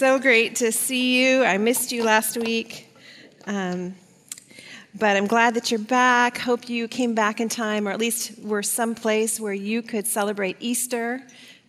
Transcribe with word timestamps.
so 0.00 0.18
great 0.18 0.56
to 0.56 0.72
see 0.72 1.22
you. 1.22 1.44
I 1.44 1.58
missed 1.58 1.92
you 1.92 2.04
last 2.04 2.38
week. 2.38 2.90
Um, 3.46 3.94
but 4.98 5.14
I'm 5.14 5.26
glad 5.26 5.52
that 5.56 5.70
you're 5.70 5.78
back. 5.78 6.38
Hope 6.38 6.70
you 6.70 6.88
came 6.88 7.14
back 7.14 7.38
in 7.38 7.50
time, 7.50 7.86
or 7.86 7.90
at 7.90 8.00
least 8.00 8.38
were 8.38 8.62
someplace 8.62 9.38
where 9.38 9.52
you 9.52 9.82
could 9.82 10.06
celebrate 10.06 10.56
Easter 10.58 11.20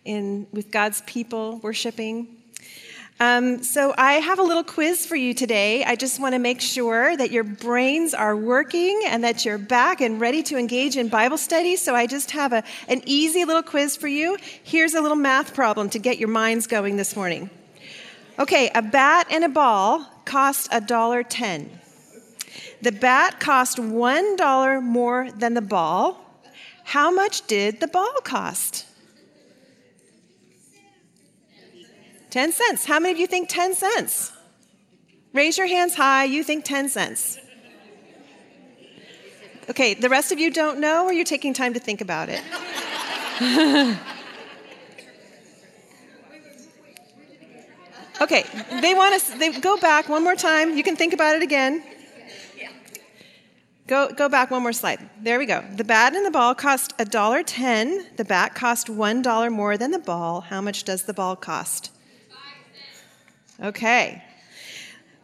in, 0.06 0.46
with 0.50 0.70
God's 0.70 1.02
people 1.02 1.58
worshiping. 1.58 2.26
Um, 3.20 3.62
so, 3.62 3.94
I 3.98 4.14
have 4.14 4.38
a 4.38 4.42
little 4.42 4.64
quiz 4.64 5.04
for 5.04 5.14
you 5.14 5.34
today. 5.34 5.84
I 5.84 5.94
just 5.94 6.18
want 6.18 6.34
to 6.34 6.38
make 6.38 6.62
sure 6.62 7.14
that 7.14 7.32
your 7.32 7.44
brains 7.44 8.14
are 8.14 8.34
working 8.34 9.02
and 9.08 9.22
that 9.24 9.44
you're 9.44 9.58
back 9.58 10.00
and 10.00 10.18
ready 10.18 10.42
to 10.44 10.56
engage 10.56 10.96
in 10.96 11.08
Bible 11.08 11.36
study. 11.36 11.76
So, 11.76 11.94
I 11.94 12.06
just 12.06 12.30
have 12.30 12.54
a, 12.54 12.64
an 12.88 13.02
easy 13.04 13.44
little 13.44 13.62
quiz 13.62 13.94
for 13.94 14.08
you. 14.08 14.38
Here's 14.64 14.94
a 14.94 15.02
little 15.02 15.18
math 15.18 15.52
problem 15.54 15.90
to 15.90 15.98
get 15.98 16.16
your 16.16 16.30
minds 16.30 16.66
going 16.66 16.96
this 16.96 17.14
morning. 17.14 17.50
Okay, 18.38 18.70
a 18.74 18.82
bat 18.82 19.26
and 19.30 19.44
a 19.44 19.48
ball 19.48 20.06
cost 20.24 20.68
a 20.72 20.80
dollar 20.80 21.22
ten. 21.22 21.70
The 22.80 22.92
bat 22.92 23.38
cost 23.40 23.78
one 23.78 24.36
dollar 24.36 24.80
more 24.80 25.30
than 25.32 25.54
the 25.54 25.62
ball. 25.62 26.18
How 26.84 27.10
much 27.10 27.46
did 27.46 27.80
the 27.80 27.88
ball 27.88 28.14
cost? 28.24 28.86
10 32.30 32.50
cents. 32.52 32.86
How 32.86 32.98
many 32.98 33.12
of 33.12 33.18
you 33.18 33.26
think 33.26 33.50
10 33.50 33.74
cents? 33.74 34.32
Raise 35.34 35.58
your 35.58 35.66
hands 35.66 35.94
high. 35.94 36.24
You 36.24 36.42
think 36.42 36.64
10 36.64 36.88
cents. 36.88 37.38
Okay, 39.68 39.92
the 39.92 40.08
rest 40.08 40.32
of 40.32 40.38
you 40.38 40.50
don't 40.50 40.80
know, 40.80 41.04
or 41.04 41.12
you're 41.12 41.26
taking 41.26 41.52
time 41.52 41.74
to 41.74 41.80
think 41.80 42.00
about 42.00 42.30
it? 42.30 42.42
okay, 48.22 48.44
they 48.80 48.94
want 48.94 49.14
us, 49.14 49.30
they 49.30 49.50
go 49.50 49.76
back 49.76 50.08
one 50.08 50.22
more 50.22 50.36
time. 50.36 50.76
You 50.76 50.82
can 50.82 50.96
think 50.96 51.12
about 51.12 51.36
it 51.36 51.42
again. 51.42 51.82
Go, 53.88 54.08
go 54.10 54.28
back 54.28 54.50
one 54.50 54.62
more 54.62 54.72
slide. 54.72 55.10
There 55.20 55.38
we 55.38 55.46
go. 55.46 55.62
The 55.76 55.84
bat 55.84 56.14
and 56.14 56.24
the 56.24 56.30
ball 56.30 56.54
cost 56.54 56.96
$1.10. 56.98 58.16
The 58.16 58.24
bat 58.24 58.54
cost 58.54 58.86
$1 58.86 59.52
more 59.52 59.76
than 59.76 59.90
the 59.90 59.98
ball. 59.98 60.40
How 60.40 60.60
much 60.60 60.84
does 60.84 61.02
the 61.02 61.12
ball 61.12 61.36
cost? 61.36 61.90
Okay. 63.60 64.24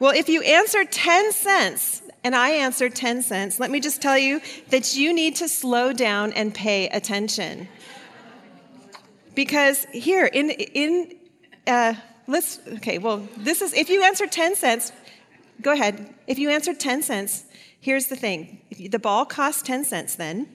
Well, 0.01 0.12
if 0.12 0.28
you 0.28 0.42
answered 0.42 0.92
10 0.92 1.33
cents 1.33 2.03
and 2.25 2.34
I 2.34 2.51
answered 2.51 2.95
10 2.95 3.23
cents, 3.23 3.58
let 3.58 3.70
me 3.70 3.80
just 3.80 4.03
tell 4.03 4.19
you 4.19 4.41
that 4.70 4.97
you 4.97 5.14
need 5.14 5.36
to 5.36 5.48
slow 5.48 5.92
down 5.92 6.33
and 6.33 6.55
pay 6.55 6.89
attention. 6.89 7.69
Because 9.34 9.86
here, 9.92 10.27
in, 10.27 10.51
in 10.51 11.17
uh, 11.67 11.95
let's, 12.29 12.61
okay, 12.75 12.98
well, 12.98 13.27
this 13.37 13.61
is, 13.61 13.73
if 13.73 13.89
you 13.89 14.05
answered 14.05 14.31
10 14.31 14.55
cents, 14.55 14.93
go 15.61 15.73
ahead. 15.73 16.15
If 16.29 16.39
you 16.39 16.51
answered 16.51 16.79
10 16.79 17.03
cents, 17.03 17.45
here's 17.81 18.07
the 18.07 18.17
thing 18.17 18.61
the 18.70 18.98
ball 18.98 19.25
costs 19.25 19.62
10 19.62 19.85
cents 19.85 20.15
then. 20.15 20.47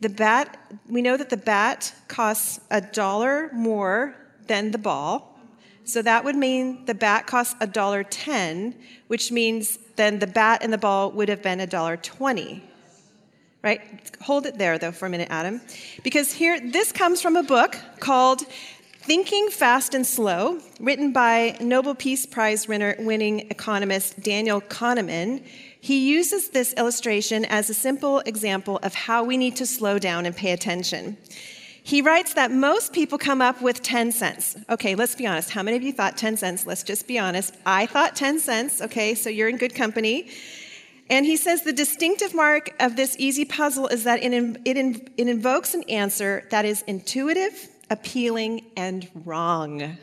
The 0.00 0.08
bat, 0.08 0.58
we 0.88 1.00
know 1.00 1.16
that 1.16 1.30
the 1.30 1.36
bat 1.36 1.94
costs 2.08 2.58
a 2.70 2.80
dollar 2.80 3.50
more 3.52 4.16
than 4.48 4.72
the 4.72 4.78
ball. 4.78 5.28
So 5.84 6.02
that 6.02 6.24
would 6.24 6.36
mean 6.36 6.84
the 6.86 6.94
bat 6.94 7.26
costs 7.26 7.54
$1.10, 7.60 8.74
which 9.06 9.30
means 9.30 9.78
then 9.96 10.18
the 10.18 10.26
bat 10.26 10.62
and 10.62 10.72
the 10.72 10.78
ball 10.78 11.12
would 11.12 11.28
have 11.28 11.42
been 11.42 11.60
$1.20. 11.60 12.62
Right? 13.62 13.80
Hold 14.22 14.46
it 14.46 14.58
there 14.58 14.76
though 14.78 14.90
for 14.90 15.06
a 15.06 15.08
minute, 15.08 15.28
Adam. 15.30 15.60
Because 16.02 16.32
here, 16.32 16.58
this 16.58 16.90
comes 16.90 17.22
from 17.22 17.36
a 17.36 17.44
book 17.44 17.76
called 18.00 18.42
Thinking 19.02 19.50
Fast 19.50 19.94
and 19.94 20.06
Slow, 20.06 20.60
written 20.78 21.12
by 21.12 21.56
Nobel 21.60 21.96
Peace 21.96 22.24
Prize 22.24 22.68
winning 22.68 23.40
economist 23.50 24.20
Daniel 24.20 24.60
Kahneman. 24.60 25.44
He 25.80 26.08
uses 26.08 26.50
this 26.50 26.72
illustration 26.74 27.44
as 27.46 27.68
a 27.68 27.74
simple 27.74 28.20
example 28.20 28.78
of 28.84 28.94
how 28.94 29.24
we 29.24 29.36
need 29.36 29.56
to 29.56 29.66
slow 29.66 29.98
down 29.98 30.24
and 30.24 30.36
pay 30.36 30.52
attention. 30.52 31.16
He 31.82 32.00
writes 32.00 32.34
that 32.34 32.52
most 32.52 32.92
people 32.92 33.18
come 33.18 33.42
up 33.42 33.60
with 33.60 33.82
10 33.82 34.12
cents. 34.12 34.56
Okay, 34.70 34.94
let's 34.94 35.16
be 35.16 35.26
honest. 35.26 35.50
How 35.50 35.64
many 35.64 35.76
of 35.76 35.82
you 35.82 35.92
thought 35.92 36.16
10 36.16 36.36
cents? 36.36 36.64
Let's 36.64 36.84
just 36.84 37.08
be 37.08 37.18
honest. 37.18 37.56
I 37.66 37.86
thought 37.86 38.14
10 38.14 38.38
cents. 38.38 38.80
Okay, 38.80 39.16
so 39.16 39.28
you're 39.28 39.48
in 39.48 39.56
good 39.56 39.74
company. 39.74 40.30
And 41.10 41.26
he 41.26 41.36
says 41.36 41.62
the 41.62 41.72
distinctive 41.72 42.34
mark 42.34 42.72
of 42.78 42.94
this 42.94 43.16
easy 43.18 43.44
puzzle 43.44 43.88
is 43.88 44.04
that 44.04 44.22
it, 44.22 44.32
it, 44.64 45.10
it 45.16 45.28
invokes 45.28 45.74
an 45.74 45.82
answer 45.88 46.46
that 46.50 46.64
is 46.64 46.82
intuitive, 46.82 47.68
appealing, 47.92 48.64
and 48.74 49.08
wrong. 49.26 49.98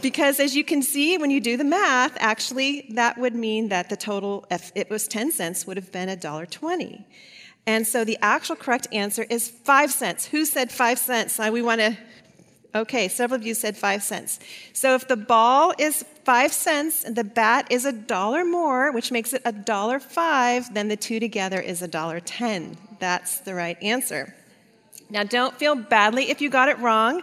because 0.00 0.38
as 0.38 0.54
you 0.54 0.62
can 0.62 0.80
see, 0.80 1.18
when 1.18 1.30
you 1.30 1.40
do 1.40 1.56
the 1.56 1.64
math, 1.64 2.16
actually, 2.20 2.86
that 2.90 3.18
would 3.18 3.34
mean 3.34 3.68
that 3.68 3.90
the 3.90 3.96
total, 3.96 4.46
if 4.50 4.70
it 4.76 4.88
was 4.88 5.08
10 5.08 5.32
cents, 5.32 5.66
would 5.66 5.76
have 5.76 5.90
been 5.90 6.08
$1.20. 6.08 7.04
And 7.66 7.84
so 7.84 8.04
the 8.04 8.16
actual 8.22 8.54
correct 8.54 8.86
answer 8.92 9.26
is 9.28 9.48
five 9.50 9.90
cents. 9.90 10.26
Who 10.26 10.44
said 10.44 10.70
five 10.70 11.00
cents? 11.00 11.36
We 11.38 11.62
want 11.62 11.80
to, 11.80 11.96
okay, 12.76 13.08
several 13.08 13.40
of 13.40 13.44
you 13.44 13.54
said 13.54 13.76
five 13.76 14.04
cents. 14.04 14.38
So 14.72 14.94
if 14.94 15.08
the 15.08 15.16
ball 15.16 15.74
is 15.76 16.04
five 16.24 16.52
cents 16.52 17.02
and 17.02 17.16
the 17.16 17.24
bat 17.24 17.66
is 17.70 17.84
a 17.84 17.92
dollar 17.92 18.44
more, 18.44 18.92
which 18.92 19.10
makes 19.10 19.32
it 19.32 19.42
a 19.44 19.50
dollar 19.50 19.98
five, 19.98 20.72
then 20.74 20.86
the 20.86 20.96
two 20.96 21.18
together 21.18 21.60
is 21.60 21.82
a 21.82 21.88
dollar 21.88 22.20
ten. 22.20 22.78
That's 23.00 23.40
the 23.40 23.54
right 23.54 23.82
answer. 23.82 24.32
Now, 25.08 25.22
don't 25.22 25.54
feel 25.56 25.76
badly 25.76 26.30
if 26.30 26.40
you 26.40 26.50
got 26.50 26.68
it 26.68 26.78
wrong, 26.80 27.22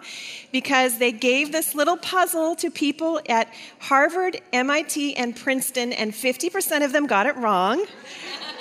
because 0.51 0.99
they 0.99 1.11
gave 1.11 1.51
this 1.51 1.75
little 1.75 1.97
puzzle 1.97 2.55
to 2.57 2.71
people 2.71 3.19
at 3.27 3.53
Harvard, 3.79 4.39
MIT, 4.53 5.15
and 5.17 5.35
Princeton, 5.35 5.91
and 5.91 6.13
50% 6.13 6.85
of 6.85 6.93
them 6.93 7.07
got 7.07 7.25
it 7.25 7.35
wrong. 7.35 7.85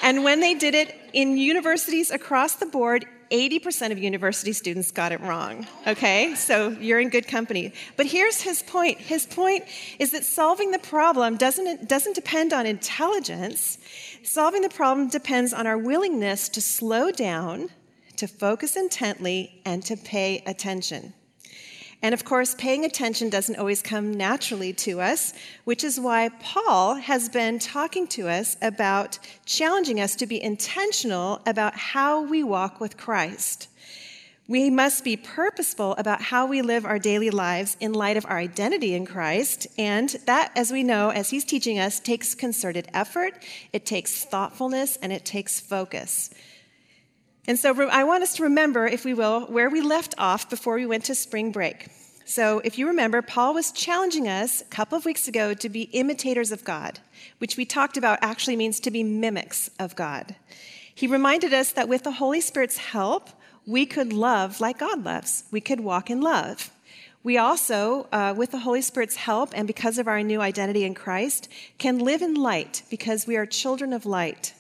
And 0.02 0.24
when 0.24 0.40
they 0.40 0.54
did 0.54 0.74
it 0.74 0.96
in 1.12 1.36
universities 1.36 2.10
across 2.10 2.56
the 2.56 2.66
board, 2.66 3.06
80% 3.30 3.92
of 3.92 3.98
university 3.98 4.52
students 4.52 4.90
got 4.90 5.12
it 5.12 5.20
wrong. 5.20 5.66
Okay? 5.86 6.34
So 6.34 6.68
you're 6.68 7.00
in 7.00 7.08
good 7.08 7.26
company. 7.26 7.72
But 7.96 8.06
here's 8.06 8.42
his 8.42 8.62
point. 8.62 8.98
His 8.98 9.26
point 9.26 9.64
is 9.98 10.10
that 10.10 10.24
solving 10.24 10.70
the 10.70 10.78
problem 10.78 11.36
doesn't, 11.36 11.88
doesn't 11.88 12.14
depend 12.14 12.52
on 12.52 12.66
intelligence. 12.66 13.78
Solving 14.22 14.60
the 14.60 14.68
problem 14.68 15.08
depends 15.08 15.54
on 15.54 15.66
our 15.66 15.78
willingness 15.78 16.48
to 16.50 16.60
slow 16.60 17.10
down, 17.10 17.70
to 18.16 18.26
focus 18.26 18.76
intently, 18.76 19.60
and 19.64 19.82
to 19.84 19.96
pay 19.96 20.42
attention. 20.46 21.14
And 22.04 22.12
of 22.14 22.24
course, 22.24 22.56
paying 22.56 22.84
attention 22.84 23.30
doesn't 23.30 23.58
always 23.58 23.80
come 23.80 24.12
naturally 24.12 24.72
to 24.72 25.00
us, 25.00 25.32
which 25.62 25.84
is 25.84 26.00
why 26.00 26.30
Paul 26.40 26.96
has 26.96 27.28
been 27.28 27.60
talking 27.60 28.08
to 28.08 28.28
us 28.28 28.56
about 28.60 29.20
challenging 29.46 30.00
us 30.00 30.16
to 30.16 30.26
be 30.26 30.42
intentional 30.42 31.40
about 31.46 31.76
how 31.76 32.22
we 32.22 32.42
walk 32.42 32.80
with 32.80 32.96
Christ. 32.96 33.68
We 34.48 34.68
must 34.68 35.04
be 35.04 35.16
purposeful 35.16 35.94
about 35.94 36.20
how 36.20 36.46
we 36.46 36.60
live 36.60 36.84
our 36.84 36.98
daily 36.98 37.30
lives 37.30 37.76
in 37.78 37.92
light 37.92 38.16
of 38.16 38.26
our 38.26 38.38
identity 38.38 38.94
in 38.94 39.06
Christ. 39.06 39.68
And 39.78 40.08
that, 40.26 40.50
as 40.56 40.72
we 40.72 40.82
know, 40.82 41.10
as 41.10 41.30
he's 41.30 41.44
teaching 41.44 41.78
us, 41.78 42.00
takes 42.00 42.34
concerted 42.34 42.88
effort, 42.92 43.34
it 43.72 43.86
takes 43.86 44.24
thoughtfulness, 44.24 44.98
and 45.00 45.12
it 45.12 45.24
takes 45.24 45.60
focus. 45.60 46.30
And 47.46 47.58
so 47.58 47.88
I 47.88 48.04
want 48.04 48.22
us 48.22 48.36
to 48.36 48.44
remember, 48.44 48.86
if 48.86 49.04
we 49.04 49.14
will, 49.14 49.46
where 49.46 49.68
we 49.68 49.80
left 49.80 50.14
off 50.16 50.48
before 50.48 50.76
we 50.76 50.86
went 50.86 51.04
to 51.06 51.14
spring 51.14 51.50
break. 51.50 51.88
So 52.24 52.60
if 52.64 52.78
you 52.78 52.86
remember, 52.86 53.20
Paul 53.20 53.54
was 53.54 53.72
challenging 53.72 54.28
us 54.28 54.60
a 54.60 54.66
couple 54.66 54.96
of 54.96 55.04
weeks 55.04 55.26
ago 55.26 55.52
to 55.54 55.68
be 55.68 55.82
imitators 55.92 56.52
of 56.52 56.62
God, 56.62 57.00
which 57.38 57.56
we 57.56 57.64
talked 57.64 57.96
about 57.96 58.20
actually 58.22 58.54
means 58.54 58.78
to 58.80 58.92
be 58.92 59.02
mimics 59.02 59.70
of 59.80 59.96
God. 59.96 60.36
He 60.94 61.08
reminded 61.08 61.52
us 61.52 61.72
that 61.72 61.88
with 61.88 62.04
the 62.04 62.12
Holy 62.12 62.40
Spirit's 62.40 62.76
help, 62.76 63.30
we 63.66 63.86
could 63.86 64.12
love 64.12 64.60
like 64.60 64.78
God 64.78 65.04
loves. 65.04 65.44
We 65.50 65.60
could 65.60 65.80
walk 65.80 66.10
in 66.10 66.20
love. 66.20 66.70
We 67.24 67.38
also, 67.38 68.08
uh, 68.12 68.34
with 68.36 68.52
the 68.52 68.58
Holy 68.58 68.82
Spirit's 68.82 69.16
help 69.16 69.50
and 69.54 69.66
because 69.66 69.98
of 69.98 70.08
our 70.08 70.22
new 70.22 70.40
identity 70.40 70.84
in 70.84 70.94
Christ, 70.94 71.48
can 71.78 71.98
live 71.98 72.22
in 72.22 72.34
light 72.34 72.82
because 72.88 73.26
we 73.26 73.36
are 73.36 73.46
children 73.46 73.92
of 73.92 74.06
light. 74.06 74.54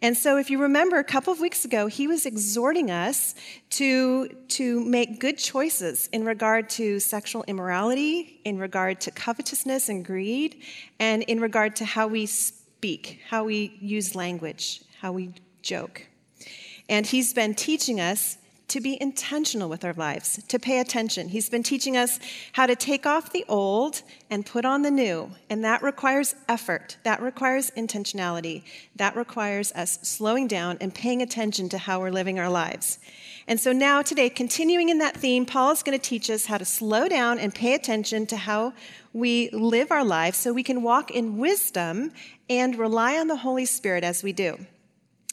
And 0.00 0.16
so, 0.16 0.36
if 0.36 0.48
you 0.48 0.62
remember 0.62 0.98
a 0.98 1.04
couple 1.04 1.32
of 1.32 1.40
weeks 1.40 1.64
ago, 1.64 1.88
he 1.88 2.06
was 2.06 2.24
exhorting 2.24 2.88
us 2.90 3.34
to, 3.70 4.28
to 4.48 4.84
make 4.84 5.18
good 5.18 5.38
choices 5.38 6.08
in 6.12 6.24
regard 6.24 6.70
to 6.70 7.00
sexual 7.00 7.44
immorality, 7.48 8.40
in 8.44 8.58
regard 8.58 9.00
to 9.02 9.10
covetousness 9.10 9.88
and 9.88 10.04
greed, 10.04 10.62
and 11.00 11.24
in 11.24 11.40
regard 11.40 11.74
to 11.76 11.84
how 11.84 12.06
we 12.06 12.26
speak, 12.26 13.20
how 13.28 13.42
we 13.42 13.76
use 13.80 14.14
language, 14.14 14.84
how 15.00 15.10
we 15.10 15.32
joke. 15.62 16.06
And 16.88 17.04
he's 17.04 17.34
been 17.34 17.54
teaching 17.56 18.00
us 18.00 18.38
to 18.68 18.80
be 18.80 19.00
intentional 19.00 19.68
with 19.68 19.84
our 19.84 19.94
lives, 19.94 20.42
to 20.46 20.58
pay 20.58 20.78
attention. 20.78 21.28
He's 21.28 21.48
been 21.48 21.62
teaching 21.62 21.96
us 21.96 22.20
how 22.52 22.66
to 22.66 22.76
take 22.76 23.06
off 23.06 23.32
the 23.32 23.44
old 23.48 24.02
and 24.30 24.44
put 24.44 24.66
on 24.66 24.82
the 24.82 24.90
new. 24.90 25.30
And 25.48 25.64
that 25.64 25.82
requires 25.82 26.34
effort, 26.48 26.98
that 27.02 27.22
requires 27.22 27.70
intentionality, 27.72 28.62
that 28.96 29.16
requires 29.16 29.72
us 29.72 29.98
slowing 30.02 30.46
down 30.46 30.76
and 30.80 30.94
paying 30.94 31.22
attention 31.22 31.70
to 31.70 31.78
how 31.78 32.00
we're 32.00 32.10
living 32.10 32.38
our 32.38 32.50
lives. 32.50 32.98
And 33.46 33.58
so 33.58 33.72
now, 33.72 34.02
today, 34.02 34.28
continuing 34.28 34.90
in 34.90 34.98
that 34.98 35.16
theme, 35.16 35.46
Paul 35.46 35.70
is 35.70 35.82
going 35.82 35.98
to 35.98 36.04
teach 36.04 36.28
us 36.28 36.44
how 36.44 36.58
to 36.58 36.66
slow 36.66 37.08
down 37.08 37.38
and 37.38 37.54
pay 37.54 37.72
attention 37.72 38.26
to 38.26 38.36
how 38.36 38.74
we 39.14 39.48
live 39.50 39.90
our 39.90 40.04
lives 40.04 40.36
so 40.36 40.52
we 40.52 40.62
can 40.62 40.82
walk 40.82 41.10
in 41.10 41.38
wisdom 41.38 42.12
and 42.50 42.76
rely 42.76 43.16
on 43.16 43.28
the 43.28 43.36
Holy 43.36 43.64
Spirit 43.64 44.04
as 44.04 44.22
we 44.22 44.34
do. 44.34 44.58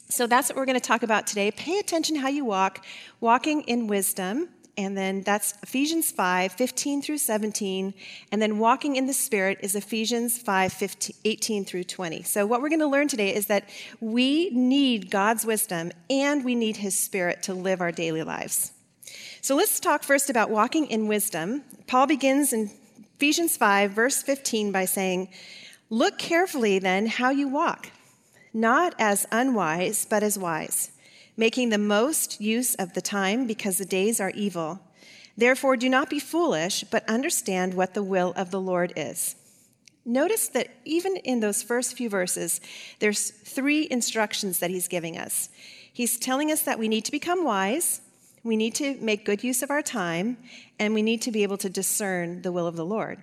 So 0.08 0.26
that's 0.26 0.48
what 0.48 0.56
we're 0.56 0.66
going 0.66 0.78
to 0.78 0.86
talk 0.86 1.02
about 1.02 1.26
today. 1.26 1.50
Pay 1.50 1.78
attention 1.78 2.16
how 2.16 2.28
you 2.28 2.44
walk, 2.44 2.84
walking 3.20 3.62
in 3.62 3.86
wisdom. 3.86 4.48
And 4.78 4.96
then 4.96 5.22
that's 5.22 5.54
Ephesians 5.62 6.12
5, 6.12 6.52
15 6.52 7.02
through 7.02 7.18
17. 7.18 7.94
And 8.30 8.42
then 8.42 8.58
walking 8.58 8.96
in 8.96 9.06
the 9.06 9.14
Spirit 9.14 9.58
is 9.62 9.74
Ephesians 9.74 10.38
5, 10.38 10.72
15, 10.72 11.16
18 11.24 11.64
through 11.64 11.84
20. 11.84 12.22
So, 12.22 12.46
what 12.46 12.60
we're 12.60 12.68
going 12.68 12.80
to 12.80 12.86
learn 12.86 13.08
today 13.08 13.34
is 13.34 13.46
that 13.46 13.68
we 14.00 14.50
need 14.50 15.10
God's 15.10 15.46
wisdom 15.46 15.92
and 16.10 16.44
we 16.44 16.54
need 16.54 16.76
His 16.76 16.98
Spirit 16.98 17.42
to 17.44 17.54
live 17.54 17.80
our 17.80 17.90
daily 17.90 18.22
lives. 18.22 18.72
So, 19.40 19.56
let's 19.56 19.80
talk 19.80 20.02
first 20.02 20.28
about 20.28 20.50
walking 20.50 20.86
in 20.86 21.08
wisdom. 21.08 21.62
Paul 21.86 22.06
begins 22.06 22.52
in 22.52 22.70
Ephesians 23.16 23.56
5, 23.56 23.92
verse 23.92 24.22
15, 24.22 24.72
by 24.72 24.84
saying, 24.84 25.30
Look 25.88 26.18
carefully 26.18 26.78
then 26.78 27.06
how 27.06 27.30
you 27.30 27.48
walk 27.48 27.90
not 28.56 28.94
as 28.98 29.26
unwise, 29.30 30.06
but 30.08 30.22
as 30.22 30.38
wise, 30.38 30.90
making 31.36 31.68
the 31.68 31.78
most 31.78 32.40
use 32.40 32.74
of 32.76 32.94
the 32.94 33.02
time 33.02 33.46
because 33.46 33.76
the 33.76 33.84
days 33.84 34.18
are 34.18 34.30
evil. 34.30 34.80
Therefore, 35.36 35.76
do 35.76 35.90
not 35.90 36.08
be 36.08 36.18
foolish, 36.18 36.82
but 36.84 37.06
understand 37.06 37.74
what 37.74 37.92
the 37.92 38.02
will 38.02 38.32
of 38.34 38.50
the 38.50 38.60
Lord 38.60 38.94
is. 38.96 39.36
Notice 40.06 40.48
that 40.48 40.68
even 40.86 41.16
in 41.16 41.40
those 41.40 41.62
first 41.62 41.98
few 41.98 42.08
verses, 42.08 42.62
there's 42.98 43.30
three 43.30 43.86
instructions 43.90 44.60
that 44.60 44.70
he's 44.70 44.88
giving 44.88 45.18
us. 45.18 45.50
He's 45.92 46.18
telling 46.18 46.50
us 46.50 46.62
that 46.62 46.78
we 46.78 46.88
need 46.88 47.04
to 47.04 47.12
become 47.12 47.44
wise, 47.44 48.00
we 48.42 48.56
need 48.56 48.74
to 48.76 48.96
make 49.00 49.26
good 49.26 49.44
use 49.44 49.62
of 49.62 49.70
our 49.70 49.82
time, 49.82 50.38
and 50.78 50.94
we 50.94 51.02
need 51.02 51.20
to 51.22 51.32
be 51.32 51.42
able 51.42 51.58
to 51.58 51.68
discern 51.68 52.40
the 52.40 52.52
will 52.52 52.66
of 52.66 52.76
the 52.76 52.86
Lord. 52.86 53.22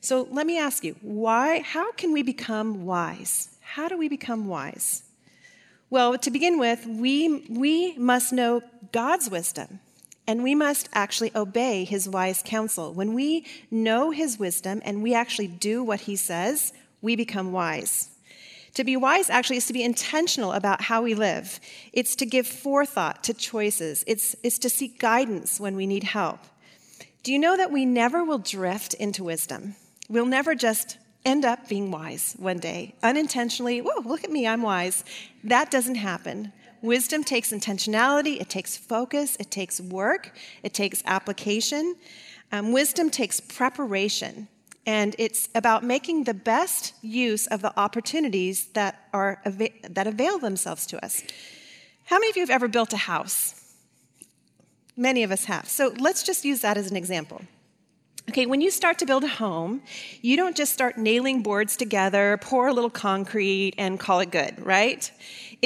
So 0.00 0.26
let 0.30 0.46
me 0.46 0.58
ask 0.58 0.82
you, 0.82 0.96
why 1.02 1.60
how 1.60 1.92
can 1.92 2.12
we 2.12 2.22
become 2.22 2.84
wise? 2.84 3.55
How 3.66 3.88
do 3.88 3.98
we 3.98 4.08
become 4.08 4.46
wise? 4.46 5.02
Well, 5.90 6.16
to 6.18 6.30
begin 6.30 6.58
with, 6.58 6.86
we, 6.86 7.44
we 7.50 7.98
must 7.98 8.32
know 8.32 8.62
God's 8.92 9.28
wisdom 9.28 9.80
and 10.26 10.42
we 10.42 10.54
must 10.54 10.88
actually 10.94 11.32
obey 11.34 11.84
his 11.84 12.08
wise 12.08 12.42
counsel. 12.44 12.94
When 12.94 13.12
we 13.12 13.44
know 13.70 14.12
his 14.12 14.38
wisdom 14.38 14.80
and 14.84 15.02
we 15.02 15.14
actually 15.14 15.48
do 15.48 15.82
what 15.82 16.02
he 16.02 16.16
says, 16.16 16.72
we 17.02 17.16
become 17.16 17.52
wise. 17.52 18.10
To 18.74 18.84
be 18.84 18.96
wise 18.96 19.28
actually 19.28 19.56
is 19.56 19.66
to 19.66 19.72
be 19.72 19.82
intentional 19.82 20.52
about 20.52 20.82
how 20.82 21.02
we 21.02 21.14
live. 21.14 21.60
It's 21.92 22.16
to 22.16 22.24
give 22.24 22.46
forethought 22.46 23.24
to 23.24 23.34
choices. 23.34 24.04
It's, 24.06 24.36
it's 24.42 24.58
to 24.60 24.70
seek 24.70 24.98
guidance 24.98 25.60
when 25.60 25.76
we 25.76 25.86
need 25.86 26.04
help. 26.04 26.38
Do 27.24 27.32
you 27.32 27.38
know 27.38 27.56
that 27.56 27.72
we 27.72 27.84
never 27.84 28.24
will 28.24 28.38
drift 28.38 28.94
into 28.94 29.24
wisdom? 29.24 29.74
We'll 30.08 30.24
never 30.24 30.54
just 30.54 30.98
end 31.26 31.44
up 31.44 31.68
being 31.68 31.90
wise 31.90 32.34
one 32.38 32.58
day, 32.58 32.94
unintentionally. 33.02 33.80
Whoa, 33.80 34.00
look 34.04 34.24
at 34.24 34.30
me, 34.30 34.46
I'm 34.46 34.62
wise. 34.62 35.04
That 35.44 35.70
doesn't 35.70 35.96
happen. 35.96 36.52
Wisdom 36.80 37.24
takes 37.24 37.52
intentionality, 37.52 38.40
it 38.40 38.48
takes 38.48 38.76
focus, 38.76 39.36
it 39.40 39.50
takes 39.50 39.80
work, 39.80 40.36
it 40.62 40.72
takes 40.72 41.02
application. 41.04 41.96
Um, 42.52 42.70
wisdom 42.70 43.10
takes 43.10 43.40
preparation, 43.40 44.46
and 44.86 45.16
it's 45.18 45.48
about 45.54 45.82
making 45.82 46.24
the 46.24 46.34
best 46.34 46.94
use 47.02 47.48
of 47.48 47.60
the 47.60 47.76
opportunities 47.78 48.68
that, 48.74 49.08
are, 49.12 49.42
that 49.44 50.06
avail 50.06 50.38
themselves 50.38 50.86
to 50.86 51.04
us. 51.04 51.24
How 52.04 52.18
many 52.18 52.30
of 52.30 52.36
you 52.36 52.42
have 52.42 52.50
ever 52.50 52.68
built 52.68 52.92
a 52.92 52.98
house? 52.98 53.74
Many 54.96 55.24
of 55.24 55.32
us 55.32 55.46
have. 55.46 55.68
So 55.68 55.92
let's 55.98 56.22
just 56.22 56.44
use 56.44 56.60
that 56.60 56.76
as 56.76 56.88
an 56.88 56.96
example. 56.96 57.42
Okay, 58.28 58.44
when 58.44 58.60
you 58.60 58.72
start 58.72 58.98
to 58.98 59.06
build 59.06 59.22
a 59.22 59.28
home, 59.28 59.82
you 60.20 60.36
don't 60.36 60.56
just 60.56 60.72
start 60.72 60.98
nailing 60.98 61.42
boards 61.42 61.76
together, 61.76 62.36
pour 62.42 62.66
a 62.66 62.72
little 62.72 62.90
concrete, 62.90 63.74
and 63.78 64.00
call 64.00 64.18
it 64.18 64.32
good, 64.32 64.66
right? 64.66 65.08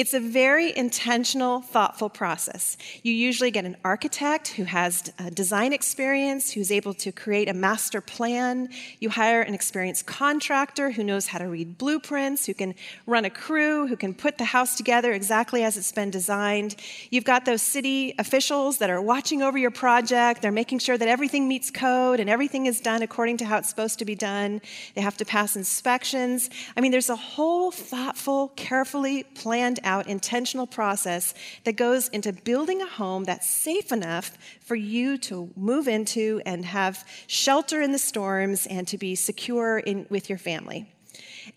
It's 0.01 0.15
a 0.15 0.19
very 0.19 0.75
intentional, 0.75 1.61
thoughtful 1.61 2.09
process. 2.09 2.75
You 3.03 3.13
usually 3.13 3.51
get 3.51 3.65
an 3.65 3.77
architect 3.85 4.47
who 4.47 4.63
has 4.63 5.13
design 5.35 5.73
experience, 5.73 6.49
who's 6.49 6.71
able 6.71 6.95
to 6.95 7.11
create 7.11 7.47
a 7.47 7.53
master 7.53 8.01
plan. 8.01 8.69
You 8.99 9.11
hire 9.11 9.43
an 9.43 9.53
experienced 9.53 10.07
contractor 10.07 10.89
who 10.89 11.03
knows 11.03 11.27
how 11.27 11.37
to 11.37 11.47
read 11.47 11.77
blueprints, 11.77 12.47
who 12.47 12.55
can 12.55 12.73
run 13.05 13.25
a 13.25 13.29
crew, 13.29 13.85
who 13.85 13.95
can 13.95 14.15
put 14.15 14.39
the 14.39 14.43
house 14.45 14.75
together 14.75 15.13
exactly 15.13 15.63
as 15.63 15.77
it's 15.77 15.91
been 15.91 16.09
designed. 16.09 16.77
You've 17.11 17.23
got 17.23 17.45
those 17.45 17.61
city 17.61 18.15
officials 18.17 18.79
that 18.79 18.89
are 18.89 19.03
watching 19.03 19.43
over 19.43 19.59
your 19.59 19.69
project. 19.69 20.41
They're 20.41 20.51
making 20.51 20.79
sure 20.79 20.97
that 20.97 21.09
everything 21.09 21.47
meets 21.47 21.69
code 21.69 22.19
and 22.19 22.27
everything 22.27 22.65
is 22.65 22.81
done 22.81 23.03
according 23.03 23.37
to 23.37 23.45
how 23.45 23.59
it's 23.59 23.69
supposed 23.69 23.99
to 23.99 24.05
be 24.05 24.15
done. 24.15 24.61
They 24.95 25.01
have 25.01 25.17
to 25.17 25.25
pass 25.25 25.55
inspections. 25.55 26.49
I 26.75 26.81
mean, 26.81 26.91
there's 26.91 27.11
a 27.11 27.15
whole 27.15 27.69
thoughtful, 27.69 28.47
carefully 28.55 29.25
planned 29.35 29.79
out 29.91 30.07
intentional 30.07 30.65
process 30.65 31.33
that 31.65 31.75
goes 31.75 32.07
into 32.09 32.31
building 32.31 32.81
a 32.81 32.87
home 32.87 33.23
that's 33.25 33.49
safe 33.49 33.91
enough 33.91 34.27
for 34.61 34.75
you 34.75 35.17
to 35.17 35.49
move 35.55 35.87
into 35.87 36.41
and 36.45 36.65
have 36.65 37.05
shelter 37.27 37.81
in 37.81 37.91
the 37.91 38.05
storms 38.11 38.65
and 38.67 38.87
to 38.87 38.97
be 38.97 39.13
secure 39.15 39.79
in, 39.79 40.05
with 40.09 40.29
your 40.29 40.39
family. 40.39 40.85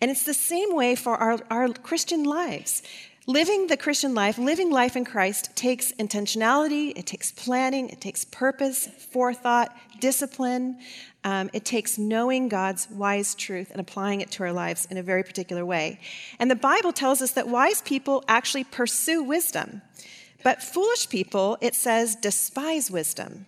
And 0.00 0.10
it's 0.10 0.24
the 0.24 0.34
same 0.34 0.74
way 0.74 0.96
for 0.96 1.14
our, 1.16 1.38
our 1.50 1.68
Christian 1.72 2.24
lives. 2.24 2.82
Living 3.26 3.68
the 3.68 3.76
Christian 3.76 4.14
life, 4.14 4.36
living 4.36 4.70
life 4.70 4.96
in 4.96 5.04
Christ, 5.04 5.56
takes 5.56 5.92
intentionality, 5.92 6.92
it 6.94 7.06
takes 7.06 7.32
planning, 7.32 7.88
it 7.88 8.00
takes 8.00 8.24
purpose, 8.24 8.86
forethought, 9.12 9.74
discipline. 10.00 10.78
Um, 11.24 11.48
it 11.54 11.64
takes 11.64 11.96
knowing 11.96 12.50
God's 12.50 12.86
wise 12.90 13.34
truth 13.34 13.70
and 13.70 13.80
applying 13.80 14.20
it 14.20 14.30
to 14.32 14.42
our 14.42 14.52
lives 14.52 14.86
in 14.90 14.98
a 14.98 15.02
very 15.02 15.22
particular 15.22 15.64
way. 15.64 15.98
And 16.38 16.50
the 16.50 16.54
Bible 16.54 16.92
tells 16.92 17.22
us 17.22 17.32
that 17.32 17.48
wise 17.48 17.80
people 17.80 18.22
actually 18.28 18.64
pursue 18.64 19.22
wisdom, 19.22 19.80
but 20.42 20.62
foolish 20.62 21.08
people, 21.08 21.56
it 21.62 21.74
says, 21.74 22.14
despise 22.14 22.90
wisdom. 22.90 23.46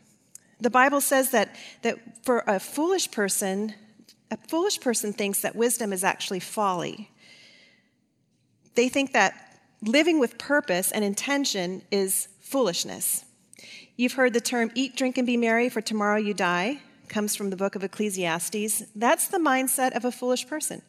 The 0.59 0.71
Bible 0.71 1.03
says 1.03 1.33
that, 1.33 1.55
that 1.83 2.25
for 2.25 2.43
a 2.47 2.59
foolish 2.59 3.11
person, 3.11 3.75
a 4.31 4.39
foolish 4.49 4.81
person 4.81 5.13
thinks 5.13 5.43
that 5.43 5.55
wisdom 5.55 5.93
is 5.93 6.03
actually 6.03 6.41
folly. 6.41 7.11
They 8.75 8.89
think 8.89 9.13
that 9.13 9.61
living 9.83 10.19
with 10.19 10.39
purpose 10.39 10.93
and 10.93 11.05
intention 11.05 11.83
is 11.91 12.29
foolishness. 12.41 13.27
You've 13.97 14.15
heard 14.15 14.33
the 14.33 14.41
term 14.41 14.71
eat, 14.75 14.97
drink, 14.97 15.19
and 15.19 15.27
be 15.27 15.37
merry, 15.37 15.69
for 15.69 15.83
tomorrow 15.83 16.17
you 16.17 16.33
die 16.33 16.81
comes 17.09 17.37
from 17.37 17.51
the 17.51 17.57
book 17.57 17.75
of 17.75 17.85
Ecclesiastes. 17.85 18.85
That's 18.95 19.29
the 19.29 19.39
mindset 19.39 19.97
of 19.97 20.05
a 20.05 20.13
foolish 20.13 20.47
person. 20.47 20.83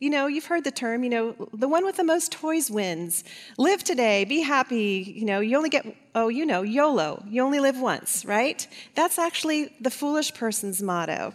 You 0.00 0.10
know, 0.10 0.26
you've 0.26 0.46
heard 0.46 0.64
the 0.64 0.70
term, 0.70 1.04
you 1.04 1.10
know, 1.10 1.48
the 1.52 1.68
one 1.68 1.84
with 1.84 1.96
the 1.96 2.04
most 2.04 2.32
toys 2.32 2.70
wins. 2.70 3.24
Live 3.56 3.84
today, 3.84 4.24
be 4.24 4.40
happy. 4.40 5.14
You 5.16 5.24
know, 5.24 5.40
you 5.40 5.56
only 5.56 5.70
get, 5.70 5.86
oh, 6.14 6.28
you 6.28 6.44
know, 6.44 6.62
YOLO. 6.62 7.24
You 7.28 7.42
only 7.42 7.60
live 7.60 7.80
once, 7.80 8.24
right? 8.24 8.66
That's 8.94 9.18
actually 9.18 9.72
the 9.80 9.90
foolish 9.90 10.34
person's 10.34 10.82
motto. 10.82 11.34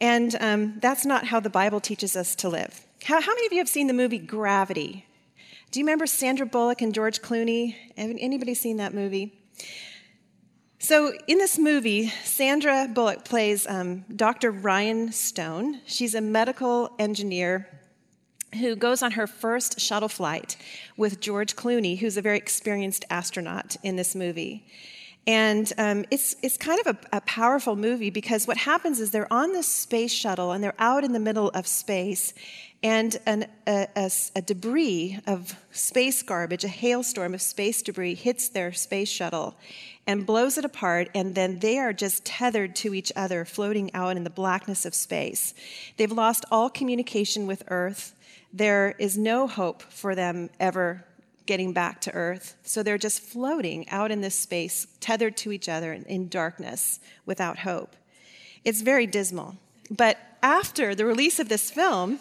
And 0.00 0.36
um, 0.40 0.78
that's 0.80 1.04
not 1.04 1.26
how 1.26 1.40
the 1.40 1.50
Bible 1.50 1.80
teaches 1.80 2.14
us 2.14 2.34
to 2.36 2.48
live. 2.48 2.84
How, 3.04 3.20
how 3.20 3.34
many 3.34 3.46
of 3.46 3.52
you 3.52 3.58
have 3.58 3.68
seen 3.68 3.86
the 3.86 3.94
movie 3.94 4.18
Gravity? 4.18 5.06
Do 5.70 5.80
you 5.80 5.84
remember 5.84 6.06
Sandra 6.06 6.46
Bullock 6.46 6.82
and 6.82 6.94
George 6.94 7.20
Clooney? 7.20 7.74
Anybody 7.96 8.54
seen 8.54 8.76
that 8.76 8.94
movie? 8.94 9.34
So, 10.80 11.12
in 11.26 11.38
this 11.38 11.58
movie, 11.58 12.12
Sandra 12.22 12.88
Bullock 12.88 13.24
plays 13.24 13.66
um, 13.66 14.04
Dr. 14.14 14.52
Ryan 14.52 15.10
Stone. 15.10 15.80
She's 15.86 16.14
a 16.14 16.20
medical 16.20 16.94
engineer 17.00 17.68
who 18.54 18.76
goes 18.76 19.02
on 19.02 19.10
her 19.12 19.26
first 19.26 19.80
shuttle 19.80 20.08
flight 20.08 20.56
with 20.96 21.18
George 21.20 21.56
Clooney, 21.56 21.98
who's 21.98 22.16
a 22.16 22.22
very 22.22 22.38
experienced 22.38 23.04
astronaut 23.10 23.76
in 23.82 23.96
this 23.96 24.14
movie. 24.14 24.66
And 25.28 25.70
um, 25.76 26.06
it's, 26.10 26.36
it's 26.42 26.56
kind 26.56 26.80
of 26.86 26.96
a, 27.12 27.18
a, 27.18 27.20
powerful 27.20 27.76
movie 27.76 28.08
because 28.08 28.46
what 28.46 28.56
happens 28.56 28.98
is 28.98 29.10
they're 29.10 29.30
on 29.30 29.52
this 29.52 29.68
space 29.68 30.10
shuttle 30.10 30.52
and 30.52 30.64
they're 30.64 30.74
out 30.78 31.04
in 31.04 31.12
the 31.12 31.20
middle 31.20 31.50
of 31.50 31.66
space, 31.66 32.32
and 32.82 33.14
an, 33.26 33.46
a, 33.66 33.88
a, 33.94 34.10
a, 34.36 34.40
debris 34.40 35.18
of 35.26 35.54
space 35.70 36.22
garbage, 36.22 36.64
a 36.64 36.68
hailstorm 36.68 37.34
of 37.34 37.42
space 37.42 37.82
debris, 37.82 38.14
hits 38.14 38.48
their 38.48 38.72
space 38.72 39.10
shuttle 39.10 39.54
and 40.06 40.24
blows 40.24 40.56
it 40.56 40.64
apart, 40.64 41.10
and 41.14 41.34
then 41.34 41.58
they 41.58 41.76
are 41.76 41.92
just 41.92 42.24
tethered 42.24 42.74
to 42.76 42.94
each 42.94 43.12
other, 43.14 43.44
floating 43.44 43.92
out 43.92 44.16
in 44.16 44.24
the 44.24 44.30
blackness 44.30 44.86
of 44.86 44.94
space. 44.94 45.52
They've 45.98 46.10
lost 46.10 46.46
all 46.50 46.70
communication 46.70 47.46
with 47.46 47.64
Earth. 47.68 48.14
There 48.50 48.94
is 48.98 49.18
no 49.18 49.46
hope 49.46 49.82
for 49.82 50.14
them 50.14 50.48
ever 50.58 51.04
getting 51.48 51.72
back 51.72 51.98
to 52.02 52.14
Earth. 52.14 52.56
So 52.62 52.82
they're 52.82 52.98
just 52.98 53.22
floating 53.22 53.88
out 53.88 54.10
in 54.10 54.20
this 54.20 54.38
space, 54.38 54.86
tethered 55.00 55.34
to 55.38 55.50
each 55.50 55.66
other 55.66 55.94
in 55.94 56.28
darkness 56.28 57.00
without 57.24 57.60
hope. 57.60 57.96
It's 58.64 58.82
very 58.82 59.06
dismal. 59.06 59.56
But 59.90 60.18
after 60.42 60.94
the 60.94 61.06
release 61.06 61.40
of 61.40 61.48
this 61.48 61.70
film, 61.70 62.20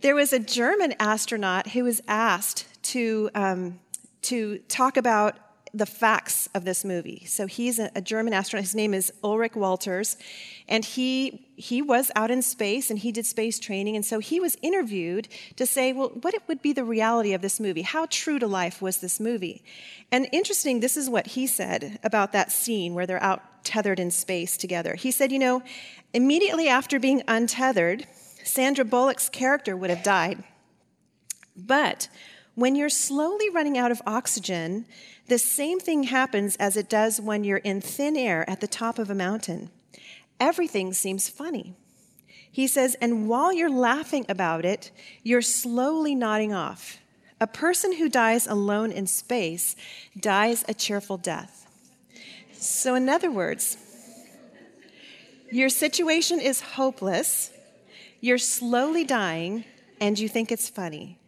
there 0.00 0.14
was 0.14 0.32
a 0.32 0.38
German 0.38 0.94
astronaut 0.98 1.68
who 1.68 1.84
was 1.84 2.00
asked 2.08 2.66
to, 2.84 3.28
um, 3.34 3.78
to 4.22 4.58
talk 4.68 4.96
about 4.96 5.36
the 5.74 5.86
facts 5.86 6.50
of 6.54 6.66
this 6.66 6.84
movie. 6.84 7.24
So 7.26 7.46
he's 7.46 7.78
a, 7.78 7.90
a, 7.94 8.02
German 8.02 8.34
astronaut. 8.34 8.64
His 8.64 8.74
name 8.74 8.92
is 8.92 9.10
Ulrich 9.24 9.56
Walters, 9.56 10.18
and 10.68 10.84
he 10.84 11.46
he 11.56 11.80
was 11.80 12.10
out 12.14 12.30
in 12.30 12.42
space 12.42 12.90
and 12.90 12.98
he 12.98 13.12
did 13.12 13.24
space 13.24 13.58
training. 13.58 13.94
And 13.94 14.04
so 14.04 14.18
he 14.18 14.40
was 14.40 14.56
interviewed 14.62 15.28
to 15.56 15.64
say, 15.64 15.92
well, 15.92 16.08
what 16.08 16.34
it 16.34 16.42
would 16.48 16.60
be 16.60 16.72
the 16.72 16.84
reality 16.84 17.32
of 17.34 17.40
this 17.40 17.60
movie? 17.60 17.82
How 17.82 18.06
true 18.10 18.38
to 18.38 18.46
life 18.46 18.82
was 18.82 18.98
this 18.98 19.20
movie? 19.20 19.62
And 20.10 20.28
interesting, 20.32 20.80
this 20.80 20.96
is 20.96 21.08
what 21.08 21.28
he 21.28 21.46
said 21.46 21.98
about 22.02 22.32
that 22.32 22.50
scene 22.50 22.94
where 22.94 23.06
they're 23.06 23.22
out 23.22 23.42
tethered 23.64 24.00
in 24.00 24.10
space 24.10 24.56
together. 24.56 24.94
He 24.94 25.10
said, 25.10 25.30
you 25.30 25.38
know, 25.38 25.62
immediately 26.12 26.68
after 26.68 26.98
being 26.98 27.22
untethered, 27.28 28.06
Sandra 28.42 28.84
Bullock's 28.84 29.28
character 29.28 29.76
would 29.76 29.90
have 29.90 30.02
died. 30.02 30.42
But 31.56 32.08
when 32.54 32.76
you're 32.76 32.88
slowly 32.88 33.48
running 33.50 33.78
out 33.78 33.90
of 33.90 34.02
oxygen, 34.06 34.84
the 35.28 35.38
same 35.38 35.80
thing 35.80 36.04
happens 36.04 36.56
as 36.56 36.76
it 36.76 36.88
does 36.88 37.20
when 37.20 37.44
you're 37.44 37.58
in 37.58 37.80
thin 37.80 38.16
air 38.16 38.48
at 38.48 38.60
the 38.60 38.66
top 38.66 38.98
of 38.98 39.08
a 39.08 39.14
mountain. 39.14 39.70
Everything 40.38 40.92
seems 40.92 41.28
funny. 41.28 41.74
He 42.50 42.66
says, 42.66 42.94
and 43.00 43.28
while 43.28 43.52
you're 43.52 43.70
laughing 43.70 44.26
about 44.28 44.64
it, 44.66 44.90
you're 45.22 45.40
slowly 45.40 46.14
nodding 46.14 46.52
off. 46.52 46.98
A 47.40 47.46
person 47.46 47.96
who 47.96 48.08
dies 48.08 48.46
alone 48.46 48.92
in 48.92 49.06
space 49.06 49.74
dies 50.20 50.64
a 50.68 50.74
cheerful 50.74 51.16
death. 51.16 51.66
So, 52.52 52.94
in 52.94 53.08
other 53.08 53.30
words, 53.30 53.76
your 55.50 55.68
situation 55.68 56.40
is 56.40 56.60
hopeless, 56.60 57.50
you're 58.20 58.38
slowly 58.38 59.04
dying, 59.04 59.64
and 60.00 60.18
you 60.18 60.28
think 60.28 60.52
it's 60.52 60.68
funny. 60.68 61.18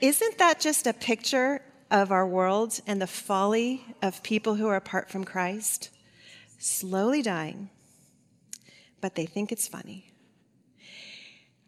Isn't 0.00 0.38
that 0.38 0.60
just 0.60 0.86
a 0.86 0.92
picture 0.92 1.60
of 1.90 2.12
our 2.12 2.26
world 2.26 2.80
and 2.86 3.02
the 3.02 3.06
folly 3.08 3.84
of 4.00 4.22
people 4.22 4.54
who 4.54 4.68
are 4.68 4.76
apart 4.76 5.10
from 5.10 5.24
Christ? 5.24 5.90
Slowly 6.58 7.20
dying, 7.20 7.70
but 9.00 9.16
they 9.16 9.26
think 9.26 9.50
it's 9.50 9.66
funny. 9.66 10.12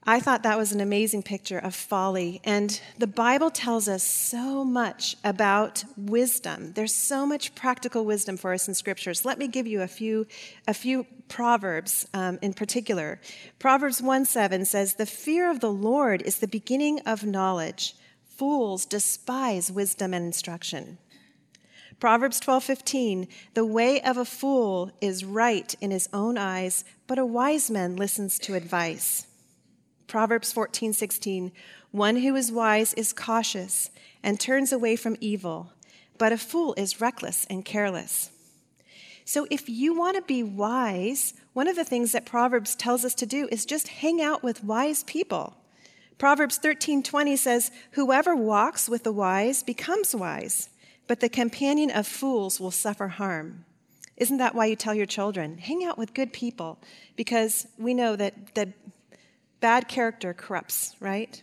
I 0.04 0.20
thought 0.20 0.44
that 0.44 0.56
was 0.56 0.72
an 0.72 0.80
amazing 0.80 1.24
picture 1.24 1.58
of 1.58 1.74
folly. 1.74 2.40
And 2.44 2.80
the 2.98 3.08
Bible 3.08 3.50
tells 3.50 3.88
us 3.88 4.02
so 4.04 4.64
much 4.64 5.16
about 5.24 5.84
wisdom. 5.96 6.72
There's 6.72 6.94
so 6.94 7.26
much 7.26 7.54
practical 7.56 8.04
wisdom 8.04 8.36
for 8.36 8.54
us 8.54 8.68
in 8.68 8.74
scriptures. 8.74 9.24
Let 9.24 9.38
me 9.38 9.48
give 9.48 9.66
you 9.66 9.82
a 9.82 9.88
few, 9.88 10.26
a 10.68 10.74
few 10.74 11.04
proverbs 11.28 12.06
um, 12.14 12.38
in 12.42 12.54
particular. 12.54 13.20
Proverbs 13.58 14.00
1 14.00 14.24
7 14.24 14.64
says, 14.64 14.94
The 14.94 15.04
fear 15.04 15.50
of 15.50 15.58
the 15.58 15.72
Lord 15.72 16.22
is 16.22 16.38
the 16.38 16.48
beginning 16.48 17.00
of 17.00 17.24
knowledge. 17.24 17.94
Fools 18.40 18.86
despise 18.86 19.70
wisdom 19.70 20.14
and 20.14 20.24
instruction. 20.24 20.96
Proverbs 21.98 22.40
12:15 22.40 23.28
The 23.52 23.66
way 23.66 24.00
of 24.00 24.16
a 24.16 24.24
fool 24.24 24.92
is 24.98 25.26
right 25.26 25.74
in 25.82 25.90
his 25.90 26.08
own 26.14 26.38
eyes, 26.38 26.82
but 27.06 27.18
a 27.18 27.26
wise 27.26 27.70
man 27.70 27.96
listens 27.96 28.38
to 28.38 28.54
advice. 28.54 29.26
Proverbs 30.06 30.54
14:16 30.54 31.52
One 31.90 32.16
who 32.16 32.34
is 32.34 32.50
wise 32.50 32.94
is 32.94 33.12
cautious 33.12 33.90
and 34.22 34.40
turns 34.40 34.72
away 34.72 34.96
from 34.96 35.18
evil, 35.20 35.74
but 36.16 36.32
a 36.32 36.38
fool 36.38 36.72
is 36.78 36.98
reckless 36.98 37.46
and 37.50 37.62
careless. 37.62 38.30
So 39.26 39.46
if 39.50 39.68
you 39.68 39.92
want 39.92 40.16
to 40.16 40.22
be 40.22 40.42
wise, 40.42 41.34
one 41.52 41.68
of 41.68 41.76
the 41.76 41.84
things 41.84 42.12
that 42.12 42.24
Proverbs 42.24 42.74
tells 42.74 43.04
us 43.04 43.14
to 43.16 43.26
do 43.26 43.50
is 43.52 43.66
just 43.66 43.88
hang 44.00 44.22
out 44.22 44.42
with 44.42 44.64
wise 44.64 45.04
people. 45.04 45.59
Proverbs 46.20 46.58
13:20 46.58 47.34
says, 47.34 47.70
"Whoever 47.92 48.36
walks 48.36 48.90
with 48.90 49.04
the 49.04 49.12
wise 49.12 49.62
becomes 49.62 50.14
wise, 50.14 50.68
but 51.06 51.20
the 51.20 51.30
companion 51.30 51.90
of 51.90 52.06
fools 52.06 52.60
will 52.60 52.70
suffer 52.70 53.08
harm." 53.08 53.64
Isn't 54.18 54.36
that 54.36 54.54
why 54.54 54.66
you 54.66 54.76
tell 54.76 54.94
your 54.94 55.06
children, 55.06 55.56
hang 55.56 55.82
out 55.82 55.96
with 55.96 56.12
good 56.12 56.34
people? 56.34 56.78
Because 57.16 57.66
we 57.78 57.94
know 57.94 58.16
that, 58.16 58.54
that 58.54 58.68
bad 59.60 59.88
character 59.88 60.34
corrupts, 60.34 60.94
right? 61.00 61.42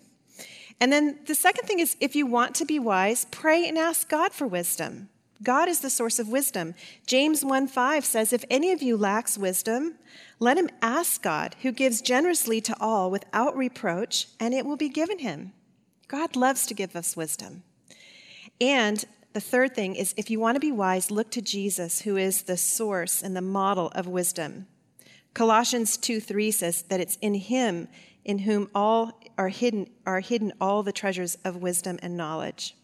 And 0.79 0.93
then 0.93 1.21
the 1.25 1.33
second 1.33 1.65
thing 1.65 1.79
is 1.79 1.97
if 1.99 2.15
you 2.15 2.27
want 2.27 2.53
to 2.57 2.65
be 2.65 2.77
wise, 2.77 3.25
pray 3.31 3.67
and 3.67 3.79
ask 3.79 4.07
God 4.07 4.31
for 4.31 4.45
wisdom. 4.45 5.09
God 5.41 5.69
is 5.69 5.79
the 5.79 5.89
source 5.89 6.19
of 6.19 6.29
wisdom. 6.29 6.75
James 7.07 7.43
1:5 7.43 8.05
says, 8.05 8.31
"If 8.31 8.45
any 8.47 8.71
of 8.71 8.83
you 8.83 8.95
lacks 8.95 9.39
wisdom, 9.39 9.97
let 10.39 10.57
him 10.57 10.69
ask 10.81 11.21
God, 11.21 11.55
who 11.61 11.71
gives 11.71 12.01
generously 12.01 12.61
to 12.61 12.75
all 12.79 13.09
without 13.09 13.57
reproach, 13.57 14.27
and 14.39 14.53
it 14.53 14.65
will 14.65 14.77
be 14.77 14.89
given 14.89 15.19
him. 15.19 15.53
God 16.07 16.35
loves 16.35 16.65
to 16.67 16.73
give 16.73 16.95
us 16.95 17.17
wisdom. 17.17 17.63
And 18.61 19.03
the 19.33 19.41
third 19.41 19.75
thing 19.75 19.95
is 19.95 20.13
if 20.17 20.29
you 20.29 20.39
want 20.39 20.55
to 20.55 20.59
be 20.59 20.71
wise, 20.71 21.11
look 21.11 21.31
to 21.31 21.41
Jesus, 21.41 22.01
who 22.01 22.17
is 22.17 22.43
the 22.43 22.57
source 22.57 23.21
and 23.21 23.35
the 23.35 23.41
model 23.41 23.91
of 23.95 24.07
wisdom. 24.07 24.67
Colossians 25.33 25.97
2 25.97 26.19
3 26.19 26.51
says 26.51 26.81
that 26.83 26.99
it's 26.99 27.17
in 27.21 27.35
him 27.35 27.87
in 28.25 28.39
whom 28.39 28.69
all 28.73 29.19
are 29.37 29.49
hidden 29.49 29.89
are 30.05 30.19
hidden 30.19 30.53
all 30.59 30.83
the 30.83 30.91
treasures 30.91 31.37
of 31.45 31.57
wisdom 31.57 31.99
and 32.01 32.17
knowledge. 32.17 32.75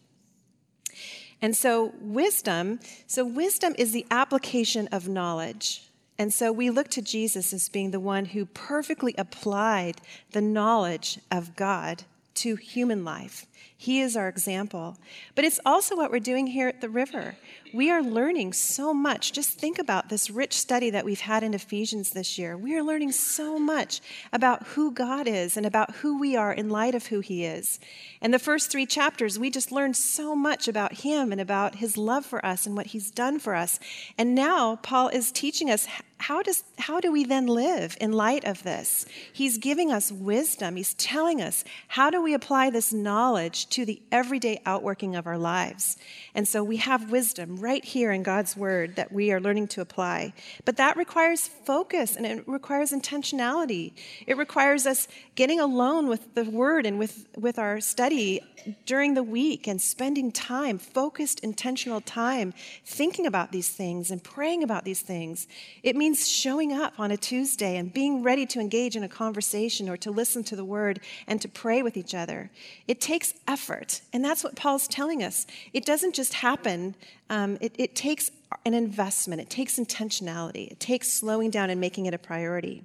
And 1.42 1.56
so 1.56 1.92
wisdom, 2.00 2.80
so 3.06 3.24
wisdom 3.24 3.74
is 3.76 3.92
the 3.92 4.06
application 4.10 4.88
of 4.92 5.08
knowledge. 5.08 5.90
And 6.18 6.32
so 6.32 6.52
we 6.52 6.70
look 6.70 6.88
to 6.90 7.02
Jesus 7.02 7.52
as 7.52 7.68
being 7.68 7.90
the 7.90 8.00
one 8.00 8.26
who 8.26 8.46
perfectly 8.46 9.14
applied 9.18 10.00
the 10.30 10.40
knowledge 10.40 11.18
of 11.30 11.56
God 11.56 12.04
to 12.36 12.56
human 12.56 13.04
life. 13.04 13.46
He 13.76 14.00
is 14.00 14.16
our 14.16 14.28
example. 14.28 14.96
But 15.34 15.44
it's 15.44 15.60
also 15.66 15.96
what 15.96 16.10
we're 16.10 16.18
doing 16.18 16.46
here 16.46 16.68
at 16.68 16.80
the 16.80 16.88
river. 16.88 17.36
We 17.74 17.90
are 17.90 18.02
learning 18.02 18.52
so 18.52 18.94
much. 18.94 19.32
Just 19.32 19.58
think 19.58 19.78
about 19.78 20.08
this 20.08 20.30
rich 20.30 20.54
study 20.54 20.90
that 20.90 21.04
we've 21.04 21.20
had 21.20 21.42
in 21.42 21.54
Ephesians 21.54 22.10
this 22.10 22.38
year. 22.38 22.56
We 22.56 22.76
are 22.76 22.82
learning 22.82 23.12
so 23.12 23.58
much 23.58 24.00
about 24.32 24.66
who 24.68 24.92
God 24.92 25.26
is 25.26 25.56
and 25.56 25.66
about 25.66 25.96
who 25.96 26.18
we 26.18 26.36
are 26.36 26.52
in 26.52 26.70
light 26.70 26.94
of 26.94 27.08
who 27.08 27.20
He 27.20 27.44
is. 27.44 27.80
And 28.22 28.32
the 28.32 28.38
first 28.38 28.70
three 28.70 28.86
chapters, 28.86 29.38
we 29.38 29.50
just 29.50 29.72
learned 29.72 29.96
so 29.96 30.34
much 30.36 30.68
about 30.68 31.00
Him 31.00 31.32
and 31.32 31.40
about 31.40 31.74
His 31.74 31.96
love 31.96 32.24
for 32.24 32.44
us 32.46 32.64
and 32.64 32.76
what 32.76 32.86
He's 32.86 33.10
done 33.10 33.38
for 33.38 33.54
us. 33.54 33.80
And 34.16 34.34
now 34.34 34.76
Paul 34.76 35.08
is 35.08 35.32
teaching 35.32 35.68
us 35.68 35.86
how, 36.18 36.42
does, 36.42 36.62
how 36.78 37.00
do 37.00 37.12
we 37.12 37.24
then 37.24 37.46
live 37.46 37.98
in 38.00 38.12
light 38.12 38.44
of 38.44 38.62
this? 38.62 39.04
He's 39.32 39.58
giving 39.58 39.92
us 39.92 40.10
wisdom. 40.10 40.76
He's 40.76 40.94
telling 40.94 41.42
us 41.42 41.64
how 41.88 42.08
do 42.08 42.22
we 42.22 42.32
apply 42.32 42.70
this 42.70 42.94
knowledge 42.94 43.53
to 43.54 43.84
the 43.84 44.00
everyday 44.12 44.60
outworking 44.66 45.16
of 45.16 45.26
our 45.26 45.38
lives. 45.38 45.96
And 46.34 46.46
so 46.46 46.62
we 46.62 46.78
have 46.78 47.10
wisdom 47.10 47.56
right 47.56 47.84
here 47.84 48.12
in 48.12 48.22
God's 48.22 48.56
word 48.56 48.96
that 48.96 49.12
we 49.12 49.32
are 49.32 49.40
learning 49.40 49.68
to 49.68 49.80
apply. 49.80 50.32
But 50.64 50.76
that 50.76 50.96
requires 50.96 51.48
focus 51.48 52.16
and 52.16 52.26
it 52.26 52.48
requires 52.48 52.92
intentionality. 52.92 53.92
It 54.26 54.36
requires 54.36 54.86
us 54.86 55.08
getting 55.34 55.60
alone 55.60 56.08
with 56.08 56.34
the 56.34 56.44
word 56.44 56.86
and 56.86 56.98
with, 56.98 57.26
with 57.36 57.58
our 57.58 57.80
study 57.80 58.40
during 58.86 59.14
the 59.14 59.22
week 59.22 59.66
and 59.66 59.80
spending 59.80 60.32
time, 60.32 60.78
focused, 60.78 61.40
intentional 61.40 62.00
time, 62.00 62.54
thinking 62.84 63.26
about 63.26 63.52
these 63.52 63.68
things 63.68 64.10
and 64.10 64.22
praying 64.22 64.62
about 64.62 64.84
these 64.84 65.02
things. 65.02 65.46
It 65.82 65.96
means 65.96 66.28
showing 66.28 66.72
up 66.72 66.94
on 66.98 67.10
a 67.10 67.16
Tuesday 67.16 67.76
and 67.76 67.92
being 67.92 68.22
ready 68.22 68.46
to 68.46 68.60
engage 68.60 68.96
in 68.96 69.04
a 69.04 69.08
conversation 69.08 69.88
or 69.88 69.96
to 69.98 70.10
listen 70.10 70.44
to 70.44 70.56
the 70.56 70.64
word 70.64 71.00
and 71.26 71.40
to 71.42 71.48
pray 71.48 71.82
with 71.82 71.96
each 71.96 72.14
other. 72.14 72.50
It 72.88 73.00
takes 73.00 73.33
effort, 73.46 74.00
and 74.12 74.24
that's 74.24 74.42
what 74.42 74.56
Paul's 74.56 74.88
telling 74.88 75.22
us. 75.22 75.46
It 75.72 75.84
doesn't 75.84 76.14
just 76.14 76.34
happen, 76.34 76.94
um, 77.30 77.58
it, 77.60 77.74
it 77.78 77.94
takes 77.94 78.30
an 78.64 78.74
investment, 78.74 79.40
it 79.40 79.50
takes 79.50 79.78
intentionality, 79.78 80.70
it 80.70 80.80
takes 80.80 81.12
slowing 81.12 81.50
down 81.50 81.70
and 81.70 81.80
making 81.80 82.06
it 82.06 82.14
a 82.14 82.18
priority. 82.18 82.84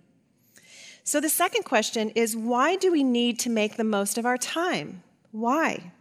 So, 1.04 1.20
the 1.20 1.30
second 1.30 1.64
question 1.64 2.10
is 2.12 2.36
why 2.36 2.76
do 2.76 2.92
we 2.92 3.04
need 3.04 3.40
to 3.40 3.50
make 3.50 3.78
the 3.78 3.84
most 3.84 4.18
of 4.18 4.26
our 4.26 4.38
time? 4.38 5.04
Why? 5.32 5.92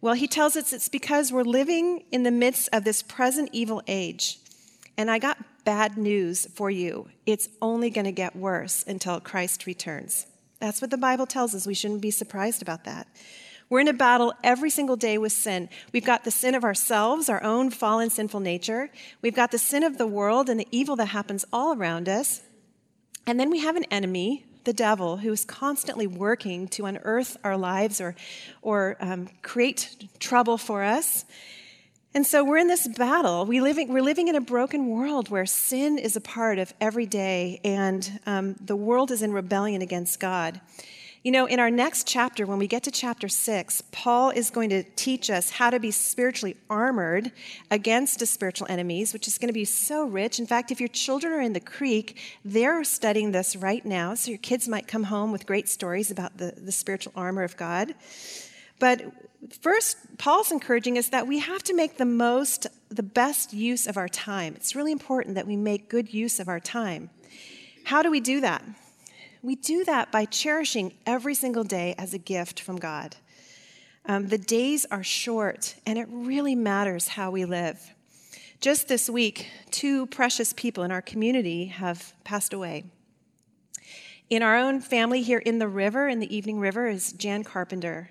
Well, 0.00 0.14
he 0.14 0.26
tells 0.26 0.56
us 0.56 0.72
it's 0.72 0.88
because 0.88 1.32
we're 1.32 1.42
living 1.42 2.04
in 2.10 2.24
the 2.24 2.30
midst 2.30 2.68
of 2.72 2.84
this 2.84 3.02
present 3.02 3.50
evil 3.52 3.82
age. 3.86 4.38
And 4.96 5.10
I 5.10 5.18
got 5.18 5.38
bad 5.64 5.96
news 5.96 6.46
for 6.46 6.70
you. 6.70 7.08
It's 7.24 7.48
only 7.60 7.88
going 7.88 8.04
to 8.04 8.12
get 8.12 8.34
worse 8.34 8.84
until 8.86 9.20
Christ 9.20 9.64
returns. 9.64 10.26
That's 10.58 10.80
what 10.80 10.90
the 10.90 10.96
Bible 10.96 11.26
tells 11.26 11.54
us. 11.54 11.66
We 11.66 11.74
shouldn't 11.74 12.00
be 12.00 12.10
surprised 12.10 12.62
about 12.62 12.84
that. 12.84 13.06
We're 13.72 13.80
in 13.80 13.88
a 13.88 13.94
battle 13.94 14.34
every 14.44 14.68
single 14.68 14.96
day 14.96 15.16
with 15.16 15.32
sin. 15.32 15.70
We've 15.94 16.04
got 16.04 16.24
the 16.24 16.30
sin 16.30 16.54
of 16.54 16.62
ourselves, 16.62 17.30
our 17.30 17.42
own 17.42 17.70
fallen 17.70 18.10
sinful 18.10 18.40
nature. 18.40 18.90
We've 19.22 19.34
got 19.34 19.50
the 19.50 19.56
sin 19.56 19.82
of 19.82 19.96
the 19.96 20.06
world 20.06 20.50
and 20.50 20.60
the 20.60 20.68
evil 20.70 20.94
that 20.96 21.06
happens 21.06 21.46
all 21.54 21.74
around 21.74 22.06
us. 22.06 22.42
And 23.26 23.40
then 23.40 23.48
we 23.48 23.60
have 23.60 23.76
an 23.76 23.84
enemy, 23.84 24.44
the 24.64 24.74
devil, 24.74 25.16
who 25.16 25.32
is 25.32 25.46
constantly 25.46 26.06
working 26.06 26.68
to 26.68 26.84
unearth 26.84 27.38
our 27.42 27.56
lives 27.56 27.98
or, 27.98 28.14
or 28.60 28.98
um, 29.00 29.30
create 29.40 30.06
trouble 30.20 30.58
for 30.58 30.82
us. 30.82 31.24
And 32.12 32.26
so 32.26 32.44
we're 32.44 32.58
in 32.58 32.68
this 32.68 32.86
battle. 32.86 33.46
We 33.46 33.62
living, 33.62 33.90
we're 33.90 34.02
living 34.02 34.28
in 34.28 34.34
a 34.34 34.42
broken 34.42 34.88
world 34.88 35.30
where 35.30 35.46
sin 35.46 35.96
is 35.96 36.14
a 36.14 36.20
part 36.20 36.58
of 36.58 36.74
every 36.78 37.06
day, 37.06 37.58
and 37.64 38.20
um, 38.26 38.54
the 38.60 38.76
world 38.76 39.10
is 39.10 39.22
in 39.22 39.32
rebellion 39.32 39.80
against 39.80 40.20
God. 40.20 40.60
You 41.24 41.30
know, 41.30 41.46
in 41.46 41.60
our 41.60 41.70
next 41.70 42.08
chapter, 42.08 42.46
when 42.46 42.58
we 42.58 42.66
get 42.66 42.82
to 42.82 42.90
chapter 42.90 43.28
six, 43.28 43.80
Paul 43.92 44.30
is 44.30 44.50
going 44.50 44.70
to 44.70 44.82
teach 44.82 45.30
us 45.30 45.50
how 45.50 45.70
to 45.70 45.78
be 45.78 45.92
spiritually 45.92 46.56
armored 46.68 47.30
against 47.70 48.18
the 48.18 48.26
spiritual 48.26 48.66
enemies, 48.68 49.12
which 49.12 49.28
is 49.28 49.38
going 49.38 49.48
to 49.48 49.52
be 49.52 49.64
so 49.64 50.04
rich. 50.04 50.40
In 50.40 50.48
fact, 50.48 50.72
if 50.72 50.80
your 50.80 50.88
children 50.88 51.32
are 51.32 51.40
in 51.40 51.52
the 51.52 51.60
creek, 51.60 52.18
they're 52.44 52.82
studying 52.82 53.30
this 53.30 53.54
right 53.54 53.86
now. 53.86 54.14
So 54.14 54.32
your 54.32 54.38
kids 54.38 54.66
might 54.66 54.88
come 54.88 55.04
home 55.04 55.30
with 55.30 55.46
great 55.46 55.68
stories 55.68 56.10
about 56.10 56.38
the, 56.38 56.54
the 56.56 56.72
spiritual 56.72 57.12
armor 57.14 57.44
of 57.44 57.56
God. 57.56 57.94
But 58.80 59.02
first, 59.60 60.18
Paul's 60.18 60.50
encouraging 60.50 60.98
us 60.98 61.10
that 61.10 61.28
we 61.28 61.38
have 61.38 61.62
to 61.64 61.74
make 61.74 61.98
the 61.98 62.04
most, 62.04 62.66
the 62.88 63.04
best 63.04 63.52
use 63.52 63.86
of 63.86 63.96
our 63.96 64.08
time. 64.08 64.56
It's 64.56 64.74
really 64.74 64.90
important 64.90 65.36
that 65.36 65.46
we 65.46 65.54
make 65.54 65.88
good 65.88 66.12
use 66.12 66.40
of 66.40 66.48
our 66.48 66.58
time. 66.58 67.10
How 67.84 68.02
do 68.02 68.10
we 68.10 68.18
do 68.18 68.40
that? 68.40 68.64
We 69.44 69.56
do 69.56 69.84
that 69.84 70.12
by 70.12 70.24
cherishing 70.24 70.94
every 71.04 71.34
single 71.34 71.64
day 71.64 71.96
as 71.98 72.14
a 72.14 72.18
gift 72.18 72.60
from 72.60 72.76
God. 72.76 73.16
Um, 74.06 74.28
the 74.28 74.38
days 74.38 74.86
are 74.88 75.02
short, 75.02 75.74
and 75.84 75.98
it 75.98 76.06
really 76.10 76.54
matters 76.54 77.08
how 77.08 77.32
we 77.32 77.44
live. 77.44 77.92
Just 78.60 78.86
this 78.86 79.10
week, 79.10 79.48
two 79.72 80.06
precious 80.06 80.52
people 80.52 80.84
in 80.84 80.92
our 80.92 81.02
community 81.02 81.66
have 81.66 82.12
passed 82.22 82.52
away. 82.52 82.84
In 84.30 84.44
our 84.44 84.56
own 84.56 84.80
family 84.80 85.22
here 85.22 85.40
in 85.40 85.58
the 85.58 85.66
river, 85.66 86.06
in 86.06 86.20
the 86.20 86.34
Evening 86.34 86.60
River, 86.60 86.86
is 86.86 87.12
Jan 87.12 87.42
Carpenter, 87.42 88.10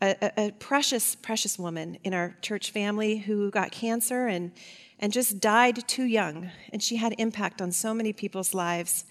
a, 0.00 0.14
a, 0.22 0.46
a 0.46 0.50
precious, 0.52 1.16
precious 1.16 1.58
woman 1.58 1.98
in 2.04 2.14
our 2.14 2.36
church 2.42 2.70
family 2.70 3.18
who 3.18 3.50
got 3.50 3.72
cancer 3.72 4.28
and, 4.28 4.52
and 5.00 5.12
just 5.12 5.40
died 5.40 5.88
too 5.88 6.04
young. 6.04 6.52
And 6.72 6.80
she 6.80 6.96
had 6.96 7.16
impact 7.18 7.60
on 7.60 7.72
so 7.72 7.92
many 7.92 8.12
people's 8.12 8.54
lives. 8.54 9.04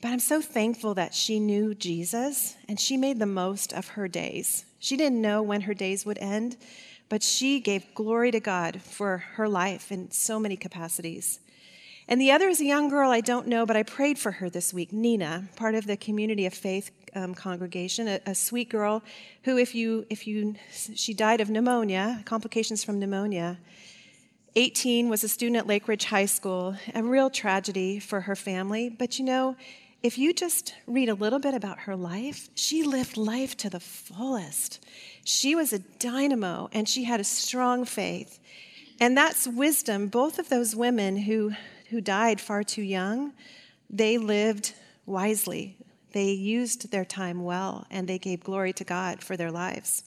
But 0.00 0.12
I'm 0.12 0.20
so 0.20 0.40
thankful 0.40 0.94
that 0.94 1.12
she 1.12 1.40
knew 1.40 1.74
Jesus 1.74 2.56
and 2.68 2.78
she 2.78 2.96
made 2.96 3.18
the 3.18 3.26
most 3.26 3.72
of 3.72 3.88
her 3.88 4.06
days. 4.06 4.64
She 4.78 4.96
didn't 4.96 5.20
know 5.20 5.42
when 5.42 5.62
her 5.62 5.74
days 5.74 6.06
would 6.06 6.18
end, 6.18 6.56
but 7.08 7.22
she 7.22 7.58
gave 7.58 7.94
glory 7.94 8.30
to 8.30 8.38
God 8.38 8.80
for 8.80 9.18
her 9.34 9.48
life 9.48 9.90
in 9.90 10.12
so 10.12 10.38
many 10.38 10.56
capacities. 10.56 11.40
And 12.06 12.20
the 12.20 12.30
other 12.30 12.48
is 12.48 12.60
a 12.60 12.64
young 12.64 12.88
girl 12.88 13.10
I 13.10 13.20
don't 13.20 13.48
know, 13.48 13.66
but 13.66 13.76
I 13.76 13.82
prayed 13.82 14.18
for 14.20 14.30
her 14.32 14.48
this 14.48 14.72
week, 14.72 14.92
Nina, 14.92 15.48
part 15.56 15.74
of 15.74 15.86
the 15.86 15.96
Community 15.96 16.46
of 16.46 16.54
Faith 16.54 16.90
um, 17.14 17.34
congregation, 17.34 18.06
a, 18.06 18.20
a, 18.24 18.34
sweet 18.34 18.68
girl 18.68 19.02
who, 19.42 19.58
if 19.58 19.74
you, 19.74 20.06
if 20.10 20.26
you, 20.26 20.54
she 20.70 21.12
died 21.12 21.40
of 21.40 21.50
pneumonia, 21.50 22.22
complications 22.24 22.84
from 22.84 22.98
pneumonia. 22.98 23.58
18 24.56 25.08
was 25.08 25.24
a 25.24 25.28
student 25.28 25.56
at 25.56 25.66
Lakeridge 25.66 26.04
High 26.04 26.26
School, 26.26 26.76
a 26.94 27.02
real 27.02 27.30
tragedy 27.30 27.98
for 27.98 28.22
her 28.22 28.36
family. 28.36 28.88
But 28.88 29.18
you 29.18 29.24
know, 29.24 29.56
if 30.02 30.16
you 30.16 30.32
just 30.32 30.74
read 30.86 31.08
a 31.08 31.14
little 31.14 31.40
bit 31.40 31.54
about 31.54 31.80
her 31.80 31.96
life, 31.96 32.48
she 32.54 32.82
lived 32.84 33.16
life 33.16 33.56
to 33.58 33.70
the 33.70 33.80
fullest. 33.80 34.84
She 35.24 35.54
was 35.54 35.72
a 35.72 35.80
dynamo 35.80 36.68
and 36.72 36.88
she 36.88 37.04
had 37.04 37.20
a 37.20 37.24
strong 37.24 37.84
faith. 37.84 38.38
And 39.00 39.16
that's 39.16 39.48
wisdom. 39.48 40.06
Both 40.06 40.38
of 40.38 40.48
those 40.48 40.76
women 40.76 41.16
who, 41.16 41.52
who 41.90 42.00
died 42.00 42.40
far 42.40 42.62
too 42.62 42.82
young, 42.82 43.32
they 43.90 44.18
lived 44.18 44.74
wisely. 45.04 45.76
They 46.12 46.30
used 46.30 46.90
their 46.90 47.04
time 47.04 47.42
well 47.42 47.86
and 47.90 48.08
they 48.08 48.18
gave 48.18 48.40
glory 48.40 48.72
to 48.74 48.84
God 48.84 49.22
for 49.22 49.36
their 49.36 49.50
lives. 49.50 50.04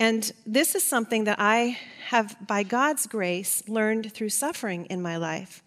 And 0.00 0.30
this 0.46 0.74
is 0.74 0.84
something 0.84 1.24
that 1.24 1.38
I 1.40 1.78
have, 2.08 2.36
by 2.46 2.62
God's 2.62 3.06
grace, 3.06 3.68
learned 3.68 4.12
through 4.12 4.28
suffering 4.28 4.86
in 4.86 5.02
my 5.02 5.16
life 5.16 5.62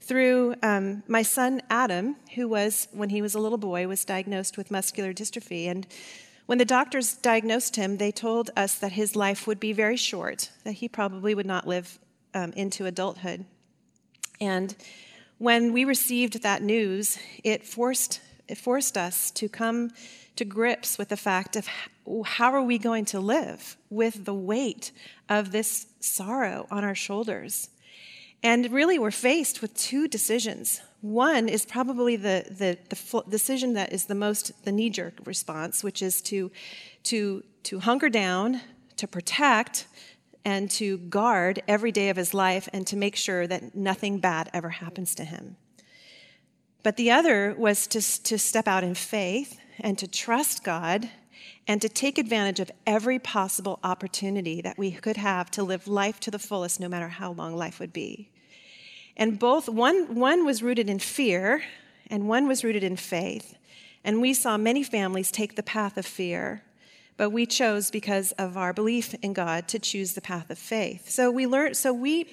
through 0.00 0.54
um, 0.62 1.02
my 1.08 1.22
son 1.22 1.62
Adam, 1.68 2.16
who 2.34 2.48
was, 2.48 2.88
when 2.92 3.10
he 3.10 3.22
was 3.22 3.34
a 3.34 3.40
little 3.40 3.58
boy, 3.58 3.88
was 3.88 4.04
diagnosed 4.04 4.56
with 4.56 4.70
muscular 4.70 5.12
dystrophy. 5.12 5.66
And 5.66 5.86
when 6.46 6.58
the 6.58 6.64
doctors 6.64 7.14
diagnosed 7.14 7.76
him, 7.76 7.96
they 7.96 8.12
told 8.12 8.50
us 8.56 8.76
that 8.76 8.92
his 8.92 9.16
life 9.16 9.46
would 9.46 9.58
be 9.58 9.72
very 9.72 9.96
short, 9.96 10.50
that 10.64 10.74
he 10.74 10.88
probably 10.88 11.34
would 11.34 11.46
not 11.46 11.66
live 11.66 11.98
um, 12.34 12.52
into 12.52 12.86
adulthood. 12.86 13.44
And 14.40 14.76
when 15.38 15.72
we 15.72 15.84
received 15.84 16.42
that 16.42 16.62
news, 16.62 17.18
it 17.42 17.66
forced, 17.66 18.20
it 18.48 18.58
forced 18.58 18.96
us 18.96 19.30
to 19.32 19.48
come 19.48 19.90
to 20.36 20.44
grips 20.44 20.98
with 20.98 21.08
the 21.08 21.16
fact 21.16 21.56
of 21.56 21.68
how 22.24 22.52
are 22.52 22.62
we 22.62 22.78
going 22.78 23.04
to 23.06 23.20
live 23.20 23.76
with 23.90 24.24
the 24.24 24.34
weight 24.34 24.92
of 25.28 25.50
this 25.50 25.86
sorrow 25.98 26.66
on 26.70 26.84
our 26.84 26.94
shoulders. 26.94 27.70
And 28.46 28.70
really, 28.70 28.96
we're 28.96 29.10
faced 29.10 29.60
with 29.60 29.74
two 29.74 30.06
decisions. 30.06 30.80
One 31.00 31.48
is 31.48 31.66
probably 31.66 32.14
the, 32.14 32.44
the, 32.48 32.78
the 32.90 33.24
decision 33.28 33.72
that 33.72 33.92
is 33.92 34.04
the 34.04 34.14
most 34.14 34.64
the 34.64 34.70
knee 34.70 34.88
jerk 34.88 35.14
response, 35.24 35.82
which 35.82 36.00
is 36.00 36.22
to, 36.22 36.52
to, 37.02 37.42
to 37.64 37.80
hunker 37.80 38.08
down, 38.08 38.60
to 38.98 39.08
protect, 39.08 39.88
and 40.44 40.70
to 40.70 40.98
guard 40.98 41.60
every 41.66 41.90
day 41.90 42.08
of 42.08 42.16
his 42.16 42.34
life 42.34 42.68
and 42.72 42.86
to 42.86 42.96
make 42.96 43.16
sure 43.16 43.48
that 43.48 43.74
nothing 43.74 44.20
bad 44.20 44.48
ever 44.54 44.68
happens 44.68 45.16
to 45.16 45.24
him. 45.24 45.56
But 46.84 46.96
the 46.96 47.10
other 47.10 47.52
was 47.58 47.88
to, 47.88 48.00
to 48.22 48.38
step 48.38 48.68
out 48.68 48.84
in 48.84 48.94
faith 48.94 49.58
and 49.80 49.98
to 49.98 50.06
trust 50.06 50.62
God 50.62 51.10
and 51.66 51.82
to 51.82 51.88
take 51.88 52.16
advantage 52.16 52.60
of 52.60 52.70
every 52.86 53.18
possible 53.18 53.80
opportunity 53.82 54.60
that 54.60 54.78
we 54.78 54.92
could 54.92 55.16
have 55.16 55.50
to 55.50 55.64
live 55.64 55.88
life 55.88 56.20
to 56.20 56.30
the 56.30 56.38
fullest, 56.38 56.78
no 56.78 56.88
matter 56.88 57.08
how 57.08 57.32
long 57.32 57.56
life 57.56 57.80
would 57.80 57.92
be. 57.92 58.30
And 59.16 59.38
both, 59.38 59.68
one, 59.68 60.14
one 60.14 60.44
was 60.44 60.62
rooted 60.62 60.90
in 60.90 60.98
fear, 60.98 61.62
and 62.08 62.28
one 62.28 62.46
was 62.46 62.62
rooted 62.62 62.84
in 62.84 62.96
faith. 62.96 63.56
And 64.04 64.20
we 64.20 64.34
saw 64.34 64.56
many 64.56 64.82
families 64.82 65.30
take 65.30 65.56
the 65.56 65.62
path 65.62 65.96
of 65.96 66.06
fear, 66.06 66.62
but 67.16 67.30
we 67.30 67.46
chose 67.46 67.90
because 67.90 68.32
of 68.32 68.56
our 68.56 68.72
belief 68.72 69.14
in 69.22 69.32
God 69.32 69.68
to 69.68 69.78
choose 69.78 70.12
the 70.12 70.20
path 70.20 70.50
of 70.50 70.58
faith. 70.58 71.08
So 71.08 71.30
we 71.30 71.46
learned, 71.46 71.76
so 71.76 71.92
we 71.92 72.26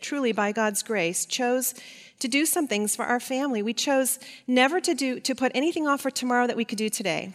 truly, 0.00 0.32
by 0.32 0.52
God's 0.52 0.82
grace, 0.82 1.24
chose 1.24 1.74
to 2.18 2.28
do 2.28 2.44
some 2.44 2.66
things 2.66 2.96
for 2.96 3.04
our 3.04 3.20
family. 3.20 3.62
We 3.62 3.72
chose 3.72 4.18
never 4.46 4.80
to 4.80 4.94
do 4.94 5.20
to 5.20 5.34
put 5.34 5.52
anything 5.54 5.86
off 5.86 6.00
for 6.00 6.10
tomorrow 6.10 6.46
that 6.46 6.56
we 6.56 6.64
could 6.64 6.78
do 6.78 6.88
today. 6.88 7.34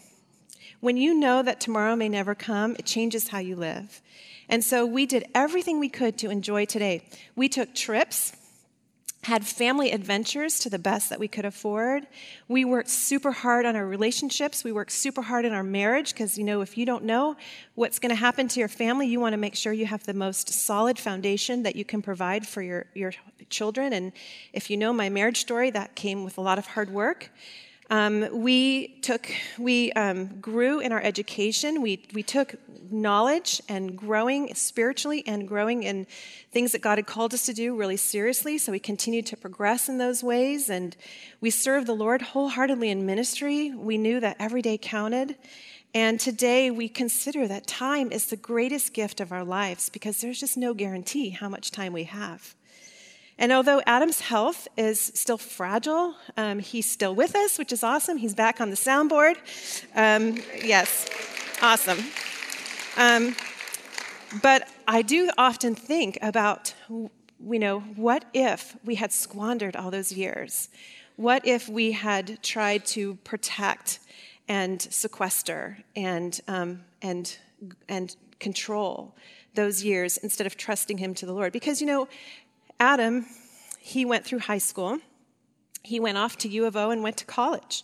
When 0.80 0.98
you 0.98 1.14
know 1.14 1.44
that 1.44 1.60
tomorrow 1.60 1.96
may 1.96 2.10
never 2.10 2.34
come, 2.34 2.76
it 2.78 2.86
changes 2.86 3.30
how 3.30 3.40
you 3.40 3.56
live. 3.56 4.02
And 4.50 4.64
so 4.64 4.86
we 4.86 5.06
did 5.06 5.26
everything 5.34 5.80
we 5.80 5.90
could 5.90 6.18
to 6.20 6.30
enjoy 6.30 6.66
today. 6.66 7.04
We 7.36 7.48
took 7.48 7.74
trips, 7.74 8.34
had 9.24 9.46
family 9.46 9.92
adventures 9.92 10.58
to 10.60 10.70
the 10.70 10.80
best 10.80 11.10
that 11.12 11.20
we 11.20 11.28
could 11.28 11.46
afford. 11.46 12.08
We 12.48 12.66
worked 12.66 12.90
super 12.90 13.32
hard 13.32 13.68
on 13.68 13.76
our 13.76 13.86
relationships. 13.86 14.64
We 14.64 14.72
worked 14.72 14.92
super 14.92 15.22
hard 15.22 15.46
in 15.46 15.54
our 15.54 15.64
marriage 15.64 16.12
because, 16.14 16.40
you 16.40 16.44
know, 16.44 16.62
if 16.62 16.76
you 16.76 16.88
don't 16.88 17.04
know 17.04 17.36
what's 17.76 18.00
going 18.00 18.10
to 18.10 18.16
happen 18.16 18.48
to 18.48 18.60
your 18.60 18.68
family, 18.68 19.08
you 19.08 19.20
want 19.20 19.34
to 19.34 19.38
make 19.38 19.56
sure 19.56 19.74
you 19.74 19.86
have 19.86 20.04
the 20.06 20.16
most 20.16 20.50
solid 20.50 20.98
foundation 20.98 21.62
that 21.64 21.76
you 21.76 21.86
can 21.86 22.02
provide 22.02 22.48
for 22.48 22.64
your, 22.64 22.88
your 22.96 23.14
children. 23.50 23.94
And 23.94 24.12
if 24.54 24.72
you 24.72 24.78
know 24.78 24.92
my 24.92 25.10
marriage 25.10 25.40
story, 25.40 25.70
that 25.70 25.94
came 25.94 26.24
with 26.24 26.40
a 26.40 26.42
lot 26.42 26.58
of 26.58 26.66
hard 26.66 26.90
work. 26.90 27.30
Um, 27.92 28.26
we 28.32 28.88
took, 29.02 29.30
we 29.60 29.92
um, 29.92 30.40
grew 30.40 30.80
in 30.80 30.94
our 30.94 31.02
education. 31.02 31.82
We, 31.82 32.02
we 32.14 32.24
took 32.24 32.56
knowledge 32.90 33.62
and 33.68 33.98
growing 33.98 34.56
spiritually 34.56 35.26
and 35.28 35.46
growing 35.46 35.84
in 35.84 36.08
things 36.54 36.72
that 36.72 36.82
God 36.82 36.98
had 36.98 37.06
called 37.06 37.34
us 37.34 37.46
to 37.48 37.54
do 37.54 37.76
really 37.76 37.98
seriously. 37.98 38.58
So 38.58 38.72
we 38.72 38.80
continued 38.80 39.26
to 39.28 39.38
progress 39.38 39.90
in 39.90 39.98
those 39.98 40.24
ways. 40.24 40.70
And 40.70 40.96
we 41.42 41.50
served 41.50 41.86
the 41.86 41.94
Lord 41.94 42.22
wholeheartedly 42.22 42.90
in 42.90 43.06
ministry. 43.06 43.72
We 43.72 43.98
knew 43.98 44.22
that 44.22 44.38
every 44.40 44.62
day 44.62 44.78
counted. 44.82 45.36
And 45.94 46.18
today 46.18 46.72
we 46.72 46.88
consider 46.88 47.46
that 47.50 47.68
time 47.68 48.14
is 48.14 48.28
the 48.28 48.38
greatest 48.38 48.94
gift 48.94 49.20
of 49.20 49.34
our 49.34 49.44
lives 49.44 49.90
because 49.90 50.22
there's 50.22 50.40
just 50.40 50.56
no 50.56 50.74
guarantee 50.74 51.32
how 51.32 51.50
much 51.50 51.72
time 51.72 51.92
we 51.92 52.06
have. 52.06 52.56
And 53.42 53.52
although 53.52 53.82
Adam's 53.88 54.22
health 54.22 54.68
is 54.78 55.00
still 55.00 55.40
fragile, 55.40 56.14
um, 56.38 56.60
he's 56.60 56.86
still 56.86 57.16
with 57.16 57.36
us, 57.36 57.58
which 57.58 57.74
is 57.74 57.84
awesome. 57.84 58.18
He's 58.18 58.36
back 58.36 58.62
on 58.62 58.70
the 58.70 58.76
soundboard. 58.76 59.36
Um, 59.96 60.38
yes, 60.64 61.10
awesome. 61.60 61.98
Um, 62.98 63.36
but 64.44 64.70
I 64.88 65.02
do 65.02 65.32
often 65.40 65.74
think 65.74 66.20
about, 66.22 66.76
you 66.88 67.10
know, 67.42 67.80
what 67.80 68.26
if 68.32 68.78
we 68.86 68.94
had 68.94 69.12
squandered 69.12 69.76
all 69.76 69.90
those 69.90 70.12
years? 70.12 70.70
What 71.16 71.44
if 71.44 71.68
we 71.68 71.94
had 71.94 72.44
tried 72.44 72.86
to 72.88 73.16
protect 73.24 74.02
and 74.48 74.80
sequester 74.80 75.80
and, 75.96 76.40
um, 76.48 76.84
and, 77.02 77.36
and 77.90 78.16
control 78.40 79.16
those 79.56 79.84
years 79.84 80.18
instead 80.18 80.46
of 80.46 80.58
trusting 80.58 81.00
Him 81.00 81.16
to 81.16 81.26
the 81.26 81.34
Lord? 81.34 81.52
Because, 81.52 81.82
you 81.82 81.88
know, 81.88 82.08
Adam, 82.82 83.28
he 83.80 84.04
went 84.06 84.26
through 84.26 84.40
high 84.40 84.58
school. 84.58 84.98
He 85.84 86.00
went 86.00 86.18
off 86.18 86.36
to 86.40 86.50
U 86.50 86.66
of 86.66 86.76
O 86.76 86.90
and 86.90 87.04
went 87.04 87.16
to 87.18 87.26
college. 87.26 87.84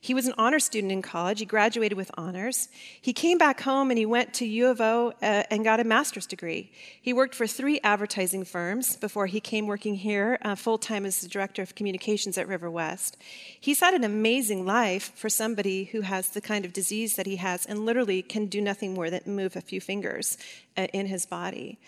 He 0.00 0.14
was 0.14 0.28
an 0.28 0.34
honor 0.38 0.60
student 0.60 0.92
in 0.92 1.02
college. 1.02 1.40
He 1.40 1.46
graduated 1.46 1.98
with 1.98 2.12
honors. 2.16 2.68
He 3.00 3.12
came 3.12 3.38
back 3.38 3.62
home 3.62 3.90
and 3.90 3.98
he 3.98 4.06
went 4.06 4.32
to 4.34 4.46
U 4.46 4.68
of 4.68 4.80
O 4.80 5.12
uh, 5.20 5.42
and 5.50 5.64
got 5.64 5.80
a 5.80 5.84
master's 5.84 6.26
degree. 6.26 6.70
He 7.02 7.12
worked 7.12 7.34
for 7.34 7.48
three 7.48 7.80
advertising 7.82 8.44
firms 8.44 8.94
before 8.96 9.26
he 9.26 9.40
came 9.40 9.66
working 9.66 9.96
here 9.96 10.38
uh, 10.42 10.54
full 10.54 10.78
time 10.78 11.04
as 11.04 11.20
the 11.20 11.28
director 11.28 11.60
of 11.60 11.74
communications 11.74 12.38
at 12.38 12.46
River 12.46 12.70
West. 12.70 13.16
He's 13.60 13.80
had 13.80 13.94
an 13.94 14.04
amazing 14.04 14.64
life 14.64 15.10
for 15.16 15.28
somebody 15.28 15.86
who 15.86 16.02
has 16.02 16.28
the 16.30 16.40
kind 16.40 16.64
of 16.64 16.72
disease 16.72 17.16
that 17.16 17.26
he 17.26 17.34
has 17.36 17.66
and 17.66 17.84
literally 17.84 18.22
can 18.22 18.46
do 18.46 18.60
nothing 18.60 18.94
more 18.94 19.10
than 19.10 19.22
move 19.26 19.56
a 19.56 19.60
few 19.60 19.80
fingers 19.80 20.38
uh, 20.76 20.86
in 20.92 21.06
his 21.06 21.26
body. 21.26 21.80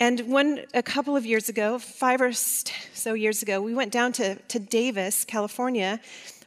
And 0.00 0.20
one, 0.28 0.60
a 0.74 0.82
couple 0.82 1.16
of 1.16 1.26
years 1.26 1.48
ago, 1.48 1.80
five 1.80 2.20
or 2.20 2.32
so 2.32 3.14
years 3.14 3.42
ago, 3.42 3.60
we 3.60 3.74
went 3.74 3.90
down 3.90 4.12
to, 4.12 4.36
to 4.36 4.60
Davis, 4.60 5.24
California, 5.24 5.98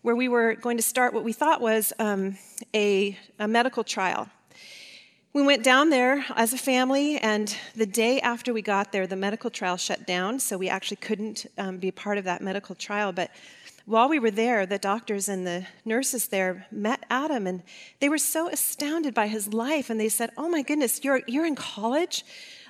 where 0.03 0.15
we 0.15 0.29
were 0.29 0.55
going 0.55 0.77
to 0.77 0.83
start 0.83 1.13
what 1.13 1.25
we 1.25 1.33
thought 1.33 1.59
was 1.59 1.91
um, 1.99 2.37
a, 2.73 3.17
a 3.39 3.49
medical 3.49 3.83
trial. 3.83 4.29
We 5.33 5.41
went 5.41 5.65
down 5.65 5.89
there 5.89 6.23
as 6.37 6.53
a 6.53 6.57
family, 6.57 7.17
and 7.17 7.53
the 7.75 7.85
day 7.85 8.21
after 8.21 8.53
we 8.53 8.61
got 8.61 8.93
there, 8.93 9.05
the 9.05 9.17
medical 9.17 9.49
trial 9.49 9.75
shut 9.75 10.07
down, 10.07 10.39
so 10.39 10.57
we 10.57 10.69
actually 10.69 10.97
couldn't 10.97 11.45
um, 11.57 11.77
be 11.77 11.91
part 11.91 12.17
of 12.17 12.23
that 12.23 12.41
medical 12.41 12.73
trial. 12.73 13.11
But 13.11 13.31
while 13.85 14.07
we 14.07 14.19
were 14.19 14.31
there, 14.31 14.65
the 14.65 14.77
doctors 14.77 15.27
and 15.27 15.45
the 15.45 15.67
nurses 15.83 16.29
there 16.29 16.67
met 16.71 17.05
Adam, 17.09 17.47
and 17.47 17.63
they 17.99 18.07
were 18.07 18.17
so 18.17 18.47
astounded 18.47 19.13
by 19.13 19.27
his 19.27 19.53
life, 19.53 19.89
and 19.89 19.99
they 19.99 20.09
said, 20.09 20.31
"Oh 20.37 20.47
my 20.47 20.61
goodness, 20.61 21.03
you're 21.03 21.21
you're 21.27 21.45
in 21.45 21.55
college." 21.55 22.23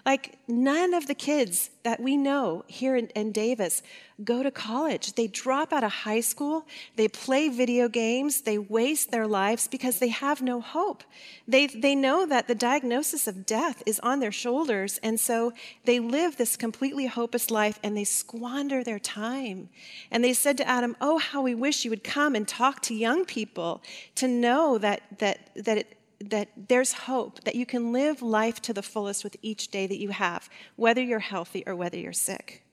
Like, 0.05 0.39
none 0.47 0.93
of 0.93 1.07
the 1.07 1.13
kids 1.13 1.69
that 1.83 1.99
we 1.99 2.17
know 2.17 2.63
here 2.67 2.95
in, 2.95 3.07
in, 3.09 3.31
Davis 3.31 3.83
go 4.23 4.43
to 4.43 4.51
college. 4.51 5.13
They 5.13 5.27
drop 5.27 5.71
out 5.73 5.83
of 5.83 5.91
high 5.91 6.21
school, 6.21 6.65
they 6.95 7.07
play 7.07 7.49
video 7.49 7.87
games, 7.87 8.41
they 8.41 8.57
waste 8.57 9.11
their 9.11 9.27
lives 9.27 9.67
because 9.67 9.99
they 9.99 10.09
have 10.09 10.41
no 10.41 10.61
hope. 10.61 11.03
They, 11.47 11.67
they 11.67 11.95
know 11.95 12.25
that 12.25 12.47
the 12.47 12.55
diagnosis 12.55 13.27
of 13.27 13.45
death 13.45 13.81
is 13.85 13.99
on 14.01 14.19
their 14.19 14.31
shoulders, 14.31 14.99
and 15.01 15.19
so 15.19 15.53
they 15.85 15.99
live 15.99 16.37
this 16.37 16.55
completely 16.55 17.07
hopeless 17.07 17.49
life 17.49 17.79
and 17.83 17.95
they 17.95 18.03
squander 18.03 18.83
their 18.83 18.99
time. 18.99 19.69
And 20.09 20.23
they 20.23 20.33
said 20.33 20.57
to 20.57 20.67
Adam, 20.67 20.95
Oh, 21.01 21.17
how 21.17 21.41
we 21.41 21.55
wish 21.55 21.83
you 21.83 21.91
would 21.91 22.03
come 22.03 22.35
and 22.35 22.47
talk 22.47 22.81
to 22.83 22.95
young 22.95 23.25
people 23.25 23.81
to 24.15 24.27
know 24.27 24.77
that, 24.77 25.01
that, 25.19 25.51
that 25.55 25.77
it, 25.79 25.97
that 26.29 26.49
there's 26.67 26.93
hope, 26.93 27.43
that 27.43 27.55
you 27.55 27.65
can 27.65 27.91
live 27.91 28.21
life 28.21 28.61
to 28.63 28.73
the 28.73 28.81
fullest 28.81 29.23
with 29.23 29.35
each 29.41 29.69
day 29.69 29.87
that 29.87 29.99
you 29.99 30.09
have, 30.09 30.49
whether 30.75 31.01
you're 31.01 31.19
healthy 31.19 31.63
or 31.65 31.75
whether 31.75 31.97
you're 31.97 32.13
sick. 32.13 32.63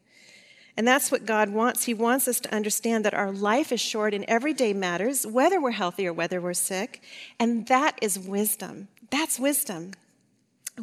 And 0.77 0.87
that's 0.87 1.11
what 1.11 1.27
God 1.27 1.49
wants. 1.49 1.85
He 1.85 1.95
wants 1.95 2.29
us 2.29 2.39
to 2.39 2.55
understand 2.55 3.05
that 3.05 3.13
our 3.13 3.33
life 3.33 3.73
is 3.73 3.81
short 3.81 4.15
in 4.15 4.25
everyday 4.29 4.73
matters, 4.73 5.27
whether 5.27 5.61
we're 5.61 5.73
healthy 5.73 6.07
or 6.07 6.13
whether 6.13 6.41
we're 6.41 6.55
sick. 6.55 7.03
And 7.41 7.67
that 7.67 7.99
is 8.01 8.17
wisdom. 8.17 8.87
That's 9.11 9.41
wisdom. 9.41 9.93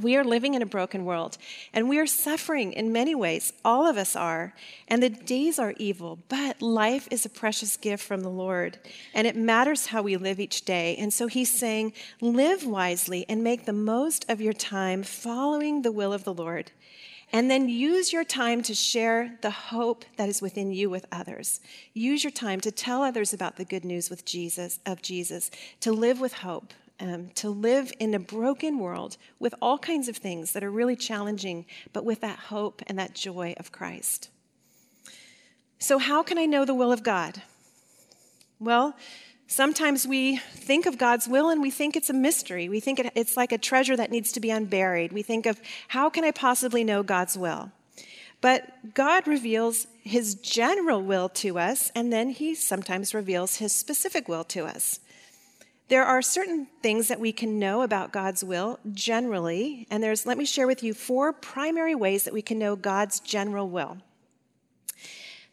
We 0.01 0.15
are 0.17 0.23
living 0.23 0.53
in 0.53 0.61
a 0.61 0.65
broken 0.65 1.05
world, 1.05 1.37
and 1.73 1.87
we 1.87 1.99
are 1.99 2.07
suffering 2.07 2.73
in 2.73 2.91
many 2.91 3.15
ways. 3.15 3.53
All 3.63 3.87
of 3.87 3.97
us 3.97 4.15
are. 4.15 4.53
And 4.87 5.01
the 5.01 5.09
days 5.09 5.57
are 5.57 5.73
evil, 5.77 6.19
but 6.27 6.61
life 6.61 7.07
is 7.11 7.25
a 7.25 7.29
precious 7.29 7.77
gift 7.77 8.03
from 8.03 8.21
the 8.21 8.29
Lord, 8.29 8.77
and 9.13 9.25
it 9.25 9.35
matters 9.35 9.87
how 9.87 10.01
we 10.01 10.17
live 10.17 10.39
each 10.39 10.65
day. 10.65 10.95
And 10.97 11.13
so 11.13 11.27
he's 11.27 11.51
saying, 11.51 11.93
live 12.21 12.65
wisely 12.65 13.25
and 13.29 13.43
make 13.43 13.65
the 13.65 13.73
most 13.73 14.25
of 14.29 14.41
your 14.41 14.53
time 14.53 15.03
following 15.03 15.81
the 15.81 15.91
will 15.91 16.13
of 16.13 16.23
the 16.23 16.33
Lord. 16.33 16.71
And 17.31 17.49
then 17.49 17.67
use 17.67 18.13
your 18.13 18.23
time 18.23 18.61
to 18.63 18.75
share 18.75 19.37
the 19.41 19.49
hope 19.49 20.05
that 20.17 20.29
is 20.29 20.41
within 20.41 20.71
you 20.71 20.89
with 20.89 21.05
others. 21.11 21.59
Use 21.93 22.23
your 22.23 22.31
time 22.31 22.61
to 22.61 22.71
tell 22.71 23.01
others 23.01 23.33
about 23.33 23.57
the 23.57 23.65
good 23.65 23.83
news 23.83 24.09
with 24.09 24.25
Jesus, 24.25 24.79
of 24.85 25.01
Jesus, 25.01 25.49
to 25.81 25.91
live 25.91 26.19
with 26.19 26.33
hope 26.33 26.73
um, 26.99 27.29
to 27.35 27.49
live 27.49 27.91
in 27.99 28.13
a 28.13 28.19
broken 28.19 28.79
world 28.79 29.17
with 29.39 29.53
all 29.61 29.77
kinds 29.77 30.07
of 30.07 30.17
things 30.17 30.53
that 30.53 30.63
are 30.63 30.71
really 30.71 30.95
challenging, 30.95 31.65
but 31.93 32.05
with 32.05 32.21
that 32.21 32.39
hope 32.39 32.81
and 32.87 32.97
that 32.97 33.13
joy 33.13 33.53
of 33.57 33.71
Christ. 33.71 34.29
So, 35.79 35.97
how 35.97 36.23
can 36.23 36.37
I 36.37 36.45
know 36.45 36.65
the 36.65 36.73
will 36.73 36.91
of 36.91 37.03
God? 37.03 37.41
Well, 38.59 38.95
sometimes 39.47 40.07
we 40.07 40.37
think 40.37 40.85
of 40.85 40.97
God's 40.97 41.27
will 41.27 41.49
and 41.49 41.61
we 41.61 41.69
think 41.69 41.95
it's 41.95 42.09
a 42.09 42.13
mystery. 42.13 42.69
We 42.69 42.79
think 42.79 42.99
it's 43.15 43.35
like 43.35 43.51
a 43.51 43.57
treasure 43.57 43.97
that 43.97 44.11
needs 44.11 44.31
to 44.33 44.39
be 44.39 44.49
unburied. 44.49 45.11
We 45.11 45.21
think 45.21 45.45
of 45.45 45.59
how 45.89 46.09
can 46.09 46.23
I 46.23 46.31
possibly 46.31 46.83
know 46.83 47.03
God's 47.03 47.37
will? 47.37 47.71
But 48.41 48.93
God 48.93 49.27
reveals 49.27 49.87
his 50.01 50.35
general 50.35 51.01
will 51.01 51.29
to 51.29 51.57
us, 51.57 51.91
and 51.95 52.13
then 52.13 52.29
he 52.29 52.53
sometimes 52.53 53.13
reveals 53.13 53.57
his 53.57 53.73
specific 53.73 54.27
will 54.29 54.43
to 54.45 54.65
us. 54.65 54.99
There 55.87 56.03
are 56.03 56.21
certain 56.21 56.67
things 56.81 57.09
that 57.09 57.19
we 57.19 57.31
can 57.31 57.59
know 57.59 57.83
about 57.83 58.11
God's 58.11 58.43
will 58.43 58.79
generally, 58.91 59.85
and 59.91 60.01
there's 60.01 60.25
let 60.25 60.37
me 60.37 60.45
share 60.45 60.65
with 60.65 60.81
you 60.81 60.95
four 60.95 61.31
primary 61.31 61.93
ways 61.93 62.23
that 62.23 62.33
we 62.33 62.41
can 62.41 62.57
know 62.57 62.75
God's 62.75 63.19
general 63.19 63.69
will. 63.69 63.97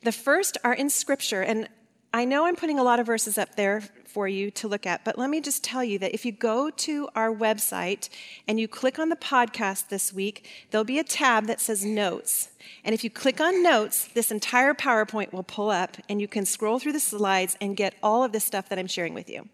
The 0.03 0.13
first 0.13 0.57
are 0.65 0.73
in 0.73 0.89
scripture, 0.89 1.43
and 1.43 1.69
I 2.15 2.25
know 2.25 2.47
I'm 2.47 2.57
putting 2.57 2.79
a 2.79 2.83
lot 2.83 2.99
of 2.99 3.07
verses 3.07 3.37
up 3.37 3.57
there 3.57 3.83
for 4.07 4.27
you 4.27 4.51
to 4.53 4.69
look 4.69 4.87
at, 4.87 5.05
but 5.05 5.19
let 5.19 5.31
me 5.31 5.41
just 5.41 5.63
tell 5.65 5.85
you 5.85 5.99
that 5.99 6.13
if 6.13 6.25
you 6.25 6.33
go 6.33 6.71
to 6.71 7.09
our 7.15 7.35
website 7.35 8.09
and 8.49 8.59
you 8.59 8.69
click 8.69 8.99
on 8.99 9.11
the 9.11 9.17
podcast 9.17 9.89
this 9.89 10.13
week, 10.13 10.49
there'll 10.71 10.85
be 10.85 10.99
a 10.99 11.05
tab 11.05 11.47
that 11.47 11.61
says 11.61 11.85
notes. 11.85 12.51
And 12.85 12.95
if 12.95 13.05
you 13.05 13.11
click 13.11 13.41
on 13.41 13.63
notes, 13.63 14.09
this 14.09 14.31
entire 14.31 14.75
PowerPoint 14.75 15.33
will 15.33 15.43
pull 15.43 15.71
up 15.71 15.97
and 16.09 16.21
you 16.21 16.29
can 16.29 16.45
scroll 16.45 16.79
through 16.79 16.93
the 16.93 17.01
slides 17.01 17.57
and 17.61 17.77
get 17.77 17.95
all 18.03 18.25
of 18.25 18.33
the 18.33 18.41
stuff 18.41 18.69
that 18.69 18.79
I'm 18.79 18.87
sharing 18.87 19.15
with 19.15 19.31
you. 19.31 19.49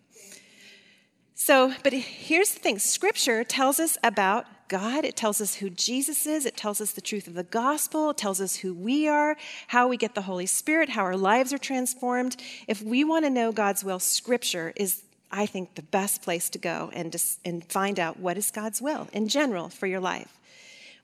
So, 1.40 1.72
but 1.84 1.92
here's 1.92 2.52
the 2.52 2.58
thing 2.58 2.80
Scripture 2.80 3.44
tells 3.44 3.78
us 3.78 3.96
about 4.02 4.44
God. 4.66 5.04
It 5.04 5.14
tells 5.14 5.40
us 5.40 5.54
who 5.54 5.70
Jesus 5.70 6.26
is. 6.26 6.44
It 6.44 6.56
tells 6.56 6.80
us 6.80 6.90
the 6.90 7.00
truth 7.00 7.28
of 7.28 7.34
the 7.34 7.44
gospel. 7.44 8.10
It 8.10 8.16
tells 8.16 8.40
us 8.40 8.56
who 8.56 8.74
we 8.74 9.06
are, 9.06 9.36
how 9.68 9.86
we 9.86 9.96
get 9.96 10.16
the 10.16 10.22
Holy 10.22 10.46
Spirit, 10.46 10.88
how 10.90 11.02
our 11.02 11.16
lives 11.16 11.52
are 11.52 11.58
transformed. 11.58 12.36
If 12.66 12.82
we 12.82 13.04
want 13.04 13.24
to 13.24 13.30
know 13.30 13.52
God's 13.52 13.84
will, 13.84 14.00
Scripture 14.00 14.72
is, 14.74 15.04
I 15.30 15.46
think, 15.46 15.76
the 15.76 15.82
best 15.82 16.22
place 16.22 16.50
to 16.50 16.58
go 16.58 16.90
and, 16.92 17.14
and 17.44 17.64
find 17.64 18.00
out 18.00 18.18
what 18.18 18.36
is 18.36 18.50
God's 18.50 18.82
will 18.82 19.06
in 19.12 19.28
general 19.28 19.68
for 19.68 19.86
your 19.86 20.00
life. 20.00 20.37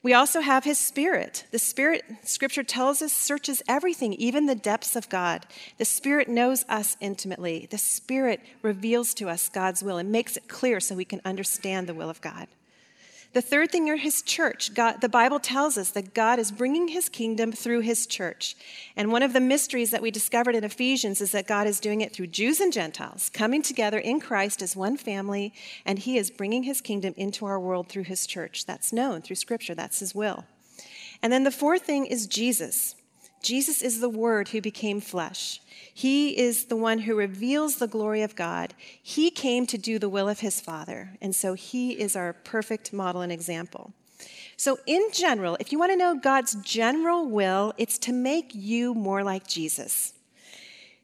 We 0.04 0.12
also 0.12 0.40
have 0.40 0.64
his 0.64 0.76
spirit. 0.76 1.46
The 1.50 1.58
spirit, 1.58 2.04
scripture 2.24 2.62
tells 2.62 3.00
us, 3.00 3.10
searches 3.10 3.62
everything, 3.66 4.12
even 4.12 4.44
the 4.44 4.54
depths 4.54 4.96
of 4.96 5.08
God. 5.08 5.46
The 5.78 5.86
spirit 5.86 6.28
knows 6.28 6.62
us 6.68 6.98
intimately. 7.00 7.66
The 7.70 7.78
spirit 7.78 8.42
reveals 8.60 9.14
to 9.14 9.30
us 9.30 9.48
God's 9.48 9.82
will 9.82 9.96
and 9.96 10.12
makes 10.12 10.36
it 10.36 10.46
clear 10.46 10.78
so 10.78 10.94
we 10.94 11.06
can 11.06 11.22
understand 11.24 11.86
the 11.86 11.94
will 11.94 12.10
of 12.10 12.20
God. 12.20 12.48
The 13.34 13.42
third 13.42 13.72
thing 13.72 13.90
are 13.90 13.96
his 13.96 14.22
church. 14.22 14.74
God, 14.74 15.00
the 15.00 15.08
Bible 15.08 15.40
tells 15.40 15.76
us 15.76 15.90
that 15.90 16.14
God 16.14 16.38
is 16.38 16.52
bringing 16.52 16.86
his 16.86 17.08
kingdom 17.08 17.50
through 17.50 17.80
his 17.80 18.06
church. 18.06 18.54
And 18.96 19.10
one 19.10 19.24
of 19.24 19.32
the 19.32 19.40
mysteries 19.40 19.90
that 19.90 20.02
we 20.02 20.12
discovered 20.12 20.54
in 20.54 20.62
Ephesians 20.62 21.20
is 21.20 21.32
that 21.32 21.48
God 21.48 21.66
is 21.66 21.80
doing 21.80 22.00
it 22.00 22.12
through 22.12 22.28
Jews 22.28 22.60
and 22.60 22.72
Gentiles, 22.72 23.28
coming 23.28 23.60
together 23.60 23.98
in 23.98 24.20
Christ 24.20 24.62
as 24.62 24.76
one 24.76 24.96
family, 24.96 25.52
and 25.84 25.98
he 25.98 26.16
is 26.16 26.30
bringing 26.30 26.62
his 26.62 26.80
kingdom 26.80 27.12
into 27.16 27.44
our 27.44 27.58
world 27.58 27.88
through 27.88 28.04
his 28.04 28.24
church. 28.24 28.66
That's 28.66 28.92
known 28.92 29.20
through 29.20 29.36
scripture, 29.36 29.74
that's 29.74 29.98
his 29.98 30.14
will. 30.14 30.44
And 31.20 31.32
then 31.32 31.42
the 31.42 31.50
fourth 31.50 31.82
thing 31.82 32.06
is 32.06 32.28
Jesus. 32.28 32.94
Jesus 33.44 33.82
is 33.82 34.00
the 34.00 34.08
Word 34.08 34.48
who 34.48 34.62
became 34.62 35.00
flesh. 35.00 35.60
He 35.92 36.36
is 36.38 36.64
the 36.64 36.76
one 36.76 37.00
who 37.00 37.14
reveals 37.14 37.76
the 37.76 37.86
glory 37.86 38.22
of 38.22 38.34
God. 38.34 38.72
He 39.02 39.30
came 39.30 39.66
to 39.66 39.76
do 39.76 39.98
the 39.98 40.08
will 40.08 40.30
of 40.30 40.40
his 40.40 40.62
Father, 40.62 41.10
and 41.20 41.36
so 41.36 41.52
he 41.52 41.92
is 41.92 42.16
our 42.16 42.32
perfect 42.32 42.92
model 42.92 43.20
and 43.20 43.30
example. 43.30 43.92
So, 44.56 44.78
in 44.86 45.08
general, 45.12 45.58
if 45.60 45.72
you 45.72 45.78
want 45.78 45.92
to 45.92 45.96
know 45.96 46.14
God's 46.14 46.54
general 46.54 47.28
will, 47.28 47.74
it's 47.76 47.98
to 47.98 48.12
make 48.12 48.54
you 48.54 48.94
more 48.94 49.22
like 49.22 49.46
Jesus. 49.46 50.14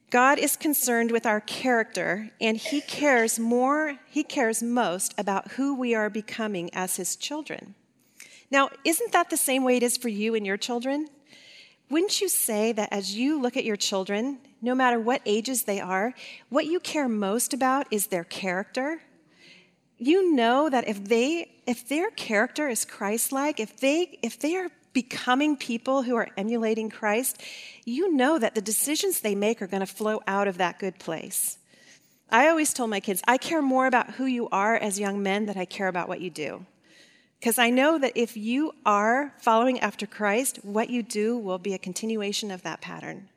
God 0.09 0.39
is 0.39 0.57
concerned 0.57 1.11
with 1.13 1.27
our 1.27 1.41
character, 1.43 2.31
and 2.41 2.57
he 2.57 2.81
cares 2.81 3.39
more, 3.39 3.99
he 4.09 4.25
cares 4.25 4.63
most 4.63 5.15
about 5.19 5.53
who 5.53 5.75
we 5.75 5.95
are 5.95 6.09
becoming 6.09 6.71
as 6.73 6.97
his 6.97 7.17
children. 7.17 7.75
Now, 8.51 8.71
isn't 8.85 9.13
that 9.13 9.29
the 9.29 9.37
same 9.37 9.63
way 9.63 9.77
it 9.77 9.83
is 9.83 9.99
for 9.99 10.09
you 10.09 10.35
and 10.35 10.47
your 10.47 10.57
children? 10.57 11.09
Wouldn't 11.91 12.21
you 12.21 12.29
say 12.29 12.71
that 12.73 12.93
as 12.93 13.17
you 13.17 13.41
look 13.41 13.57
at 13.57 13.65
your 13.65 13.77
children, 13.77 14.39
no 14.63 14.77
matter 14.77 15.01
what 15.01 15.23
ages 15.27 15.65
they 15.65 15.81
are, 15.81 16.15
what 16.49 16.67
you 16.67 16.79
care 16.79 17.09
most 17.09 17.53
about 17.53 17.89
is 17.91 18.07
their 18.07 18.23
character? 18.23 19.03
You 19.99 20.33
know 20.33 20.71
that 20.71 20.89
if 20.89 21.05
they 21.05 21.51
if 21.67 21.89
their 21.89 22.11
character 22.11 22.69
is 22.69 22.85
Christ-like, 22.85 23.59
if 23.59 23.77
they 23.79 24.19
if 24.23 24.39
they 24.39 24.57
are 24.57 24.71
becoming 24.93 25.57
people 25.57 26.03
who 26.03 26.15
are 26.15 26.29
emulating 26.37 26.91
Christ, 26.91 27.43
you 27.85 28.13
know 28.15 28.39
that 28.39 28.55
the 28.55 28.61
decisions 28.61 29.21
they 29.21 29.35
make 29.35 29.61
are 29.61 29.67
going 29.67 29.81
to 29.81 29.87
flow 29.87 30.21
out 30.27 30.49
of 30.49 30.59
that 30.59 30.79
good 30.79 30.99
place. 30.99 31.59
I 32.31 32.49
always 32.49 32.73
told 32.73 32.91
my 32.91 33.01
kids, 33.01 33.21
I 33.27 33.37
care 33.37 33.63
more 33.63 33.87
about 33.87 34.13
who 34.13 34.27
you 34.27 34.49
are 34.51 34.77
as 34.77 35.01
young 35.01 35.23
men 35.23 35.47
than 35.47 35.59
I 35.59 35.65
care 35.65 35.89
about 35.89 36.09
what 36.09 36.21
you 36.21 36.31
do. 36.31 36.67
Because 37.41 37.59
I 37.59 37.71
know 37.71 37.99
that 37.99 38.13
if 38.15 38.37
you 38.37 38.73
are 38.85 39.33
following 39.39 39.81
after 39.81 40.07
Christ, 40.07 40.59
what 40.63 40.91
you 40.91 41.03
do 41.03 41.39
will 41.39 41.59
be 41.59 41.73
a 41.73 41.79
continuation 41.79 42.51
of 42.51 42.63
that 42.63 42.83
pattern. 42.83 43.31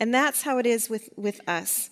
And 0.00 0.14
that's 0.14 0.42
how 0.42 0.56
it 0.56 0.64
is 0.64 0.88
with, 0.88 1.10
with 1.14 1.40
us. 1.46 1.90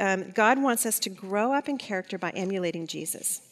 um, 0.00 0.32
God 0.32 0.60
wants 0.60 0.84
us 0.84 0.98
to 1.00 1.10
grow 1.10 1.52
up 1.52 1.68
in 1.68 1.78
character 1.78 2.18
by 2.18 2.30
emulating 2.30 2.88
Jesus. 2.88 3.42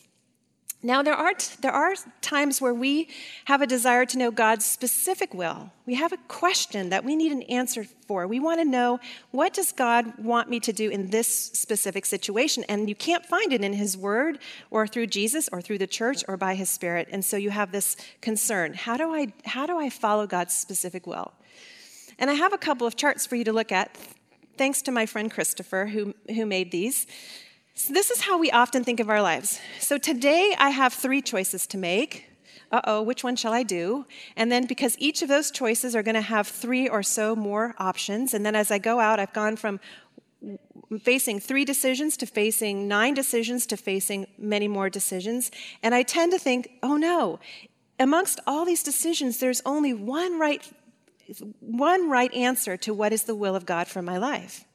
Now, 0.83 1.03
there 1.03 1.15
are, 1.15 1.35
t- 1.35 1.57
there 1.61 1.73
are 1.73 1.95
times 2.23 2.59
where 2.59 2.73
we 2.73 3.09
have 3.45 3.61
a 3.61 3.67
desire 3.67 4.07
to 4.07 4.17
know 4.17 4.31
God's 4.31 4.65
specific 4.65 5.35
will. 5.35 5.71
We 5.85 5.95
have 5.97 6.13
a 6.15 6.17
question 6.27 6.89
that 6.89 7.05
we 7.05 7.17
need 7.17 7.33
an 7.33 7.43
answer 7.43 7.85
for. 8.07 8.27
We 8.27 8.41
want 8.41 8.61
to 8.61 8.65
know 8.65 8.99
what 9.31 9.53
does 9.53 9.73
God 9.73 10.17
want 10.19 10.49
me 10.49 10.59
to 10.61 10.73
do 10.73 10.89
in 10.89 11.11
this 11.11 11.29
specific 11.29 12.07
situation? 12.07 12.65
And 12.67 12.89
you 12.89 12.95
can't 12.95 13.27
find 13.27 13.53
it 13.53 13.63
in 13.63 13.75
His 13.75 13.95
Word 13.95 14.39
or 14.71 14.87
through 14.87 15.09
Jesus 15.09 15.51
or 15.53 15.61
through 15.61 15.79
the 15.79 15.87
church 15.87 16.25
or 16.27 16.39
by 16.39 16.55
His 16.55 16.71
Spirit. 16.71 17.09
And 17.13 17.23
so 17.23 17.37
you 17.37 17.51
have 17.51 17.73
this 17.73 17.95
concern 18.23 18.73
how 18.73 18.97
do 18.97 19.15
I, 19.15 19.35
how 19.45 19.67
do 19.67 19.79
I 19.79 19.91
follow 19.91 20.27
God's 20.27 20.55
specific 20.55 21.07
will? 21.07 21.33
And 22.19 22.31
I 22.31 22.35
have 22.35 22.55
a 22.55 22.59
couple 22.59 22.87
of 22.87 22.97
charts 22.97 23.27
for 23.27 23.37
you 23.37 23.45
to 23.45 23.53
look 23.53 23.71
at, 23.71 23.99
thanks 24.57 24.81
to 24.83 24.93
my 24.93 25.05
friend 25.05 25.31
Christopher, 25.31 25.87
who, 25.87 26.15
who 26.35 26.47
made 26.47 26.71
these. 26.71 27.07
So, 27.81 27.95
this 27.95 28.11
is 28.11 28.21
how 28.21 28.37
we 28.37 28.51
often 28.51 28.85
think 28.85 29.01
of 29.01 29.09
our 29.09 29.23
lives. 29.23 29.59
So, 29.79 29.97
today 29.97 30.55
I 30.59 30.69
have 30.69 30.93
three 30.93 31.23
choices 31.23 31.67
to 31.69 31.79
make. 31.79 32.27
Uh 32.71 32.83
oh, 32.85 33.01
which 33.01 33.25
one 33.25 33.37
shall 33.37 33.55
I 33.55 33.63
do? 33.63 34.05
And 34.37 34.53
then, 34.53 34.67
because 34.67 34.97
each 34.99 35.23
of 35.23 35.29
those 35.29 35.51
choices 35.51 35.97
are 35.97 36.03
going 36.03 36.15
to 36.15 36.21
have 36.21 36.47
three 36.47 36.91
or 36.91 37.03
so 37.03 37.35
more 37.35 37.75
options, 37.79 38.35
and 38.35 38.45
then 38.45 38.55
as 38.55 38.71
I 38.71 38.77
go 38.77 39.01
out, 39.01 39.19
I've 39.19 39.33
gone 39.33 39.57
from 39.57 39.81
facing 41.01 41.41
three 41.41 41.65
decisions 41.65 42.19
to 42.19 42.27
facing 42.27 42.87
nine 42.87 43.15
decisions 43.15 43.65
to 43.69 43.79
facing 43.79 44.27
many 44.37 44.69
more 44.69 44.91
decisions. 44.91 45.51
And 45.83 45.95
I 45.95 46.03
tend 46.03 46.33
to 46.33 46.39
think, 46.39 46.71
oh 46.83 46.99
no, 46.99 47.41
amongst 47.99 48.41
all 48.47 48.67
these 48.67 48.83
decisions, 48.83 49.39
there's 49.39 49.63
only 49.65 49.95
one 49.95 50.39
right, 50.39 50.71
one 51.61 52.11
right 52.11 52.33
answer 52.35 52.77
to 52.77 52.93
what 52.93 53.15
is 53.15 53.23
the 53.23 53.35
will 53.35 53.57
of 53.57 53.65
God 53.65 53.89
for 53.89 54.03
my 54.03 54.19
life. 54.19 54.67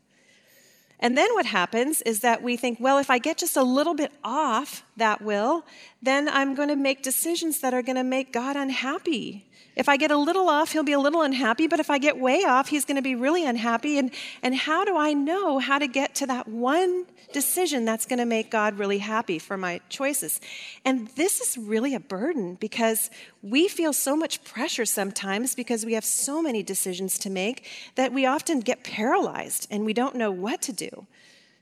And 1.00 1.18
then 1.18 1.34
what 1.34 1.46
happens 1.46 2.02
is 2.04 2.22
that 2.22 2.42
we 2.42 2.56
think, 2.56 2.80
well, 2.80 2.98
if 2.98 3.10
I 3.10 3.18
get 3.18 3.38
just 3.38 3.58
a 3.58 3.64
little 3.64 3.94
bit 3.94 4.12
off 4.24 4.84
that 4.98 5.22
will, 5.22 5.66
then 6.02 6.30
I'm 6.30 6.56
going 6.56 6.70
to 6.70 6.76
make 6.76 7.04
decisions 7.04 7.60
that 7.60 7.74
are 7.74 7.82
going 7.82 7.98
to 7.98 8.04
make 8.04 8.32
God 8.32 8.56
unhappy. 8.56 9.46
If 9.76 9.90
I 9.90 9.98
get 9.98 10.10
a 10.10 10.18
little 10.18 10.48
off, 10.48 10.72
he'll 10.72 10.84
be 10.84 10.94
a 10.94 11.00
little 11.00 11.22
unhappy, 11.22 11.68
but 11.68 11.80
if 11.80 11.90
I 11.90 11.98
get 11.98 12.18
way 12.18 12.44
off, 12.44 12.70
he's 12.70 12.86
going 12.86 12.96
to 12.96 13.02
be 13.02 13.16
really 13.16 13.46
unhappy. 13.46 13.98
And, 13.98 14.12
and 14.42 14.56
how 14.56 14.86
do 14.86 14.96
I 14.96 15.14
know 15.14 15.60
how 15.60 15.80
to 15.80 15.88
get 15.88 16.16
to 16.16 16.28
that 16.28 16.48
one 16.48 17.06
decision 17.34 17.84
that's 17.84 18.06
going 18.06 18.20
to 18.20 18.26
make 18.26 18.50
God 18.50 18.80
really 18.80 19.00
happy 19.00 19.38
for 19.38 19.58
my 19.58 19.82
choices? 19.90 20.40
And 20.86 21.10
this 21.10 21.42
is 21.42 21.58
really 21.58 21.94
a 21.94 22.00
burden 22.00 22.56
because 22.56 23.10
we 23.42 23.68
feel 23.68 23.92
so 23.92 24.16
much 24.16 24.44
pressure 24.46 24.86
sometimes 24.86 25.56
because 25.56 25.86
we 25.86 25.94
have 25.94 26.06
so 26.06 26.42
many 26.42 26.64
decisions 26.64 27.20
to 27.20 27.30
make 27.30 27.68
that 27.96 28.14
we 28.14 28.26
often 28.26 28.62
get 28.62 28.84
paralyzed 28.84 29.68
and 29.70 29.86
we 29.86 29.94
don't 29.94 30.16
know 30.16 30.32
what 30.32 30.62
to 30.64 30.72
do. 30.72 31.06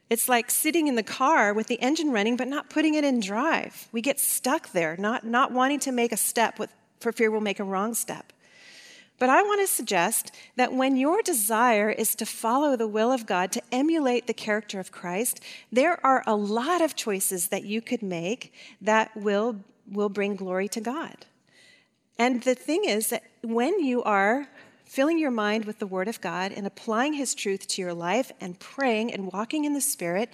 It's 0.09 0.29
like 0.29 0.51
sitting 0.51 0.87
in 0.87 0.93
the 0.93 1.01
car 1.01 1.55
with 1.55 1.65
the 1.65 1.81
engine 1.81 2.11
running 2.11 2.37
but 2.37 2.47
not 2.47 2.69
putting 2.69 2.93
it 2.93 3.03
in 3.03 3.19
drive. 3.19 3.87
We 3.91 4.01
get 4.01 4.19
stuck 4.19 4.71
there, 4.71 4.95
not, 4.97 5.25
not 5.25 5.51
wanting 5.51 5.79
to 5.79 5.91
make 5.91 6.11
a 6.11 6.17
step 6.17 6.59
with 6.59 6.69
for 7.03 7.11
fear 7.11 7.29
we'll 7.29 7.41
make 7.41 7.59
a 7.59 7.63
wrong 7.63 7.93
step. 7.93 8.33
But 9.19 9.29
I 9.29 9.43
want 9.43 9.61
to 9.61 9.67
suggest 9.67 10.31
that 10.55 10.73
when 10.73 10.97
your 10.97 11.21
desire 11.21 11.89
is 11.89 12.15
to 12.15 12.25
follow 12.25 12.75
the 12.75 12.87
will 12.87 13.11
of 13.11 13.25
God, 13.25 13.51
to 13.51 13.61
emulate 13.71 14.25
the 14.27 14.33
character 14.33 14.79
of 14.79 14.91
Christ, 14.91 15.39
there 15.71 16.03
are 16.05 16.23
a 16.25 16.35
lot 16.35 16.81
of 16.81 16.95
choices 16.95 17.49
that 17.49 17.63
you 17.63 17.79
could 17.79 18.01
make 18.01 18.53
that 18.81 19.15
will, 19.15 19.57
will 19.89 20.09
bring 20.09 20.35
glory 20.35 20.67
to 20.69 20.81
God. 20.81 21.25
And 22.17 22.41
the 22.41 22.55
thing 22.55 22.85
is 22.85 23.09
that 23.09 23.23
when 23.41 23.79
you 23.83 24.03
are 24.03 24.47
filling 24.85 25.19
your 25.19 25.31
mind 25.31 25.65
with 25.65 25.79
the 25.79 25.87
Word 25.87 26.07
of 26.07 26.21
God 26.21 26.51
and 26.51 26.67
applying 26.67 27.13
His 27.13 27.35
truth 27.35 27.67
to 27.69 27.81
your 27.81 27.93
life 27.93 28.31
and 28.41 28.59
praying 28.59 29.13
and 29.13 29.31
walking 29.31 29.65
in 29.65 29.73
the 29.73 29.81
Spirit, 29.81 30.29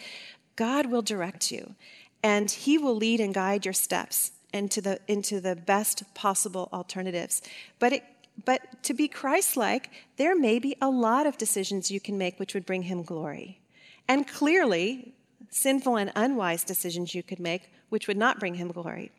God 0.56 0.88
will 0.88 1.02
direct 1.02 1.52
you 1.52 1.76
and 2.24 2.50
He 2.50 2.78
will 2.78 2.96
lead 2.96 3.20
and 3.20 3.34
guide 3.34 3.66
your 3.66 3.74
steps 3.74 4.32
into 4.54 4.82
the, 4.82 5.00
into 5.08 5.40
the 5.40 5.56
best 5.56 6.04
possible 6.14 6.70
alternatives. 6.74 7.42
But, 7.80 7.94
it, 7.94 8.04
but 8.46 8.84
to 8.84 8.94
be 8.94 9.08
Christ 9.08 9.58
like, 9.58 9.90
there 10.18 10.36
may 10.36 10.60
be 10.60 10.76
a 10.82 10.90
lot 10.90 11.28
of 11.28 11.38
decisions 11.38 11.92
you 11.92 12.00
can 12.00 12.18
make 12.18 12.40
which 12.40 12.54
would 12.54 12.66
bring 12.66 12.84
him 12.84 13.04
glory. 13.04 13.60
And 14.08 14.28
clearly, 14.28 15.14
sinful 15.50 15.98
and 15.98 16.12
unwise 16.16 16.64
decisions 16.64 17.14
you 17.14 17.24
could 17.24 17.40
make 17.40 17.72
which 17.90 18.08
would 18.08 18.18
not 18.18 18.40
bring 18.40 18.56
him 18.56 18.70
glory. 18.72 19.12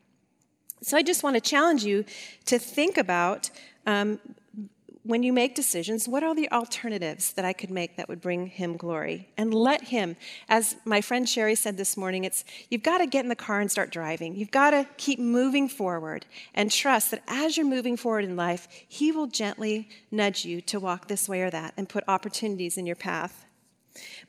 So 0.82 0.96
I 0.96 1.02
just 1.02 1.22
want 1.22 1.34
to 1.34 1.40
challenge 1.40 1.84
you 1.84 2.04
to 2.46 2.58
think 2.58 2.96
about 2.96 3.50
um, 3.86 4.18
when 5.02 5.22
you 5.22 5.32
make 5.32 5.54
decisions, 5.54 6.06
what 6.06 6.22
are 6.22 6.34
the 6.34 6.50
alternatives 6.52 7.32
that 7.32 7.44
I 7.44 7.54
could 7.54 7.70
make 7.70 7.96
that 7.96 8.08
would 8.08 8.20
bring 8.20 8.46
him 8.46 8.76
glory? 8.76 9.28
And 9.36 9.54
let 9.54 9.84
him, 9.84 10.16
as 10.48 10.76
my 10.84 11.00
friend 11.00 11.28
Sherry 11.28 11.54
said 11.54 11.78
this 11.78 11.96
morning, 11.96 12.24
it's 12.24 12.44
you've 12.68 12.82
got 12.82 12.98
to 12.98 13.06
get 13.06 13.24
in 13.24 13.30
the 13.30 13.34
car 13.34 13.60
and 13.60 13.70
start 13.70 13.90
driving. 13.90 14.34
You've 14.34 14.50
got 14.50 14.70
to 14.70 14.86
keep 14.98 15.18
moving 15.18 15.68
forward 15.68 16.26
and 16.54 16.70
trust 16.70 17.10
that 17.12 17.22
as 17.26 17.56
you're 17.56 17.66
moving 17.66 17.96
forward 17.96 18.24
in 18.24 18.36
life, 18.36 18.68
he 18.88 19.10
will 19.10 19.26
gently 19.26 19.88
nudge 20.10 20.44
you 20.44 20.60
to 20.62 20.78
walk 20.78 21.08
this 21.08 21.28
way 21.28 21.40
or 21.40 21.50
that 21.50 21.72
and 21.76 21.88
put 21.88 22.04
opportunities 22.06 22.76
in 22.76 22.84
your 22.84 22.96
path. 22.96 23.46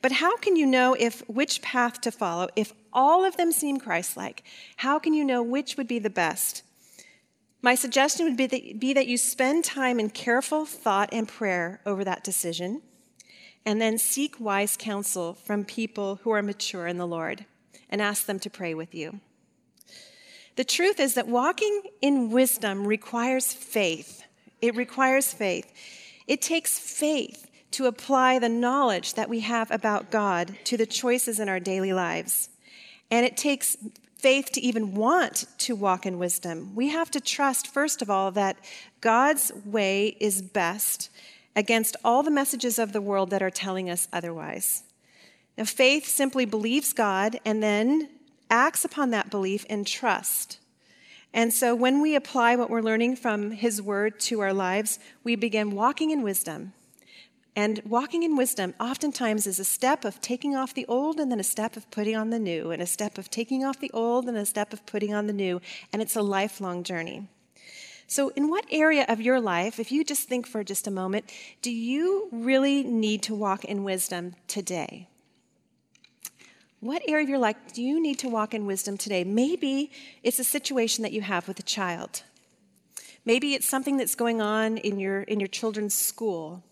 But 0.00 0.12
how 0.12 0.36
can 0.36 0.56
you 0.56 0.66
know 0.66 0.94
if 0.98 1.20
which 1.28 1.62
path 1.62 2.00
to 2.00 2.10
follow 2.10 2.48
if 2.56 2.72
all 2.92 3.24
of 3.24 3.36
them 3.36 3.52
seem 3.52 3.78
Christ-like? 3.78 4.42
How 4.76 4.98
can 4.98 5.14
you 5.14 5.24
know 5.24 5.42
which 5.42 5.76
would 5.76 5.86
be 5.86 5.98
the 5.98 6.10
best? 6.10 6.62
My 7.64 7.76
suggestion 7.76 8.26
would 8.26 8.36
be 8.36 8.46
that, 8.46 8.80
be 8.80 8.92
that 8.92 9.06
you 9.06 9.16
spend 9.16 9.64
time 9.64 10.00
in 10.00 10.10
careful 10.10 10.66
thought 10.66 11.10
and 11.12 11.28
prayer 11.28 11.80
over 11.86 12.02
that 12.02 12.24
decision, 12.24 12.82
and 13.64 13.80
then 13.80 13.98
seek 13.98 14.40
wise 14.40 14.76
counsel 14.76 15.34
from 15.34 15.64
people 15.64 16.18
who 16.24 16.30
are 16.32 16.42
mature 16.42 16.88
in 16.88 16.98
the 16.98 17.06
Lord 17.06 17.46
and 17.88 18.02
ask 18.02 18.26
them 18.26 18.40
to 18.40 18.50
pray 18.50 18.74
with 18.74 18.94
you. 18.96 19.20
The 20.56 20.64
truth 20.64 20.98
is 20.98 21.14
that 21.14 21.28
walking 21.28 21.82
in 22.00 22.30
wisdom 22.30 22.84
requires 22.84 23.52
faith. 23.52 24.24
It 24.60 24.74
requires 24.74 25.32
faith. 25.32 25.72
It 26.26 26.42
takes 26.42 26.78
faith 26.78 27.48
to 27.70 27.86
apply 27.86 28.38
the 28.38 28.48
knowledge 28.48 29.14
that 29.14 29.28
we 29.28 29.40
have 29.40 29.70
about 29.70 30.10
God 30.10 30.56
to 30.64 30.76
the 30.76 30.84
choices 30.84 31.38
in 31.38 31.48
our 31.48 31.60
daily 31.60 31.92
lives. 31.92 32.48
And 33.10 33.24
it 33.24 33.36
takes 33.36 33.76
faith 34.22 34.52
to 34.52 34.60
even 34.60 34.94
want 34.94 35.46
to 35.58 35.74
walk 35.74 36.06
in 36.06 36.16
wisdom. 36.16 36.76
We 36.76 36.90
have 36.90 37.10
to 37.10 37.20
trust, 37.20 37.66
first 37.66 38.00
of 38.02 38.08
all, 38.08 38.30
that 38.30 38.56
God's 39.00 39.50
way 39.64 40.16
is 40.20 40.40
best 40.40 41.10
against 41.56 41.96
all 42.04 42.22
the 42.22 42.30
messages 42.30 42.78
of 42.78 42.92
the 42.92 43.00
world 43.00 43.30
that 43.30 43.42
are 43.42 43.50
telling 43.50 43.90
us 43.90 44.06
otherwise. 44.12 44.84
Now, 45.58 45.64
faith 45.64 46.06
simply 46.06 46.44
believes 46.44 46.92
God 46.92 47.40
and 47.44 47.60
then 47.60 48.08
acts 48.48 48.84
upon 48.84 49.10
that 49.10 49.28
belief 49.28 49.64
in 49.64 49.84
trust. 49.84 50.60
And 51.34 51.52
so 51.52 51.74
when 51.74 52.00
we 52.00 52.14
apply 52.14 52.54
what 52.54 52.70
we're 52.70 52.80
learning 52.80 53.16
from 53.16 53.50
His 53.50 53.82
Word 53.82 54.20
to 54.20 54.40
our 54.40 54.52
lives, 54.52 55.00
we 55.24 55.34
begin 55.34 55.72
walking 55.72 56.10
in 56.10 56.22
wisdom. 56.22 56.74
And 57.54 57.80
walking 57.84 58.22
in 58.22 58.36
wisdom 58.36 58.72
oftentimes 58.80 59.46
is 59.46 59.58
a 59.58 59.64
step 59.64 60.06
of 60.06 60.20
taking 60.22 60.56
off 60.56 60.72
the 60.72 60.86
old 60.86 61.20
and 61.20 61.30
then 61.30 61.38
a 61.38 61.44
step 61.44 61.76
of 61.76 61.90
putting 61.90 62.16
on 62.16 62.30
the 62.30 62.38
new, 62.38 62.70
and 62.70 62.80
a 62.80 62.86
step 62.86 63.18
of 63.18 63.30
taking 63.30 63.62
off 63.62 63.78
the 63.78 63.90
old 63.92 64.26
and 64.26 64.36
a 64.36 64.46
step 64.46 64.72
of 64.72 64.86
putting 64.86 65.12
on 65.12 65.26
the 65.26 65.32
new. 65.34 65.60
And 65.92 66.00
it's 66.00 66.16
a 66.16 66.22
lifelong 66.22 66.82
journey. 66.82 67.28
So, 68.06 68.30
in 68.30 68.48
what 68.48 68.66
area 68.70 69.04
of 69.08 69.20
your 69.20 69.40
life, 69.40 69.78
if 69.78 69.92
you 69.92 70.04
just 70.04 70.28
think 70.28 70.46
for 70.46 70.64
just 70.64 70.86
a 70.86 70.90
moment, 70.90 71.30
do 71.60 71.70
you 71.70 72.28
really 72.30 72.82
need 72.82 73.22
to 73.24 73.34
walk 73.34 73.64
in 73.64 73.84
wisdom 73.84 74.34
today? 74.48 75.08
What 76.80 77.02
area 77.06 77.22
of 77.22 77.28
your 77.28 77.38
life 77.38 77.56
do 77.72 77.82
you 77.82 78.02
need 78.02 78.18
to 78.18 78.28
walk 78.28 78.54
in 78.54 78.66
wisdom 78.66 78.96
today? 78.98 79.24
Maybe 79.24 79.90
it's 80.22 80.38
a 80.38 80.44
situation 80.44 81.02
that 81.02 81.12
you 81.12 81.20
have 81.20 81.46
with 81.46 81.58
a 81.58 81.62
child. 81.62 82.22
Maybe 83.24 83.54
it's 83.54 83.68
something 83.68 83.98
that's 83.98 84.16
going 84.16 84.40
on 84.40 84.78
in 84.78 84.98
your, 84.98 85.22
in 85.22 85.38
your 85.38 85.46
children's 85.46 85.94
school. 85.94 86.64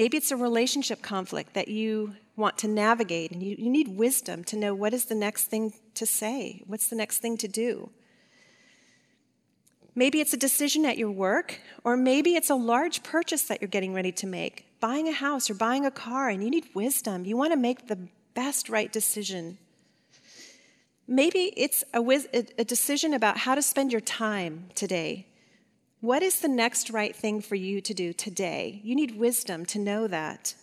Maybe 0.00 0.16
it's 0.16 0.30
a 0.30 0.36
relationship 0.36 1.02
conflict 1.02 1.52
that 1.52 1.68
you 1.68 2.14
want 2.34 2.56
to 2.60 2.68
navigate 2.68 3.32
and 3.32 3.42
you, 3.42 3.54
you 3.58 3.68
need 3.68 3.86
wisdom 3.86 4.42
to 4.44 4.56
know 4.56 4.74
what 4.74 4.94
is 4.94 5.04
the 5.04 5.14
next 5.14 5.48
thing 5.48 5.74
to 5.92 6.06
say, 6.06 6.62
what's 6.66 6.88
the 6.88 6.96
next 6.96 7.18
thing 7.18 7.36
to 7.36 7.46
do. 7.46 7.90
Maybe 9.94 10.22
it's 10.22 10.32
a 10.32 10.38
decision 10.38 10.86
at 10.86 10.96
your 10.96 11.10
work, 11.10 11.60
or 11.84 11.98
maybe 11.98 12.34
it's 12.34 12.48
a 12.48 12.54
large 12.54 13.02
purchase 13.02 13.42
that 13.42 13.60
you're 13.60 13.68
getting 13.68 13.92
ready 13.92 14.10
to 14.12 14.26
make, 14.26 14.64
buying 14.80 15.06
a 15.06 15.12
house 15.12 15.50
or 15.50 15.54
buying 15.54 15.84
a 15.84 15.90
car, 15.90 16.30
and 16.30 16.42
you 16.42 16.48
need 16.48 16.64
wisdom. 16.72 17.26
You 17.26 17.36
want 17.36 17.52
to 17.52 17.58
make 17.58 17.88
the 17.88 17.98
best 18.32 18.70
right 18.70 18.90
decision. 18.90 19.58
Maybe 21.06 21.52
it's 21.58 21.84
a, 21.92 22.00
a 22.56 22.64
decision 22.64 23.12
about 23.12 23.36
how 23.36 23.54
to 23.54 23.60
spend 23.60 23.92
your 23.92 24.00
time 24.00 24.70
today. 24.74 25.26
What 26.00 26.22
is 26.22 26.40
the 26.40 26.48
next 26.48 26.90
right 26.90 27.14
thing 27.14 27.42
for 27.42 27.56
you 27.56 27.80
to 27.82 27.92
do 27.92 28.12
today? 28.12 28.80
You 28.82 28.94
need 28.94 29.18
wisdom 29.18 29.66
to 29.66 29.78
know 29.78 30.06
that. 30.06 30.54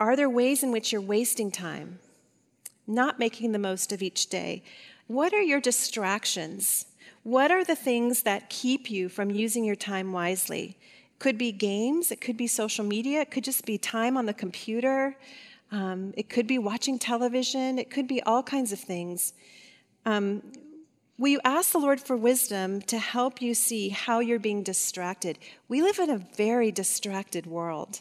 Are 0.00 0.16
there 0.16 0.30
ways 0.30 0.62
in 0.62 0.72
which 0.72 0.92
you're 0.92 1.00
wasting 1.00 1.50
time, 1.50 1.98
not 2.86 3.18
making 3.18 3.52
the 3.52 3.58
most 3.58 3.92
of 3.92 4.02
each 4.02 4.28
day? 4.28 4.62
What 5.08 5.34
are 5.34 5.42
your 5.42 5.60
distractions? 5.60 6.86
What 7.22 7.50
are 7.50 7.64
the 7.64 7.76
things 7.76 8.22
that 8.22 8.48
keep 8.48 8.90
you 8.90 9.08
from 9.08 9.30
using 9.30 9.64
your 9.64 9.76
time 9.76 10.12
wisely? 10.12 10.78
It 11.12 11.18
could 11.18 11.36
be 11.36 11.52
games, 11.52 12.10
it 12.10 12.20
could 12.20 12.36
be 12.36 12.46
social 12.46 12.84
media, 12.84 13.20
it 13.22 13.30
could 13.30 13.44
just 13.44 13.66
be 13.66 13.76
time 13.76 14.16
on 14.16 14.26
the 14.26 14.34
computer. 14.34 15.16
Um, 15.72 16.14
it 16.16 16.28
could 16.28 16.46
be 16.46 16.58
watching 16.58 16.98
television. 16.98 17.78
It 17.78 17.90
could 17.90 18.06
be 18.06 18.22
all 18.22 18.42
kinds 18.42 18.72
of 18.72 18.78
things. 18.78 19.32
Um, 20.04 20.42
will 21.18 21.28
you 21.28 21.40
ask 21.44 21.72
the 21.72 21.78
Lord 21.78 22.00
for 22.00 22.16
wisdom 22.16 22.80
to 22.82 22.98
help 22.98 23.40
you 23.40 23.54
see 23.54 23.88
how 23.88 24.20
you're 24.20 24.38
being 24.38 24.62
distracted? 24.62 25.38
We 25.68 25.82
live 25.82 25.98
in 25.98 26.10
a 26.10 26.18
very 26.36 26.70
distracted 26.70 27.46
world. 27.46 28.00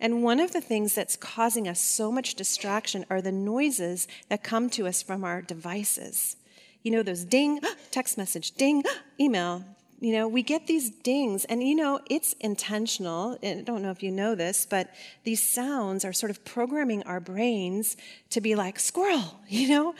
And 0.00 0.22
one 0.22 0.40
of 0.40 0.52
the 0.52 0.62
things 0.62 0.94
that's 0.94 1.16
causing 1.16 1.68
us 1.68 1.80
so 1.80 2.10
much 2.10 2.34
distraction 2.34 3.04
are 3.10 3.20
the 3.20 3.32
noises 3.32 4.08
that 4.30 4.42
come 4.42 4.70
to 4.70 4.86
us 4.86 5.02
from 5.02 5.24
our 5.24 5.42
devices. 5.42 6.36
You 6.82 6.92
know, 6.92 7.02
those 7.02 7.24
ding, 7.24 7.60
text 7.90 8.16
message, 8.16 8.52
ding, 8.52 8.82
email. 9.20 9.64
You 10.00 10.14
know, 10.14 10.28
we 10.28 10.42
get 10.42 10.66
these 10.66 10.88
dings, 10.88 11.44
and 11.44 11.62
you 11.62 11.74
know, 11.74 12.00
it's 12.08 12.32
intentional. 12.40 13.36
I 13.42 13.62
don't 13.66 13.82
know 13.82 13.90
if 13.90 14.02
you 14.02 14.10
know 14.10 14.34
this, 14.34 14.64
but 14.64 14.88
these 15.24 15.46
sounds 15.46 16.06
are 16.06 16.14
sort 16.14 16.30
of 16.30 16.42
programming 16.46 17.02
our 17.02 17.20
brains 17.20 17.98
to 18.30 18.40
be 18.40 18.54
like, 18.54 18.80
squirrel, 18.80 19.40
you 19.48 19.68
know? 19.68 19.94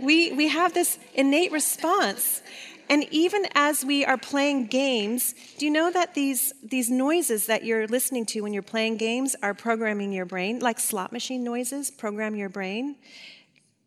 We, 0.00 0.32
we 0.32 0.48
have 0.48 0.74
this 0.74 0.98
innate 1.14 1.52
response. 1.52 2.42
And 2.88 3.04
even 3.12 3.46
as 3.54 3.84
we 3.84 4.04
are 4.04 4.18
playing 4.18 4.66
games, 4.66 5.34
do 5.58 5.64
you 5.64 5.70
know 5.70 5.92
that 5.92 6.14
these, 6.14 6.52
these 6.60 6.90
noises 6.90 7.46
that 7.46 7.64
you're 7.64 7.86
listening 7.86 8.26
to 8.26 8.40
when 8.40 8.52
you're 8.52 8.64
playing 8.64 8.96
games 8.96 9.36
are 9.42 9.54
programming 9.54 10.12
your 10.12 10.26
brain, 10.26 10.58
like 10.58 10.80
slot 10.80 11.12
machine 11.12 11.44
noises 11.44 11.90
program 11.90 12.34
your 12.34 12.48
brain? 12.48 12.96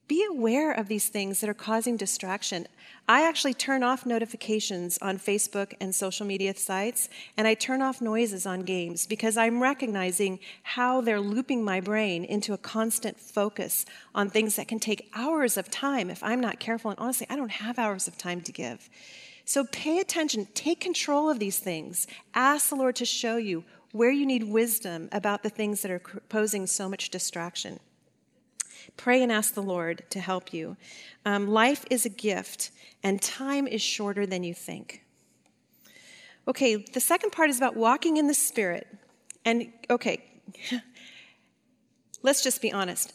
Be 0.08 0.26
aware 0.30 0.72
of 0.72 0.90
these 0.90 1.08
things 1.08 1.40
that 1.40 1.50
are 1.50 1.54
causing 1.54 1.96
distraction. 1.96 2.68
I 3.08 3.28
actually 3.28 3.54
turn 3.54 3.84
off 3.84 4.06
notifications 4.06 4.98
on 5.02 5.18
Facebook 5.18 5.74
and 5.80 5.96
social 5.96 6.26
media 6.26 6.54
sites, 6.56 7.08
and 7.38 7.48
I 7.48 7.54
turn 7.54 7.82
off 7.82 8.02
noises 8.02 8.46
on 8.46 8.64
games 8.64 9.08
because 9.08 9.38
I'm 9.38 9.62
recognizing 9.62 10.40
how 10.64 11.00
they're 11.00 11.22
looping 11.22 11.64
my 11.64 11.80
brain 11.80 12.26
into 12.26 12.54
a 12.54 12.58
constant 12.58 13.18
focus 13.18 13.86
on 14.14 14.30
things 14.30 14.58
that 14.58 14.68
can 14.68 14.80
take 14.80 15.10
hours 15.16 15.56
of 15.56 15.72
time 15.72 16.10
if 16.10 16.22
I'm 16.22 16.42
not 16.42 16.60
careful. 16.60 16.92
And 16.92 17.00
honestly, 17.00 17.28
I 17.30 17.38
don't 17.38 17.52
have 17.52 17.80
hours 17.80 18.08
of 18.08 18.18
time 18.18 18.42
to 18.42 18.52
give. 18.52 18.90
So 19.46 19.66
pay 19.72 20.00
attention, 20.00 20.48
take 20.54 20.82
control 20.82 21.30
of 21.30 21.40
these 21.40 21.60
things. 21.60 22.08
Ask 22.34 22.70
the 22.70 22.76
Lord 22.76 22.98
to 22.98 23.06
show 23.06 23.38
you 23.38 23.64
where 23.94 24.12
you 24.12 24.26
need 24.26 24.44
wisdom 24.44 25.08
about 25.12 25.44
the 25.44 25.50
things 25.50 25.82
that 25.82 25.92
are 25.92 26.02
posing 26.28 26.68
so 26.68 26.90
much 26.90 27.10
distraction. 27.10 27.80
Pray 28.98 29.24
and 29.24 29.32
ask 29.32 29.54
the 29.54 29.64
Lord 29.64 30.04
to 30.12 30.20
help 30.20 30.54
you. 30.54 30.78
Um, 31.26 31.48
life 31.48 31.86
is 31.90 32.06
a 32.06 32.10
gift, 32.10 32.72
and 33.02 33.22
time 33.22 33.68
is 33.68 33.82
shorter 33.82 34.26
than 34.26 34.44
you 34.44 34.54
think. 34.54 35.04
Okay, 36.48 36.76
the 36.76 37.00
second 37.00 37.32
part 37.32 37.50
is 37.50 37.58
about 37.58 37.76
walking 37.76 38.18
in 38.18 38.28
the 38.28 38.34
Spirit. 38.34 38.88
And 39.46 39.72
okay, 39.90 40.24
let's 42.22 42.44
just 42.44 42.62
be 42.62 42.72
honest. 42.72 43.14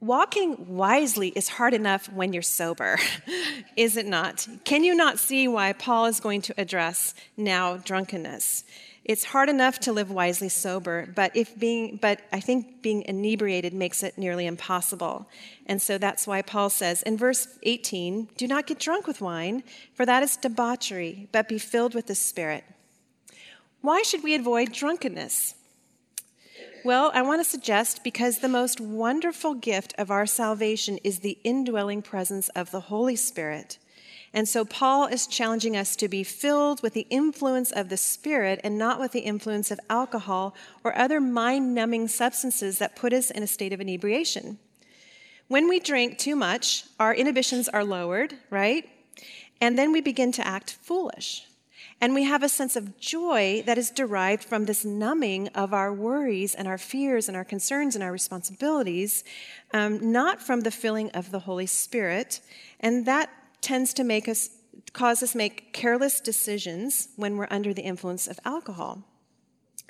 Walking 0.00 0.76
wisely 0.76 1.28
is 1.28 1.48
hard 1.48 1.72
enough 1.72 2.12
when 2.12 2.32
you're 2.32 2.42
sober, 2.42 2.98
is 3.76 3.96
it 3.96 4.06
not? 4.06 4.46
Can 4.64 4.84
you 4.84 4.94
not 4.94 5.18
see 5.18 5.48
why 5.48 5.72
Paul 5.72 6.06
is 6.06 6.20
going 6.20 6.42
to 6.42 6.60
address 6.60 7.14
now 7.36 7.78
drunkenness? 7.78 8.64
It's 9.08 9.26
hard 9.26 9.48
enough 9.48 9.78
to 9.80 9.92
live 9.92 10.10
wisely 10.10 10.48
sober, 10.48 11.06
but 11.14 11.30
if 11.36 11.56
being 11.56 11.96
but 12.02 12.22
I 12.32 12.40
think 12.40 12.82
being 12.82 13.02
inebriated 13.02 13.72
makes 13.72 14.02
it 14.02 14.18
nearly 14.18 14.46
impossible. 14.46 15.28
And 15.64 15.80
so 15.80 15.96
that's 15.96 16.26
why 16.26 16.42
Paul 16.42 16.70
says 16.70 17.02
in 17.02 17.16
verse 17.16 17.46
18, 17.62 18.28
"Do 18.36 18.48
not 18.48 18.66
get 18.66 18.80
drunk 18.80 19.06
with 19.06 19.20
wine, 19.20 19.62
for 19.94 20.04
that 20.06 20.24
is 20.24 20.36
debauchery, 20.36 21.28
but 21.30 21.48
be 21.48 21.58
filled 21.58 21.94
with 21.94 22.08
the 22.08 22.16
Spirit." 22.16 22.64
Why 23.80 24.02
should 24.02 24.24
we 24.24 24.34
avoid 24.34 24.72
drunkenness? 24.72 25.54
Well, 26.84 27.12
I 27.14 27.22
want 27.22 27.40
to 27.44 27.48
suggest 27.48 28.02
because 28.02 28.38
the 28.38 28.48
most 28.48 28.80
wonderful 28.80 29.54
gift 29.54 29.94
of 29.96 30.10
our 30.10 30.26
salvation 30.26 30.98
is 31.04 31.20
the 31.20 31.38
indwelling 31.44 32.02
presence 32.02 32.48
of 32.56 32.72
the 32.72 32.80
Holy 32.80 33.14
Spirit. 33.14 33.78
And 34.36 34.46
so 34.46 34.66
Paul 34.66 35.06
is 35.06 35.26
challenging 35.26 35.78
us 35.78 35.96
to 35.96 36.08
be 36.08 36.22
filled 36.22 36.82
with 36.82 36.92
the 36.92 37.06
influence 37.08 37.72
of 37.72 37.88
the 37.88 37.96
Spirit 37.96 38.60
and 38.62 38.76
not 38.76 39.00
with 39.00 39.12
the 39.12 39.20
influence 39.20 39.70
of 39.70 39.80
alcohol 39.88 40.54
or 40.84 40.94
other 40.94 41.22
mind 41.22 41.74
numbing 41.74 42.06
substances 42.08 42.78
that 42.78 42.96
put 42.96 43.14
us 43.14 43.30
in 43.30 43.42
a 43.42 43.46
state 43.46 43.72
of 43.72 43.80
inebriation. 43.80 44.58
When 45.48 45.70
we 45.70 45.80
drink 45.80 46.18
too 46.18 46.36
much, 46.36 46.84
our 47.00 47.14
inhibitions 47.14 47.66
are 47.70 47.82
lowered, 47.82 48.34
right? 48.50 48.86
And 49.62 49.78
then 49.78 49.90
we 49.90 50.02
begin 50.02 50.32
to 50.32 50.46
act 50.46 50.76
foolish. 50.82 51.46
And 51.98 52.12
we 52.12 52.24
have 52.24 52.42
a 52.42 52.48
sense 52.50 52.76
of 52.76 53.00
joy 53.00 53.62
that 53.64 53.78
is 53.78 53.88
derived 53.88 54.44
from 54.44 54.66
this 54.66 54.84
numbing 54.84 55.48
of 55.54 55.72
our 55.72 55.94
worries 55.94 56.54
and 56.54 56.68
our 56.68 56.76
fears 56.76 57.26
and 57.26 57.38
our 57.38 57.44
concerns 57.44 57.94
and 57.94 58.04
our 58.04 58.12
responsibilities, 58.12 59.24
um, 59.72 60.12
not 60.12 60.42
from 60.42 60.60
the 60.60 60.70
filling 60.70 61.10
of 61.12 61.30
the 61.30 61.38
Holy 61.38 61.64
Spirit. 61.64 62.42
And 62.80 63.06
that 63.06 63.30
tends 63.60 63.94
to 63.94 64.04
make 64.04 64.28
us 64.28 64.50
cause 64.92 65.22
us 65.22 65.34
make 65.34 65.72
careless 65.72 66.20
decisions 66.20 67.08
when 67.16 67.36
we're 67.36 67.48
under 67.50 67.74
the 67.74 67.82
influence 67.82 68.26
of 68.26 68.38
alcohol. 68.44 69.02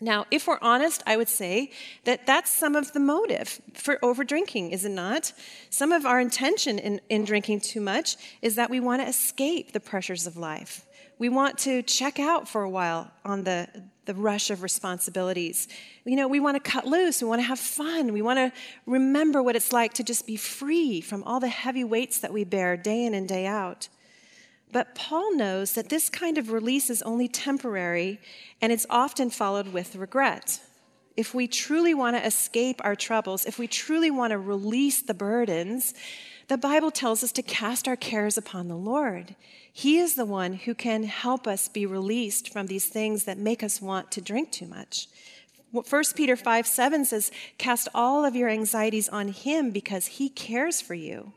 Now, 0.00 0.26
if 0.30 0.46
we're 0.46 0.58
honest, 0.60 1.02
I 1.06 1.16
would 1.16 1.28
say 1.28 1.70
that 2.04 2.26
that's 2.26 2.50
some 2.50 2.76
of 2.76 2.92
the 2.92 3.00
motive 3.00 3.60
for 3.72 3.98
over 4.04 4.24
drinking, 4.24 4.72
is 4.72 4.84
it 4.84 4.90
not? 4.90 5.32
Some 5.70 5.90
of 5.90 6.04
our 6.04 6.20
intention 6.20 6.78
in, 6.78 7.00
in 7.08 7.24
drinking 7.24 7.60
too 7.60 7.80
much 7.80 8.16
is 8.42 8.56
that 8.56 8.68
we 8.68 8.78
want 8.78 9.00
to 9.00 9.08
escape 9.08 9.72
the 9.72 9.80
pressures 9.80 10.26
of 10.26 10.36
life. 10.36 10.84
We 11.18 11.30
want 11.30 11.56
to 11.58 11.82
check 11.82 12.18
out 12.18 12.46
for 12.46 12.62
a 12.62 12.68
while 12.68 13.10
on 13.24 13.44
the, 13.44 13.68
the 14.06 14.14
rush 14.14 14.50
of 14.50 14.62
responsibilities. 14.62 15.68
You 16.04 16.16
know, 16.16 16.28
we 16.28 16.40
want 16.40 16.62
to 16.62 16.70
cut 16.70 16.86
loose, 16.86 17.20
we 17.20 17.28
want 17.28 17.40
to 17.40 17.46
have 17.46 17.58
fun, 17.58 18.12
we 18.12 18.22
want 18.22 18.38
to 18.38 18.52
remember 18.86 19.42
what 19.42 19.56
it's 19.56 19.72
like 19.72 19.92
to 19.94 20.04
just 20.04 20.26
be 20.26 20.36
free 20.36 21.00
from 21.00 21.22
all 21.24 21.40
the 21.40 21.48
heavy 21.48 21.84
weights 21.84 22.18
that 22.20 22.32
we 22.32 22.44
bear 22.44 22.76
day 22.76 23.04
in 23.04 23.14
and 23.14 23.28
day 23.28 23.46
out. 23.46 23.88
But 24.72 24.94
Paul 24.94 25.36
knows 25.36 25.72
that 25.72 25.88
this 25.88 26.08
kind 26.08 26.38
of 26.38 26.50
release 26.50 26.90
is 26.90 27.02
only 27.02 27.28
temporary 27.28 28.20
and 28.60 28.72
it's 28.72 28.86
often 28.90 29.30
followed 29.30 29.68
with 29.68 29.96
regret. 29.96 30.60
If 31.16 31.34
we 31.34 31.48
truly 31.48 31.94
want 31.94 32.16
to 32.16 32.26
escape 32.26 32.80
our 32.84 32.94
troubles, 32.94 33.46
if 33.46 33.58
we 33.58 33.66
truly 33.66 34.10
want 34.10 34.32
to 34.32 34.38
release 34.38 35.02
the 35.02 35.14
burdens, 35.14 35.94
the 36.48 36.58
Bible 36.58 36.90
tells 36.90 37.24
us 37.24 37.32
to 37.32 37.42
cast 37.42 37.88
our 37.88 37.96
cares 37.96 38.38
upon 38.38 38.68
the 38.68 38.76
Lord. 38.76 39.34
He 39.72 39.98
is 39.98 40.14
the 40.14 40.24
one 40.24 40.54
who 40.54 40.74
can 40.74 41.04
help 41.04 41.46
us 41.46 41.68
be 41.68 41.86
released 41.86 42.52
from 42.52 42.66
these 42.66 42.86
things 42.86 43.24
that 43.24 43.38
make 43.38 43.62
us 43.62 43.82
want 43.82 44.10
to 44.12 44.20
drink 44.20 44.52
too 44.52 44.66
much. 44.66 45.08
1 45.72 46.02
Peter 46.14 46.36
5 46.36 46.66
7 46.66 47.04
says, 47.04 47.30
Cast 47.58 47.88
all 47.94 48.24
of 48.24 48.36
your 48.36 48.48
anxieties 48.48 49.08
on 49.08 49.28
him 49.28 49.70
because 49.70 50.06
he 50.06 50.28
cares 50.28 50.80
for 50.80 50.94
you. 50.94 51.32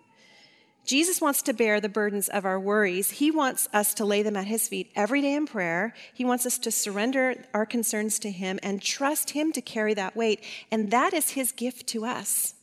Jesus 0.86 1.22
wants 1.22 1.42
to 1.44 1.54
bear 1.54 1.80
the 1.80 1.90
burdens 1.90 2.30
of 2.30 2.46
our 2.46 2.60
worries. 2.60 3.12
He 3.12 3.30
wants 3.30 3.68
us 3.74 3.94
to 3.96 4.06
lay 4.06 4.24
them 4.24 4.36
at 4.36 4.48
his 4.48 4.68
feet 4.68 4.92
every 4.96 5.22
day 5.22 5.36
in 5.36 5.46
prayer. 5.46 5.94
He 6.14 6.26
wants 6.26 6.46
us 6.46 6.58
to 6.60 6.72
surrender 6.72 7.44
our 7.54 7.66
concerns 7.66 8.18
to 8.20 8.32
him 8.32 8.60
and 8.64 8.82
trust 8.82 9.32
him 9.32 9.52
to 9.52 9.62
carry 9.62 9.94
that 9.94 10.16
weight. 10.16 10.44
And 10.72 10.90
that 10.90 11.14
is 11.14 11.32
his 11.32 11.52
gift 11.52 11.86
to 11.88 12.06
us, 12.06 12.56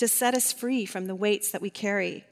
to 0.00 0.08
set 0.08 0.34
us 0.34 0.52
free 0.52 0.84
from 0.84 1.06
the 1.06 1.14
weights 1.14 1.52
that 1.52 1.62
we 1.62 1.70
carry. 1.70 2.24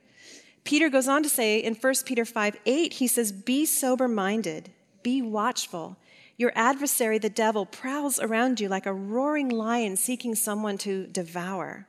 Peter 0.64 0.88
goes 0.90 1.08
on 1.08 1.22
to 1.22 1.28
say 1.28 1.58
in 1.58 1.74
1 1.74 1.94
Peter 2.04 2.24
5 2.24 2.56
8, 2.66 2.92
he 2.94 3.06
says, 3.06 3.30
Be 3.30 3.64
sober 3.64 4.08
minded, 4.08 4.70
be 5.02 5.22
watchful. 5.22 5.96
Your 6.36 6.52
adversary, 6.54 7.18
the 7.18 7.30
devil, 7.30 7.66
prowls 7.66 8.20
around 8.20 8.60
you 8.60 8.68
like 8.68 8.86
a 8.86 8.92
roaring 8.92 9.48
lion 9.48 9.96
seeking 9.96 10.34
someone 10.34 10.78
to 10.78 11.06
devour. 11.06 11.86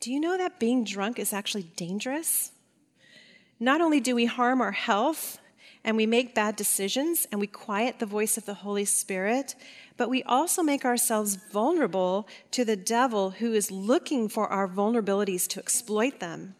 Do 0.00 0.12
you 0.12 0.20
know 0.20 0.36
that 0.36 0.58
being 0.58 0.84
drunk 0.84 1.18
is 1.18 1.32
actually 1.32 1.64
dangerous? 1.76 2.52
Not 3.58 3.80
only 3.80 4.00
do 4.00 4.14
we 4.14 4.26
harm 4.26 4.60
our 4.60 4.72
health 4.72 5.38
and 5.84 5.96
we 5.96 6.06
make 6.06 6.34
bad 6.34 6.56
decisions 6.56 7.26
and 7.32 7.40
we 7.40 7.46
quiet 7.46 7.98
the 7.98 8.06
voice 8.06 8.36
of 8.36 8.46
the 8.46 8.54
Holy 8.54 8.84
Spirit, 8.84 9.54
but 10.00 10.08
we 10.08 10.22
also 10.22 10.62
make 10.62 10.86
ourselves 10.86 11.36
vulnerable 11.52 12.26
to 12.52 12.64
the 12.64 12.74
devil 12.74 13.32
who 13.32 13.52
is 13.52 13.70
looking 13.70 14.30
for 14.30 14.48
our 14.48 14.66
vulnerabilities 14.66 15.46
to 15.46 15.60
exploit 15.60 16.20
them. 16.20 16.54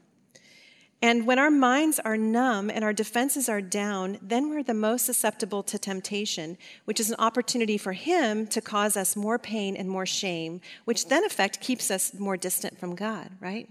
And 1.00 1.26
when 1.26 1.38
our 1.38 1.50
minds 1.50 1.98
are 2.00 2.18
numb 2.18 2.68
and 2.68 2.84
our 2.84 2.92
defenses 2.92 3.48
are 3.48 3.62
down, 3.62 4.18
then 4.20 4.50
we're 4.50 4.62
the 4.62 4.74
most 4.74 5.06
susceptible 5.06 5.62
to 5.62 5.78
temptation, 5.78 6.58
which 6.84 7.00
is 7.00 7.08
an 7.08 7.16
opportunity 7.18 7.78
for 7.78 7.94
Him 7.94 8.46
to 8.48 8.60
cause 8.60 8.94
us 8.94 9.16
more 9.16 9.38
pain 9.38 9.74
and 9.74 9.88
more 9.88 10.04
shame, 10.04 10.60
which 10.84 11.08
then, 11.08 11.24
effect, 11.24 11.62
keeps 11.62 11.90
us 11.90 12.12
more 12.12 12.36
distant 12.36 12.78
from 12.78 12.94
God, 12.94 13.30
right? 13.40 13.70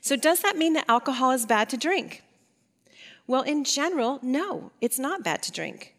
So, 0.00 0.14
does 0.14 0.42
that 0.42 0.56
mean 0.56 0.74
that 0.74 0.84
alcohol 0.88 1.32
is 1.32 1.44
bad 1.44 1.68
to 1.70 1.76
drink? 1.76 2.22
Well, 3.26 3.42
in 3.42 3.64
general, 3.64 4.20
no, 4.22 4.70
it's 4.80 5.00
not 5.00 5.24
bad 5.24 5.42
to 5.42 5.50
drink. 5.50 5.96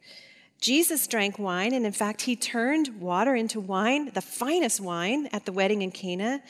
Jesus 0.61 1.07
drank 1.07 1.39
wine, 1.39 1.73
and 1.73 1.85
in 1.85 1.93
fact, 1.93 2.23
he 2.23 2.35
turned 2.35 2.99
water 2.99 3.33
into 3.33 3.59
wine, 3.59 4.11
the 4.13 4.21
finest 4.21 4.81
wine, 4.81 5.27
at 5.31 5.45
the 5.45 5.53
wedding 5.53 5.81
in 5.81 5.91
Cana. 5.91 6.41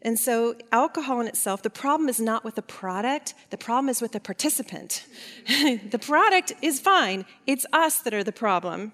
And 0.00 0.18
so, 0.18 0.54
alcohol 0.72 1.20
in 1.20 1.26
itself, 1.26 1.62
the 1.62 1.70
problem 1.70 2.08
is 2.08 2.20
not 2.20 2.44
with 2.44 2.54
the 2.54 2.62
product, 2.62 3.34
the 3.50 3.58
problem 3.58 3.88
is 3.88 4.00
with 4.00 4.12
the 4.12 4.20
participant. 4.20 5.04
the 5.46 5.98
product 5.98 6.52
is 6.62 6.80
fine, 6.80 7.26
it's 7.46 7.66
us 7.72 7.98
that 7.98 8.14
are 8.14 8.24
the 8.24 8.32
problem. 8.32 8.92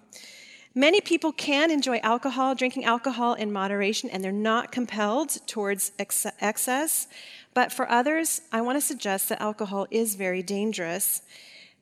Many 0.75 1.01
people 1.01 1.31
can 1.31 1.71
enjoy 1.71 1.99
alcohol, 1.99 2.57
drinking 2.57 2.85
alcohol 2.85 3.35
in 3.35 3.53
moderation, 3.53 4.11
and 4.11 4.25
they're 4.25 4.33
not 4.33 4.73
compelled 4.73 5.47
towards 5.47 5.93
ex- 6.01 6.27
excess. 6.41 7.07
But 7.53 7.73
for 7.73 7.89
others, 7.89 8.41
I 8.51 8.61
want 8.61 8.77
to 8.77 8.81
suggest 8.81 9.29
that 9.29 9.41
alcohol 9.41 9.87
is 9.93 10.17
very 10.17 10.43
dangerous 10.43 11.23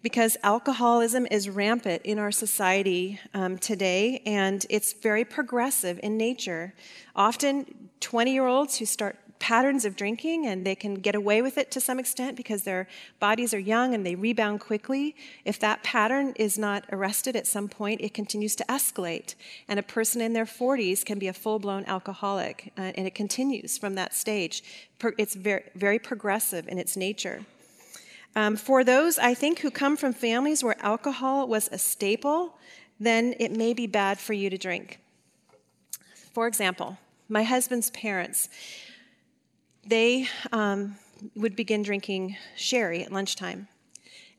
because 0.03 0.36
alcoholism 0.42 1.26
is 1.30 1.48
rampant 1.48 2.03
in 2.03 2.18
our 2.18 2.32
society 2.32 3.20
um, 3.34 3.57
today 3.59 4.20
and 4.26 4.66
it's 4.68 4.92
very 4.92 5.24
progressive 5.24 5.98
in 6.03 6.16
nature. 6.16 6.74
Often, 7.14 7.90
20 8.00 8.32
year 8.32 8.46
olds 8.46 8.78
who 8.78 8.84
start 8.84 9.16
patterns 9.42 9.84
of 9.84 9.96
drinking 9.96 10.46
and 10.46 10.64
they 10.64 10.74
can 10.76 10.94
get 10.94 11.16
away 11.16 11.42
with 11.42 11.59
it 11.59 11.68
to 11.68 11.80
some 11.80 11.98
extent 11.98 12.36
because 12.36 12.62
their 12.62 12.86
bodies 13.18 13.53
are 13.53 13.59
young 13.59 13.92
and 13.92 14.07
they 14.07 14.14
rebound 14.14 14.61
quickly. 14.61 15.16
If 15.44 15.59
that 15.59 15.82
pattern 15.82 16.32
is 16.36 16.57
not 16.57 16.84
arrested 16.92 17.34
at 17.34 17.48
some 17.48 17.68
point, 17.68 18.00
it 18.00 18.14
continues 18.14 18.55
to 18.57 18.64
escalate. 18.68 19.34
And 19.66 19.80
a 19.80 19.82
person 19.82 20.20
in 20.20 20.32
their 20.32 20.44
40s 20.44 21.05
can 21.05 21.18
be 21.18 21.26
a 21.26 21.32
full 21.32 21.59
blown 21.59 21.84
alcoholic, 21.86 22.72
uh, 22.78 22.92
and 22.94 23.05
it 23.05 23.16
continues 23.16 23.78
from 23.78 23.96
that 23.96 24.14
stage. 24.14 24.62
It's 25.18 25.34
very, 25.34 25.64
very 25.74 25.98
progressive 25.98 26.68
in 26.68 26.78
its 26.78 26.96
nature. 26.96 27.44
Um, 28.35 28.57
for 28.57 28.83
those, 28.83 29.18
I 29.18 29.35
think, 29.35 29.61
who 29.61 29.70
come 29.70 29.97
from 29.97 30.12
families 30.12 30.64
where 30.64 30.76
alcohol 30.80 31.47
was 31.47 31.68
a 31.70 31.78
staple, 31.78 32.57
then 32.99 33.35
it 33.39 33.53
may 33.53 33.74
be 33.74 33.87
bad 33.87 34.18
for 34.18 34.33
you 34.33 34.49
to 34.49 34.57
drink. 34.57 35.01
For 36.33 36.47
example, 36.47 36.99
my 37.28 37.43
husband's 37.43 37.91
parents 37.91 38.49
they 39.85 40.28
um, 40.53 40.97
would 41.35 41.57
begin 41.57 41.83
drinking 41.83 42.37
sherry 42.57 43.03
at 43.03 43.12
lunchtime 43.12 43.68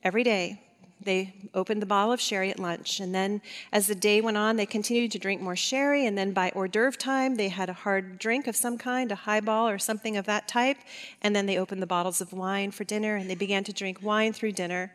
every 0.04 0.24
day. 0.24 0.62
They 1.04 1.34
opened 1.54 1.82
the 1.82 1.86
bottle 1.86 2.12
of 2.12 2.22
sherry 2.22 2.50
at 2.50 2.60
lunch, 2.60 3.00
and 3.00 3.14
then 3.14 3.42
as 3.72 3.88
the 3.88 3.96
day 3.96 4.22
went 4.22 4.38
on, 4.38 4.56
they 4.56 4.66
continued 4.66 5.12
to 5.12 5.20
drink 5.20 5.42
more 5.42 5.56
sherry. 5.56 6.06
And 6.06 6.18
then 6.18 6.32
by 6.34 6.52
hors 6.52 6.70
d'oeuvre 6.70 6.98
time, 6.98 7.36
they 7.36 7.50
had 7.50 7.70
a 7.70 7.74
hard 7.74 8.20
drink 8.20 8.48
of 8.48 8.56
some 8.56 8.78
kind, 8.78 9.12
a 9.12 9.16
highball 9.16 9.68
or 9.68 9.78
something 9.78 10.18
of 10.18 10.26
that 10.26 10.48
type. 10.48 10.78
And 11.22 11.36
then 11.36 11.46
they 11.46 11.58
opened 11.58 11.82
the 11.82 11.88
bottles 11.88 12.22
of 12.22 12.34
wine 12.34 12.72
for 12.72 12.84
dinner, 12.84 13.16
and 13.16 13.30
they 13.30 13.36
began 13.36 13.64
to 13.66 13.74
drink 13.74 14.02
wine 14.02 14.34
through 14.34 14.54
dinner. 14.54 14.94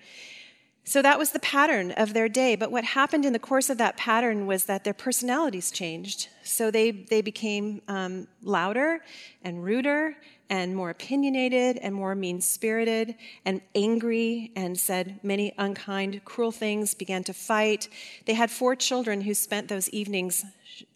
So 0.89 1.03
that 1.03 1.19
was 1.19 1.33
the 1.33 1.39
pattern 1.41 1.91
of 1.91 2.15
their 2.15 2.31
day. 2.31 2.57
But 2.57 2.73
what 2.73 2.83
happened 2.83 3.27
in 3.27 3.35
the 3.35 3.39
course 3.39 3.69
of 3.69 3.77
that 3.77 3.99
pattern 3.99 4.47
was 4.47 4.65
that 4.65 4.85
their 4.85 4.95
personalities 4.95 5.71
changed. 5.71 6.29
So 6.43 6.71
they, 6.71 6.93
they 6.93 7.21
became 7.21 7.83
um, 7.89 8.27
louder 8.43 9.01
and 9.45 9.63
ruder 9.63 10.17
and 10.49 10.75
more 10.75 10.89
opinionated 10.89 11.77
and 11.77 11.95
more 11.95 12.15
mean 12.15 12.41
spirited 12.41 13.17
and 13.45 13.61
angry 13.75 14.51
and 14.57 14.81
said 14.81 15.21
many 15.23 15.53
unkind, 15.59 16.25
cruel 16.25 16.53
things, 16.53 16.95
began 16.95 17.23
to 17.25 17.35
fight. 17.35 17.91
They 18.25 18.33
had 18.33 18.51
four 18.51 18.75
children 18.75 19.21
who 19.21 19.35
spent 19.35 19.69
those 19.69 19.91
evenings 19.91 20.43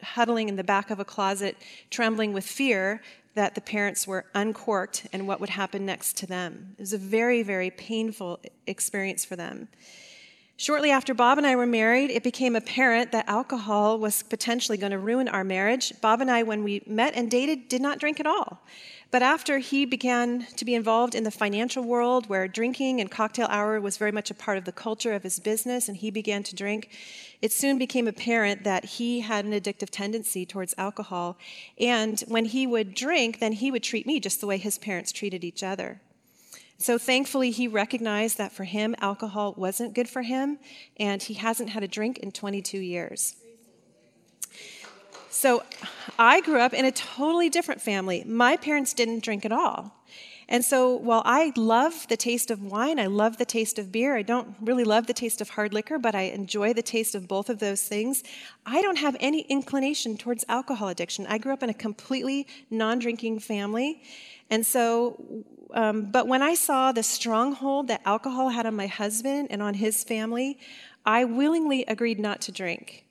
huddling 0.02 0.48
in 0.48 0.56
the 0.56 0.64
back 0.64 0.90
of 0.90 1.00
a 1.00 1.04
closet, 1.04 1.54
trembling 1.90 2.32
with 2.32 2.46
fear 2.46 3.02
that 3.34 3.54
the 3.54 3.60
parents 3.60 4.06
were 4.06 4.26
uncorked 4.34 5.06
and 5.12 5.26
what 5.26 5.40
would 5.40 5.50
happen 5.50 5.86
next 5.86 6.16
to 6.18 6.26
them. 6.26 6.74
It 6.78 6.82
was 6.82 6.92
a 6.92 6.98
very, 6.98 7.42
very 7.42 7.70
painful 7.70 8.40
experience 8.66 9.24
for 9.24 9.36
them. 9.36 9.68
Shortly 10.56 10.90
after 10.90 11.12
Bob 11.14 11.38
and 11.38 11.46
I 11.46 11.56
were 11.56 11.66
married, 11.66 12.10
it 12.10 12.22
became 12.22 12.54
apparent 12.54 13.10
that 13.12 13.28
alcohol 13.28 13.98
was 13.98 14.22
potentially 14.22 14.78
going 14.78 14.92
to 14.92 14.98
ruin 14.98 15.28
our 15.28 15.42
marriage. 15.42 15.92
Bob 16.00 16.20
and 16.20 16.30
I, 16.30 16.42
when 16.42 16.62
we 16.62 16.82
met 16.86 17.14
and 17.16 17.30
dated, 17.30 17.68
did 17.68 17.80
not 17.80 17.98
drink 17.98 18.20
at 18.20 18.26
all. 18.26 18.62
But 19.12 19.22
after 19.22 19.58
he 19.58 19.84
began 19.84 20.46
to 20.56 20.64
be 20.64 20.74
involved 20.74 21.14
in 21.14 21.22
the 21.22 21.30
financial 21.30 21.84
world, 21.84 22.30
where 22.30 22.48
drinking 22.48 22.98
and 22.98 23.10
cocktail 23.10 23.46
hour 23.50 23.78
was 23.78 23.98
very 23.98 24.10
much 24.10 24.30
a 24.30 24.34
part 24.34 24.56
of 24.56 24.64
the 24.64 24.72
culture 24.72 25.12
of 25.12 25.22
his 25.22 25.38
business, 25.38 25.86
and 25.86 25.98
he 25.98 26.10
began 26.10 26.42
to 26.44 26.56
drink, 26.56 26.88
it 27.42 27.52
soon 27.52 27.76
became 27.76 28.08
apparent 28.08 28.64
that 28.64 28.86
he 28.86 29.20
had 29.20 29.44
an 29.44 29.52
addictive 29.52 29.90
tendency 29.90 30.46
towards 30.46 30.74
alcohol. 30.78 31.36
And 31.78 32.20
when 32.26 32.46
he 32.46 32.66
would 32.66 32.94
drink, 32.94 33.38
then 33.38 33.52
he 33.52 33.70
would 33.70 33.82
treat 33.82 34.06
me 34.06 34.18
just 34.18 34.40
the 34.40 34.46
way 34.46 34.56
his 34.56 34.78
parents 34.78 35.12
treated 35.12 35.44
each 35.44 35.62
other. 35.62 36.00
So 36.78 36.96
thankfully, 36.96 37.50
he 37.50 37.68
recognized 37.68 38.38
that 38.38 38.52
for 38.52 38.64
him, 38.64 38.94
alcohol 38.98 39.52
wasn't 39.58 39.94
good 39.94 40.08
for 40.08 40.22
him, 40.22 40.58
and 40.96 41.22
he 41.22 41.34
hasn't 41.34 41.68
had 41.68 41.82
a 41.82 41.88
drink 41.88 42.16
in 42.18 42.32
22 42.32 42.78
years. 42.78 43.36
So 45.32 45.62
I 46.18 46.42
grew 46.42 46.60
up 46.60 46.74
in 46.74 46.84
a 46.84 46.92
totally 46.92 47.48
different 47.48 47.80
family. 47.80 48.22
My 48.26 48.58
parents 48.58 48.92
didn't 48.92 49.24
drink 49.24 49.46
at 49.46 49.50
all. 49.50 49.90
And 50.46 50.62
so 50.62 50.94
while 50.94 51.22
I 51.24 51.54
love 51.56 52.06
the 52.08 52.18
taste 52.18 52.50
of 52.50 52.62
wine, 52.62 53.00
I 53.00 53.06
love 53.06 53.38
the 53.38 53.46
taste 53.46 53.78
of 53.78 53.90
beer, 53.90 54.14
I 54.14 54.20
don't 54.20 54.54
really 54.60 54.84
love 54.84 55.06
the 55.06 55.14
taste 55.14 55.40
of 55.40 55.48
hard 55.48 55.72
liquor, 55.72 55.98
but 55.98 56.14
I 56.14 56.24
enjoy 56.24 56.74
the 56.74 56.82
taste 56.82 57.14
of 57.14 57.26
both 57.28 57.48
of 57.48 57.60
those 57.60 57.82
things. 57.82 58.22
I 58.66 58.82
don't 58.82 58.98
have 58.98 59.16
any 59.20 59.40
inclination 59.48 60.18
towards 60.18 60.44
alcohol 60.50 60.88
addiction. 60.88 61.26
I 61.26 61.38
grew 61.38 61.54
up 61.54 61.62
in 61.62 61.70
a 61.70 61.74
completely 61.74 62.46
non 62.68 62.98
drinking 62.98 63.38
family. 63.38 64.02
And 64.50 64.66
so, 64.66 65.44
um, 65.72 66.10
but 66.10 66.28
when 66.28 66.42
I 66.42 66.52
saw 66.52 66.92
the 66.92 67.02
stronghold 67.02 67.88
that 67.88 68.02
alcohol 68.04 68.50
had 68.50 68.66
on 68.66 68.76
my 68.76 68.86
husband 68.86 69.48
and 69.50 69.62
on 69.62 69.72
his 69.72 70.04
family, 70.04 70.58
I 71.06 71.24
willingly 71.24 71.86
agreed 71.86 72.20
not 72.20 72.42
to 72.42 72.52
drink. 72.52 73.01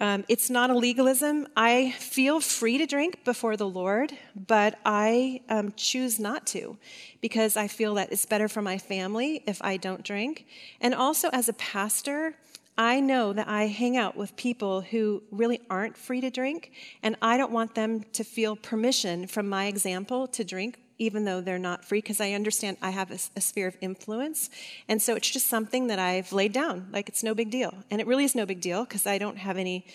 Um, 0.00 0.24
it's 0.28 0.48
not 0.48 0.70
a 0.70 0.78
legalism. 0.78 1.48
I 1.56 1.90
feel 1.98 2.40
free 2.40 2.78
to 2.78 2.86
drink 2.86 3.24
before 3.24 3.56
the 3.56 3.68
Lord, 3.68 4.12
but 4.34 4.78
I 4.84 5.40
um, 5.48 5.72
choose 5.76 6.20
not 6.20 6.46
to 6.48 6.78
because 7.20 7.56
I 7.56 7.66
feel 7.66 7.94
that 7.94 8.12
it's 8.12 8.24
better 8.24 8.48
for 8.48 8.62
my 8.62 8.78
family 8.78 9.42
if 9.46 9.60
I 9.60 9.76
don't 9.76 10.04
drink. 10.04 10.46
And 10.80 10.94
also, 10.94 11.30
as 11.30 11.48
a 11.48 11.52
pastor, 11.54 12.34
I 12.76 13.00
know 13.00 13.32
that 13.32 13.48
I 13.48 13.66
hang 13.66 13.96
out 13.96 14.16
with 14.16 14.36
people 14.36 14.82
who 14.82 15.24
really 15.32 15.60
aren't 15.68 15.96
free 15.96 16.20
to 16.20 16.30
drink, 16.30 16.70
and 17.02 17.16
I 17.20 17.36
don't 17.36 17.50
want 17.50 17.74
them 17.74 18.04
to 18.12 18.22
feel 18.22 18.54
permission 18.54 19.26
from 19.26 19.48
my 19.48 19.66
example 19.66 20.28
to 20.28 20.44
drink 20.44 20.78
even 20.98 21.24
though 21.24 21.40
they're 21.40 21.58
not 21.58 21.84
free, 21.84 22.00
because 22.00 22.20
I 22.20 22.32
understand 22.32 22.76
I 22.82 22.90
have 22.90 23.10
a, 23.10 23.18
a, 23.36 23.40
sphere 23.40 23.68
of 23.68 23.76
influence. 23.80 24.50
And 24.88 25.00
so 25.00 25.14
it's 25.14 25.30
just 25.30 25.46
something 25.46 25.86
that 25.86 25.98
I've 25.98 26.32
laid 26.32 26.52
down, 26.52 26.88
like 26.92 27.08
it's 27.08 27.22
no 27.22 27.34
big 27.34 27.50
deal. 27.50 27.74
And 27.90 28.00
it 28.00 28.06
really 28.06 28.24
is 28.24 28.34
no 28.34 28.46
big 28.46 28.60
deal 28.60 28.84
because 28.84 29.06
I 29.06 29.18
don't 29.18 29.38
have 29.38 29.56
any 29.56 29.86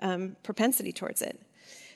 um, 0.00 0.36
propensity 0.42 0.92
towards 0.92 1.22
it. 1.22 1.40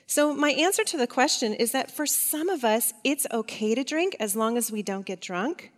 So, 0.07 0.33
my 0.33 0.51
answer 0.51 0.83
to 0.83 0.97
the 0.97 1.07
question 1.07 1.53
is 1.53 1.71
that 1.71 1.89
for 1.89 2.05
some 2.05 2.49
of 2.49 2.65
us, 2.65 2.93
it's 3.03 3.25
okay 3.31 3.75
to 3.75 3.83
drink 3.83 4.17
as 4.19 4.35
long 4.35 4.57
as 4.57 4.69
we 4.69 4.83
don't 4.83 5.05
get 5.05 5.21
drunk. 5.21 5.71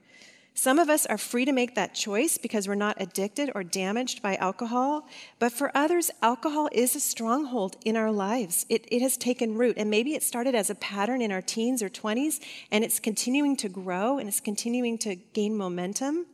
Some 0.56 0.78
of 0.78 0.88
us 0.88 1.08
are 1.08 1.18
free 1.18 1.46
to 1.46 1.52
make 1.52 1.74
that 1.76 1.96
choice 1.96 2.38
because 2.38 2.68
we're 2.68 2.76
not 2.76 2.98
addicted 3.00 3.52
or 3.56 3.64
damaged 3.64 4.22
by 4.22 4.36
alcohol. 4.36 5.08
But 5.40 5.52
for 5.52 5.76
others, 5.76 6.12
alcohol 6.22 6.70
is 6.72 6.96
a 6.96 7.00
stronghold 7.00 7.78
in 7.84 7.98
our 7.98 8.12
lives. 8.12 8.66
It, 8.70 8.88
it 8.92 9.02
has 9.02 9.18
taken 9.18 9.58
root. 9.58 9.78
And 9.78 9.90
maybe 9.90 10.14
it 10.14 10.22
started 10.22 10.54
as 10.54 10.70
a 10.70 10.76
pattern 10.76 11.22
in 11.22 11.32
our 11.32 11.42
teens 11.42 11.82
or 11.82 11.90
20s, 11.90 12.40
and 12.72 12.84
it's 12.84 13.00
continuing 13.00 13.58
to 13.58 13.70
grow 13.70 14.20
and 14.20 14.30
it's 14.30 14.40
continuing 14.40 15.00
to 15.00 15.16
gain 15.16 15.58
momentum. 15.58 16.28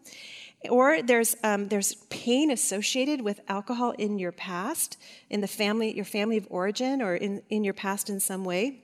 Or 0.70 1.02
there's, 1.02 1.38
um, 1.42 1.70
there's 1.70 1.96
pain 2.10 2.52
associated 2.52 3.22
with 3.22 3.40
alcohol 3.48 3.92
in 3.92 4.20
your 4.20 4.34
past, 4.34 4.98
in 5.30 5.40
the 5.40 5.48
family, 5.48 5.96
your 5.96 6.04
family 6.04 6.36
of 6.36 6.46
origin, 6.50 7.02
or 7.02 7.16
in, 7.16 7.42
in 7.50 7.64
your 7.64 7.74
past 7.74 8.10
in 8.10 8.20
some 8.20 8.44
way. 8.44 8.84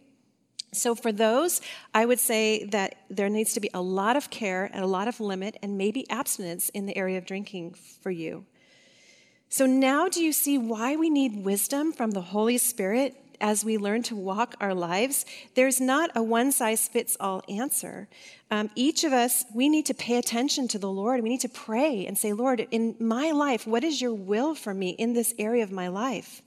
So, 0.74 0.94
for 0.94 1.12
those, 1.12 1.62
I 1.94 2.06
would 2.06 2.20
say 2.20 2.66
that 2.66 2.96
there 3.10 3.30
needs 3.30 3.54
to 3.54 3.60
be 3.60 3.70
a 3.74 3.82
lot 3.82 4.18
of 4.18 4.30
care 4.30 4.70
and 4.74 4.84
a 4.84 4.88
lot 4.88 5.08
of 5.08 5.20
limit 5.20 5.58
and 5.62 5.78
maybe 5.78 6.10
abstinence 6.10 6.70
in 6.70 6.86
the 6.86 6.98
area 6.98 7.18
of 7.18 7.26
drinking 7.26 7.76
for 8.02 8.12
you. 8.12 8.46
So, 9.48 9.66
now 9.66 10.10
do 10.10 10.24
you 10.24 10.34
see 10.34 10.58
why 10.58 10.96
we 10.96 11.10
need 11.10 11.46
wisdom 11.46 11.94
from 11.94 12.12
the 12.12 12.22
Holy 12.22 12.58
Spirit 12.58 13.16
as 13.40 13.66
we 13.66 13.78
learn 13.78 14.04
to 14.04 14.16
walk 14.16 14.56
our 14.60 14.74
lives? 14.74 15.26
There's 15.56 15.82
not 15.82 16.10
a 16.16 16.24
one 16.24 16.52
size 16.52 16.88
fits 16.88 17.18
all 17.20 17.44
answer. 17.50 18.08
Um, 18.52 18.70
each 18.76 19.04
of 19.04 19.12
us, 19.12 19.44
we 19.54 19.70
need 19.70 19.86
to 19.88 19.94
pay 19.94 20.18
attention 20.18 20.68
to 20.70 20.80
the 20.80 20.90
Lord. 20.90 21.22
We 21.22 21.30
need 21.30 21.42
to 21.42 21.50
pray 21.50 22.06
and 22.06 22.18
say, 22.18 22.34
Lord, 22.34 22.68
in 22.72 22.96
my 23.00 23.32
life, 23.32 23.66
what 23.66 23.84
is 23.84 24.02
your 24.02 24.14
will 24.14 24.56
for 24.56 24.74
me 24.74 24.90
in 24.92 25.14
this 25.14 25.34
area 25.40 25.64
of 25.64 25.72
my 25.72 25.88
life? 25.88 26.42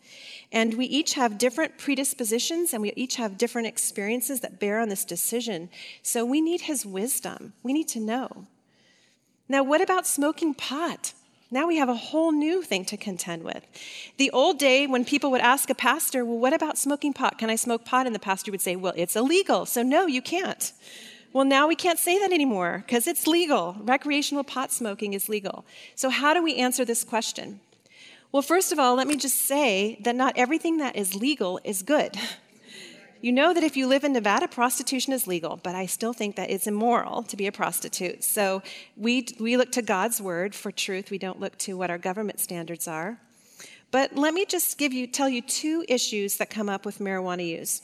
And 0.52 0.74
we 0.74 0.86
each 0.86 1.14
have 1.14 1.38
different 1.38 1.76
predispositions 1.76 2.72
and 2.72 2.80
we 2.80 2.92
each 2.94 3.16
have 3.16 3.36
different 3.36 3.68
experiences 3.68 4.40
that 4.40 4.60
bear 4.60 4.80
on 4.80 4.88
this 4.88 5.04
decision. 5.04 5.68
So 6.02 6.24
we 6.24 6.40
need 6.40 6.62
his 6.62 6.86
wisdom. 6.86 7.52
We 7.62 7.72
need 7.72 7.88
to 7.88 8.00
know. 8.00 8.46
Now, 9.48 9.62
what 9.62 9.80
about 9.80 10.06
smoking 10.06 10.54
pot? 10.54 11.12
Now 11.50 11.66
we 11.66 11.76
have 11.76 11.88
a 11.88 11.94
whole 11.94 12.30
new 12.30 12.62
thing 12.62 12.84
to 12.86 12.96
contend 12.98 13.42
with. 13.42 13.66
The 14.18 14.30
old 14.32 14.58
day 14.58 14.86
when 14.86 15.04
people 15.04 15.30
would 15.30 15.40
ask 15.40 15.70
a 15.70 15.74
pastor, 15.74 16.24
Well, 16.24 16.38
what 16.38 16.52
about 16.52 16.76
smoking 16.76 17.14
pot? 17.14 17.38
Can 17.38 17.48
I 17.48 17.56
smoke 17.56 17.84
pot? 17.86 18.06
And 18.06 18.14
the 18.14 18.20
pastor 18.20 18.50
would 18.50 18.60
say, 18.60 18.76
Well, 18.76 18.92
it's 18.96 19.16
illegal, 19.16 19.64
so 19.64 19.82
no, 19.82 20.06
you 20.06 20.20
can't. 20.20 20.72
Well, 21.32 21.44
now 21.44 21.66
we 21.66 21.74
can't 21.74 21.98
say 21.98 22.18
that 22.18 22.32
anymore 22.32 22.82
because 22.86 23.06
it's 23.06 23.26
legal. 23.26 23.76
Recreational 23.80 24.44
pot 24.44 24.72
smoking 24.72 25.14
is 25.14 25.28
legal. 25.28 25.64
So, 25.94 26.10
how 26.10 26.34
do 26.34 26.42
we 26.42 26.56
answer 26.56 26.84
this 26.84 27.04
question? 27.04 27.60
Well, 28.30 28.42
first 28.42 28.72
of 28.72 28.78
all, 28.78 28.94
let 28.94 29.06
me 29.06 29.16
just 29.16 29.40
say 29.40 29.98
that 30.02 30.16
not 30.16 30.36
everything 30.36 30.78
that 30.78 30.96
is 30.96 31.14
legal 31.14 31.60
is 31.64 31.82
good. 31.82 32.16
You 33.20 33.32
know 33.32 33.52
that 33.52 33.64
if 33.64 33.76
you 33.76 33.88
live 33.88 34.04
in 34.04 34.12
Nevada, 34.12 34.46
prostitution 34.46 35.12
is 35.12 35.26
legal, 35.26 35.58
but 35.62 35.74
I 35.74 35.86
still 35.86 36.12
think 36.12 36.36
that 36.36 36.50
it's 36.50 36.68
immoral 36.68 37.24
to 37.24 37.36
be 37.36 37.48
a 37.48 37.52
prostitute. 37.52 38.22
So 38.22 38.62
we, 38.96 39.26
we 39.40 39.56
look 39.56 39.72
to 39.72 39.82
God's 39.82 40.20
word 40.20 40.54
for 40.54 40.70
truth. 40.70 41.10
We 41.10 41.18
don't 41.18 41.40
look 41.40 41.58
to 41.58 41.76
what 41.76 41.90
our 41.90 41.98
government 41.98 42.38
standards 42.38 42.86
are. 42.86 43.18
But 43.90 44.14
let 44.14 44.34
me 44.34 44.44
just 44.44 44.78
give 44.78 44.92
you, 44.92 45.08
tell 45.08 45.28
you 45.28 45.42
two 45.42 45.84
issues 45.88 46.36
that 46.36 46.48
come 46.48 46.68
up 46.68 46.86
with 46.86 46.98
marijuana 46.98 47.44
use. 47.44 47.82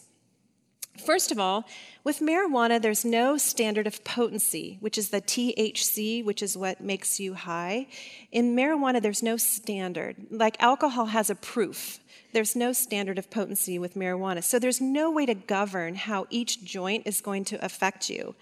First 0.98 1.32
of 1.32 1.38
all, 1.38 1.64
with 2.04 2.20
marijuana, 2.20 2.80
there's 2.80 3.04
no 3.04 3.36
standard 3.36 3.86
of 3.86 4.04
potency, 4.04 4.78
which 4.80 4.96
is 4.96 5.08
the 5.08 5.20
THC, 5.20 6.24
which 6.24 6.42
is 6.42 6.56
what 6.56 6.80
makes 6.80 7.18
you 7.18 7.34
high. 7.34 7.88
In 8.30 8.54
marijuana, 8.54 9.02
there's 9.02 9.22
no 9.22 9.36
standard. 9.36 10.16
Like 10.30 10.62
alcohol 10.62 11.06
has 11.06 11.30
a 11.30 11.34
proof. 11.34 11.98
There's 12.32 12.54
no 12.54 12.72
standard 12.72 13.18
of 13.18 13.30
potency 13.30 13.78
with 13.78 13.94
marijuana. 13.94 14.42
So 14.42 14.58
there's 14.58 14.80
no 14.80 15.10
way 15.10 15.26
to 15.26 15.34
govern 15.34 15.96
how 15.96 16.26
each 16.30 16.64
joint 16.64 17.06
is 17.06 17.20
going 17.20 17.44
to 17.46 17.64
affect 17.64 18.08
you. 18.08 18.34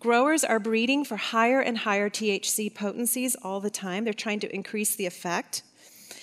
Growers 0.00 0.44
are 0.44 0.60
breeding 0.60 1.04
for 1.04 1.16
higher 1.16 1.60
and 1.60 1.78
higher 1.78 2.08
THC 2.08 2.72
potencies 2.72 3.34
all 3.42 3.58
the 3.58 3.70
time. 3.70 4.04
They're 4.04 4.12
trying 4.14 4.40
to 4.40 4.54
increase 4.54 4.94
the 4.94 5.06
effect. 5.06 5.62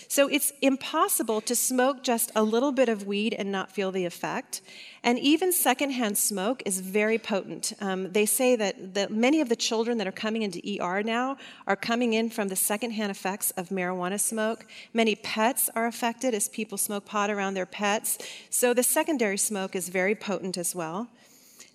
So 0.08 0.28
it's 0.28 0.54
impossible 0.62 1.42
to 1.42 1.56
smoke 1.56 2.04
just 2.04 2.32
a 2.36 2.44
little 2.44 2.72
bit 2.72 2.90
of 2.90 3.08
weed 3.08 3.34
and 3.34 3.52
not 3.52 3.72
feel 3.72 3.92
the 3.92 4.06
effect. 4.06 4.62
And 5.04 5.20
even 5.20 5.52
secondhand 5.52 6.18
smoke 6.18 6.64
is 6.66 6.80
very 6.80 7.18
potent. 7.18 7.74
Um, 7.80 8.12
they 8.12 8.26
say 8.26 8.56
that, 8.56 8.96
that 8.96 9.12
many 9.12 9.42
of 9.42 9.50
the 9.50 9.56
children 9.56 9.98
that 10.00 10.08
are 10.08 10.12
coming 10.12 10.42
into 10.42 10.62
ER 10.82 11.04
now 11.04 11.38
are 11.68 11.76
coming 11.76 12.14
in 12.14 12.30
from 12.30 12.48
the 12.48 12.56
secondhand 12.56 13.12
effects 13.12 13.52
of 13.52 13.70
marijuana 13.70 14.20
smoke. 14.20 14.66
Many 14.94 15.16
pets 15.16 15.70
are 15.76 15.86
affected 15.86 16.34
as 16.34 16.50
people 16.50 16.78
smoke 16.78 17.06
pot 17.06 17.30
around 17.30 17.54
their 17.54 17.66
pets. 17.66 18.18
So 18.50 18.74
the 18.74 18.84
secondary 18.84 19.38
smoke 19.38 19.76
is 19.76 19.90
very 19.90 20.16
potent 20.16 20.58
as 20.58 20.74
well. 20.74 21.10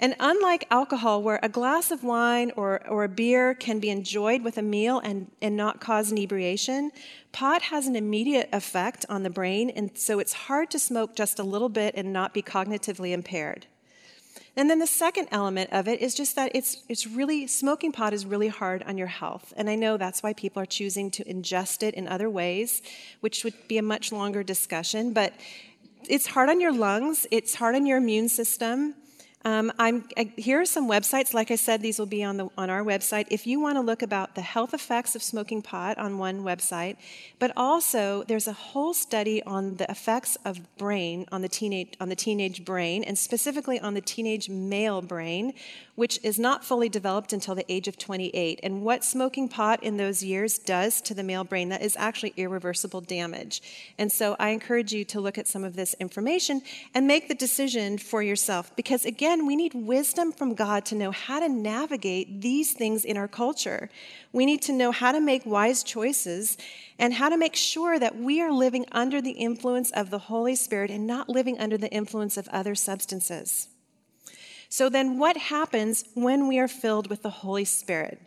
And 0.00 0.16
unlike 0.18 0.66
alcohol, 0.70 1.22
where 1.22 1.38
a 1.42 1.48
glass 1.50 1.90
of 1.90 2.02
wine 2.02 2.52
or, 2.56 2.84
or 2.88 3.04
a 3.04 3.08
beer 3.08 3.52
can 3.52 3.80
be 3.80 3.90
enjoyed 3.90 4.42
with 4.42 4.56
a 4.56 4.62
meal 4.62 4.98
and, 4.98 5.30
and 5.42 5.58
not 5.58 5.78
cause 5.78 6.10
inebriation, 6.10 6.90
pot 7.32 7.60
has 7.60 7.86
an 7.86 7.94
immediate 7.94 8.48
effect 8.50 9.04
on 9.10 9.24
the 9.24 9.30
brain, 9.30 9.68
and 9.68 9.96
so 9.98 10.18
it's 10.18 10.32
hard 10.32 10.70
to 10.70 10.78
smoke 10.78 11.14
just 11.14 11.38
a 11.38 11.42
little 11.42 11.68
bit 11.68 11.94
and 11.96 12.14
not 12.14 12.32
be 12.32 12.40
cognitively 12.40 13.12
impaired. 13.12 13.66
And 14.56 14.70
then 14.70 14.78
the 14.78 14.86
second 14.86 15.28
element 15.30 15.70
of 15.70 15.86
it 15.86 16.00
is 16.00 16.14
just 16.14 16.34
that 16.34 16.50
it's, 16.54 16.82
it's 16.88 17.06
really, 17.06 17.46
smoking 17.46 17.92
pot 17.92 18.14
is 18.14 18.24
really 18.24 18.48
hard 18.48 18.82
on 18.84 18.96
your 18.96 19.06
health. 19.06 19.52
And 19.54 19.68
I 19.68 19.74
know 19.74 19.98
that's 19.98 20.22
why 20.22 20.32
people 20.32 20.62
are 20.62 20.66
choosing 20.66 21.10
to 21.12 21.24
ingest 21.24 21.82
it 21.82 21.94
in 21.94 22.08
other 22.08 22.28
ways, 22.30 22.80
which 23.20 23.44
would 23.44 23.54
be 23.68 23.76
a 23.76 23.82
much 23.82 24.12
longer 24.12 24.42
discussion. 24.42 25.12
But 25.12 25.34
it's 26.08 26.26
hard 26.26 26.48
on 26.48 26.58
your 26.60 26.72
lungs, 26.72 27.26
it's 27.30 27.54
hard 27.54 27.74
on 27.74 27.84
your 27.84 27.98
immune 27.98 28.30
system. 28.30 28.94
Um, 29.42 29.72
I, 29.78 30.02
here 30.36 30.60
are 30.60 30.66
some 30.66 30.86
websites. 30.86 31.32
Like 31.32 31.50
I 31.50 31.56
said, 31.56 31.80
these 31.80 31.98
will 31.98 32.04
be 32.04 32.22
on, 32.22 32.36
the, 32.36 32.50
on 32.58 32.68
our 32.68 32.84
website. 32.84 33.26
If 33.30 33.46
you 33.46 33.58
want 33.58 33.76
to 33.76 33.80
look 33.80 34.02
about 34.02 34.34
the 34.34 34.42
health 34.42 34.74
effects 34.74 35.16
of 35.16 35.22
smoking 35.22 35.62
pot 35.62 35.96
on 35.96 36.18
one 36.18 36.42
website, 36.42 36.96
but 37.38 37.50
also 37.56 38.22
there's 38.24 38.46
a 38.46 38.52
whole 38.52 38.92
study 38.92 39.42
on 39.44 39.76
the 39.76 39.90
effects 39.90 40.36
of 40.44 40.76
brain 40.76 41.24
on 41.32 41.40
the 41.40 41.48
teenage 41.48 41.94
on 42.00 42.10
the 42.10 42.16
teenage 42.16 42.66
brain, 42.66 43.02
and 43.02 43.18
specifically 43.18 43.80
on 43.80 43.94
the 43.94 44.02
teenage 44.02 44.50
male 44.50 45.00
brain, 45.00 45.54
which 45.94 46.18
is 46.22 46.38
not 46.38 46.62
fully 46.62 46.90
developed 46.90 47.32
until 47.32 47.54
the 47.54 47.70
age 47.72 47.88
of 47.88 47.96
28. 47.96 48.60
And 48.62 48.82
what 48.82 49.04
smoking 49.04 49.48
pot 49.48 49.82
in 49.82 49.96
those 49.96 50.22
years 50.22 50.58
does 50.58 51.00
to 51.02 51.14
the 51.14 51.22
male 51.22 51.44
brain, 51.44 51.70
that 51.70 51.80
is 51.80 51.96
actually 51.98 52.34
irreversible 52.36 53.00
damage. 53.00 53.62
And 53.96 54.12
so 54.12 54.36
I 54.38 54.50
encourage 54.50 54.92
you 54.92 55.04
to 55.06 55.20
look 55.20 55.38
at 55.38 55.48
some 55.48 55.64
of 55.64 55.76
this 55.76 55.94
information 55.98 56.60
and 56.94 57.06
make 57.06 57.28
the 57.28 57.34
decision 57.34 57.96
for 57.96 58.22
yourself. 58.22 58.74
Because 58.76 59.06
again, 59.06 59.29
we 59.38 59.56
need 59.56 59.74
wisdom 59.74 60.32
from 60.32 60.54
God 60.54 60.84
to 60.86 60.94
know 60.94 61.10
how 61.10 61.40
to 61.40 61.48
navigate 61.48 62.40
these 62.40 62.72
things 62.72 63.04
in 63.04 63.16
our 63.16 63.28
culture. 63.28 63.88
We 64.32 64.44
need 64.44 64.62
to 64.62 64.72
know 64.72 64.92
how 64.92 65.12
to 65.12 65.20
make 65.20 65.46
wise 65.46 65.82
choices 65.82 66.58
and 66.98 67.14
how 67.14 67.28
to 67.28 67.36
make 67.36 67.54
sure 67.54 67.98
that 67.98 68.16
we 68.16 68.40
are 68.40 68.52
living 68.52 68.86
under 68.92 69.22
the 69.22 69.32
influence 69.32 69.90
of 69.92 70.10
the 70.10 70.18
Holy 70.18 70.54
Spirit 70.54 70.90
and 70.90 71.06
not 71.06 71.28
living 71.28 71.58
under 71.58 71.78
the 71.78 71.90
influence 71.90 72.36
of 72.36 72.48
other 72.48 72.74
substances. 72.74 73.68
So 74.68 74.88
then, 74.88 75.18
what 75.18 75.36
happens 75.36 76.04
when 76.14 76.46
we 76.46 76.58
are 76.58 76.68
filled 76.68 77.08
with 77.08 77.22
the 77.22 77.30
Holy 77.30 77.64
Spirit? 77.64 78.20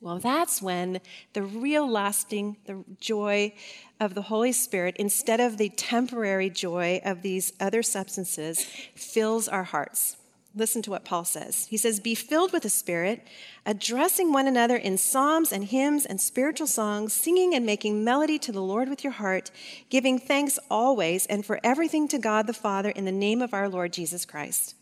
Well, 0.00 0.18
that's 0.18 0.62
when 0.62 1.00
the 1.34 1.42
real 1.42 1.86
lasting 1.88 2.56
the 2.64 2.84
joy 3.00 3.52
of 4.00 4.14
the 4.14 4.22
Holy 4.22 4.52
Spirit, 4.52 4.96
instead 4.98 5.40
of 5.40 5.58
the 5.58 5.68
temporary 5.68 6.48
joy 6.48 7.02
of 7.04 7.20
these 7.20 7.52
other 7.60 7.82
substances, 7.82 8.64
fills 8.94 9.46
our 9.46 9.64
hearts. 9.64 10.16
Listen 10.54 10.82
to 10.82 10.90
what 10.90 11.04
Paul 11.04 11.24
says. 11.24 11.66
He 11.66 11.76
says, 11.76 12.00
Be 12.00 12.14
filled 12.14 12.52
with 12.52 12.64
the 12.64 12.70
Spirit, 12.70 13.24
addressing 13.64 14.32
one 14.32 14.48
another 14.48 14.76
in 14.76 14.96
psalms 14.96 15.52
and 15.52 15.64
hymns 15.64 16.06
and 16.06 16.20
spiritual 16.20 16.66
songs, 16.66 17.12
singing 17.12 17.54
and 17.54 17.64
making 17.64 18.02
melody 18.02 18.38
to 18.40 18.50
the 18.50 18.62
Lord 18.62 18.88
with 18.88 19.04
your 19.04 19.12
heart, 19.12 19.50
giving 19.90 20.18
thanks 20.18 20.58
always 20.68 21.26
and 21.26 21.46
for 21.46 21.60
everything 21.62 22.08
to 22.08 22.18
God 22.18 22.46
the 22.46 22.52
Father 22.52 22.90
in 22.90 23.04
the 23.04 23.12
name 23.12 23.42
of 23.42 23.54
our 23.54 23.68
Lord 23.68 23.92
Jesus 23.92 24.24
Christ. 24.24 24.74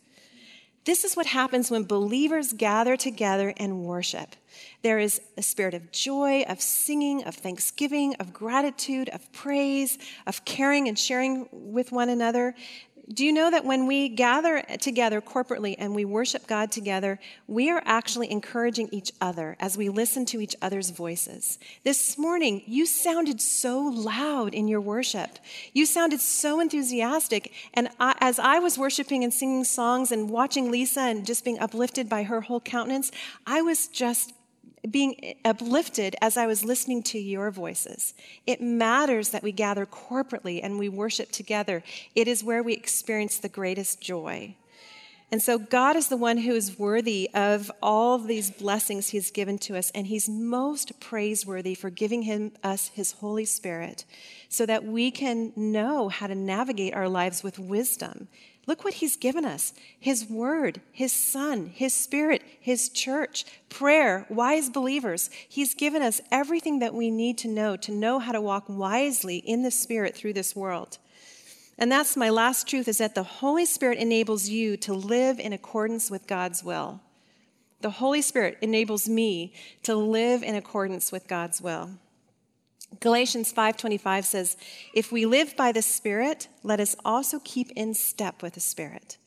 This 0.89 1.03
is 1.03 1.15
what 1.15 1.27
happens 1.27 1.69
when 1.69 1.83
believers 1.83 2.51
gather 2.51 2.97
together 2.97 3.53
and 3.57 3.83
worship. 3.83 4.35
There 4.81 4.97
is 4.97 5.21
a 5.37 5.43
spirit 5.43 5.75
of 5.75 5.91
joy, 5.91 6.41
of 6.49 6.59
singing, 6.59 7.23
of 7.25 7.35
thanksgiving, 7.35 8.15
of 8.15 8.33
gratitude, 8.33 9.07
of 9.09 9.31
praise, 9.31 9.99
of 10.25 10.43
caring 10.45 10.87
and 10.87 10.97
sharing 10.97 11.47
with 11.51 11.91
one 11.91 12.09
another. 12.09 12.55
Do 13.11 13.25
you 13.25 13.33
know 13.33 13.49
that 13.49 13.65
when 13.65 13.87
we 13.87 14.07
gather 14.07 14.61
together 14.79 15.19
corporately 15.19 15.75
and 15.79 15.95
we 15.95 16.05
worship 16.05 16.45
God 16.45 16.71
together, 16.71 17.19
we 17.47 17.71
are 17.71 17.81
actually 17.83 18.29
encouraging 18.29 18.87
each 18.91 19.11
other 19.19 19.57
as 19.59 19.75
we 19.75 19.89
listen 19.89 20.25
to 20.27 20.39
each 20.39 20.55
other's 20.61 20.91
voices? 20.91 21.57
This 21.83 22.19
morning, 22.19 22.61
you 22.67 22.85
sounded 22.85 23.41
so 23.41 23.81
loud 23.81 24.53
in 24.53 24.67
your 24.67 24.79
worship. 24.79 25.39
You 25.73 25.87
sounded 25.87 26.21
so 26.21 26.59
enthusiastic. 26.59 27.51
And 27.73 27.89
I, 27.99 28.13
as 28.19 28.37
I 28.37 28.59
was 28.59 28.77
worshiping 28.77 29.23
and 29.23 29.33
singing 29.33 29.63
songs 29.63 30.11
and 30.11 30.29
watching 30.29 30.69
Lisa 30.69 31.01
and 31.01 31.25
just 31.25 31.43
being 31.43 31.57
uplifted 31.57 32.09
by 32.09 32.23
her 32.23 32.41
whole 32.41 32.61
countenance, 32.61 33.11
I 33.47 33.63
was 33.63 33.87
just 33.87 34.33
being 34.89 35.35
uplifted 35.43 36.15
as 36.21 36.37
I 36.37 36.47
was 36.47 36.63
listening 36.63 37.03
to 37.03 37.19
your 37.19 37.51
voices. 37.51 38.13
It 38.45 38.61
matters 38.61 39.29
that 39.29 39.43
we 39.43 39.51
gather 39.51 39.85
corporately 39.85 40.59
and 40.63 40.79
we 40.79 40.89
worship 40.89 41.31
together. 41.31 41.83
It 42.15 42.27
is 42.27 42.43
where 42.43 42.63
we 42.63 42.73
experience 42.73 43.37
the 43.37 43.49
greatest 43.49 44.01
joy. 44.01 44.55
And 45.31 45.43
so, 45.43 45.59
God 45.59 45.95
is 45.95 46.07
the 46.07 46.17
one 46.17 46.37
who 46.37 46.53
is 46.53 46.79
worthy 46.79 47.29
of 47.35 47.71
all 47.83 48.15
of 48.15 48.25
these 48.25 48.49
blessings 48.49 49.09
He's 49.09 49.29
given 49.29 49.59
to 49.59 49.77
us, 49.77 49.91
and 49.91 50.07
He's 50.07 50.27
most 50.27 50.99
praiseworthy 50.99 51.75
for 51.75 51.91
giving 51.91 52.23
him, 52.23 52.53
us 52.63 52.89
His 52.95 53.11
Holy 53.11 53.45
Spirit 53.45 54.05
so 54.47 54.65
that 54.65 54.83
we 54.83 55.11
can 55.11 55.53
know 55.55 56.09
how 56.09 56.25
to 56.25 56.33
navigate 56.33 56.95
our 56.95 57.07
lives 57.07 57.43
with 57.43 57.59
wisdom 57.59 58.27
Look 58.69 58.83
what 58.83 58.93
he's 58.93 59.17
given 59.17 59.45
us 59.45 59.73
his 59.99 60.29
word, 60.29 60.79
his 60.91 61.11
son, 61.11 61.71
his 61.73 61.91
spirit, 61.91 62.43
his 62.59 62.89
church, 62.89 63.43
prayer, 63.67 64.27
wise 64.29 64.69
believers. 64.69 65.31
He's 65.49 65.73
given 65.73 66.03
us 66.03 66.21
everything 66.31 66.77
that 66.77 66.93
we 66.93 67.09
need 67.09 67.39
to 67.39 67.47
know 67.47 67.77
to 67.77 67.91
know 67.91 68.19
how 68.19 68.31
to 68.31 68.39
walk 68.39 68.65
wisely 68.67 69.37
in 69.37 69.63
the 69.63 69.71
spirit 69.71 70.15
through 70.15 70.33
this 70.33 70.55
world. 70.55 70.99
And 71.79 71.91
that's 71.91 72.15
my 72.15 72.29
last 72.29 72.67
truth 72.67 72.87
is 72.87 72.99
that 72.99 73.15
the 73.15 73.23
Holy 73.23 73.65
Spirit 73.65 73.97
enables 73.97 74.49
you 74.49 74.77
to 74.77 74.93
live 74.93 75.39
in 75.39 75.51
accordance 75.51 76.11
with 76.11 76.27
God's 76.27 76.63
will. 76.63 77.01
The 77.81 77.89
Holy 77.89 78.21
Spirit 78.21 78.59
enables 78.61 79.09
me 79.09 79.51
to 79.81 79.95
live 79.95 80.43
in 80.43 80.53
accordance 80.53 81.11
with 81.11 81.27
God's 81.27 81.59
will. 81.59 81.89
Galatians 82.99 83.51
5:25 83.51 84.25
says, 84.25 84.57
"If 84.93 85.11
we 85.11 85.25
live 85.25 85.55
by 85.55 85.71
the 85.71 85.81
Spirit, 85.81 86.47
let 86.63 86.79
us 86.79 86.95
also 87.05 87.39
keep 87.43 87.71
in 87.71 87.93
step 87.93 88.41
with 88.41 88.53
the 88.53 88.59
Spirit." 88.59 89.17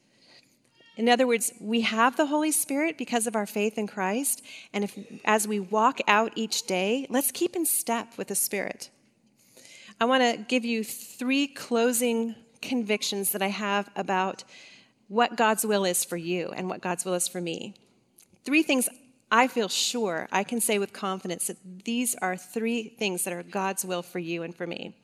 In 0.97 1.09
other 1.09 1.27
words, 1.27 1.53
we 1.59 1.81
have 1.83 2.17
the 2.17 2.27
Holy 2.27 2.53
Spirit 2.53 2.99
because 2.99 3.27
of 3.27 3.35
our 3.35 3.47
faith 3.47 3.79
in 3.79 3.87
Christ, 3.87 4.43
and 4.73 4.85
if 4.85 4.99
as 5.25 5.49
we 5.49 5.59
walk 5.59 6.01
out 6.07 6.33
each 6.37 6.67
day, 6.67 7.07
let's 7.09 7.31
keep 7.31 7.57
in 7.57 7.65
step 7.65 8.19
with 8.19 8.29
the 8.29 8.35
Spirit. 8.35 8.91
I 10.01 10.05
want 10.05 10.23
to 10.23 10.45
give 10.45 10.65
you 10.65 10.85
three 10.85 11.47
closing 11.47 12.35
convictions 12.61 13.31
that 13.31 13.43
I 13.43 13.49
have 13.49 13.91
about 13.97 14.45
what 15.09 15.37
God's 15.37 15.65
will 15.65 15.85
is 15.85 16.05
for 16.05 16.17
you 16.17 16.49
and 16.49 16.69
what 16.69 16.81
God's 16.81 17.05
will 17.05 17.15
is 17.15 17.29
for 17.29 17.41
me. 17.41 17.75
Three 18.45 18.63
things 18.63 18.89
I 19.35 19.49
feel 19.49 19.69
sure, 19.69 20.29
I 20.31 20.45
can 20.45 20.61
say 20.61 20.79
with 20.79 20.93
confidence 20.93 21.47
that 21.47 21.85
these 21.85 22.15
are 22.17 22.37
three 22.37 22.91
things 22.91 23.25
that 23.25 23.33
are 23.33 23.43
God's 23.43 23.83
will 23.83 24.03
for 24.03 24.19
you 24.19 24.43
and 24.43 24.55
for 24.55 24.67
me. 24.67 24.95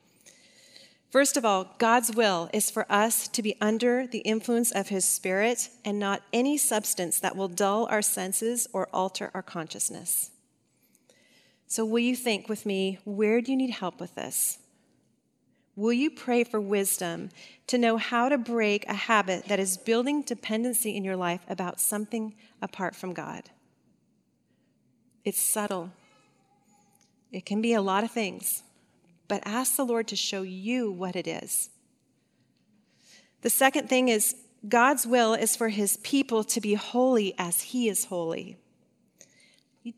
First 1.10 1.38
of 1.38 1.46
all, 1.46 1.74
God's 1.78 2.14
will 2.14 2.50
is 2.52 2.70
for 2.70 2.84
us 2.92 3.26
to 3.28 3.42
be 3.42 3.56
under 3.58 4.06
the 4.06 4.18
influence 4.18 4.70
of 4.70 4.88
His 4.88 5.06
Spirit 5.06 5.70
and 5.82 5.98
not 5.98 6.22
any 6.30 6.58
substance 6.58 7.18
that 7.20 7.36
will 7.36 7.48
dull 7.48 7.88
our 7.90 8.02
senses 8.02 8.68
or 8.74 8.90
alter 8.92 9.30
our 9.32 9.42
consciousness. 9.42 10.30
So, 11.66 11.86
will 11.86 12.00
you 12.00 12.14
think 12.14 12.50
with 12.50 12.66
me, 12.66 12.98
where 13.04 13.40
do 13.40 13.50
you 13.50 13.56
need 13.56 13.70
help 13.70 13.98
with 13.98 14.14
this? 14.14 14.58
Will 15.74 15.94
you 15.94 16.10
pray 16.10 16.44
for 16.44 16.60
wisdom 16.60 17.30
to 17.68 17.78
know 17.78 17.96
how 17.96 18.28
to 18.28 18.36
break 18.36 18.86
a 18.86 18.94
habit 18.94 19.46
that 19.46 19.60
is 19.60 19.78
building 19.78 20.20
dependency 20.20 20.94
in 20.94 21.04
your 21.04 21.16
life 21.16 21.40
about 21.48 21.80
something 21.80 22.34
apart 22.60 22.94
from 22.94 23.14
God? 23.14 23.48
It's 25.24 25.40
subtle. 25.40 25.90
It 27.30 27.44
can 27.44 27.60
be 27.60 27.74
a 27.74 27.82
lot 27.82 28.04
of 28.04 28.10
things, 28.10 28.62
but 29.26 29.42
ask 29.44 29.76
the 29.76 29.84
Lord 29.84 30.08
to 30.08 30.16
show 30.16 30.42
you 30.42 30.90
what 30.90 31.16
it 31.16 31.26
is. 31.26 31.70
The 33.42 33.50
second 33.50 33.88
thing 33.88 34.08
is 34.08 34.36
God's 34.66 35.06
will 35.06 35.34
is 35.34 35.54
for 35.54 35.68
his 35.68 35.98
people 35.98 36.42
to 36.44 36.60
be 36.60 36.74
holy 36.74 37.34
as 37.38 37.60
he 37.60 37.88
is 37.88 38.06
holy. 38.06 38.56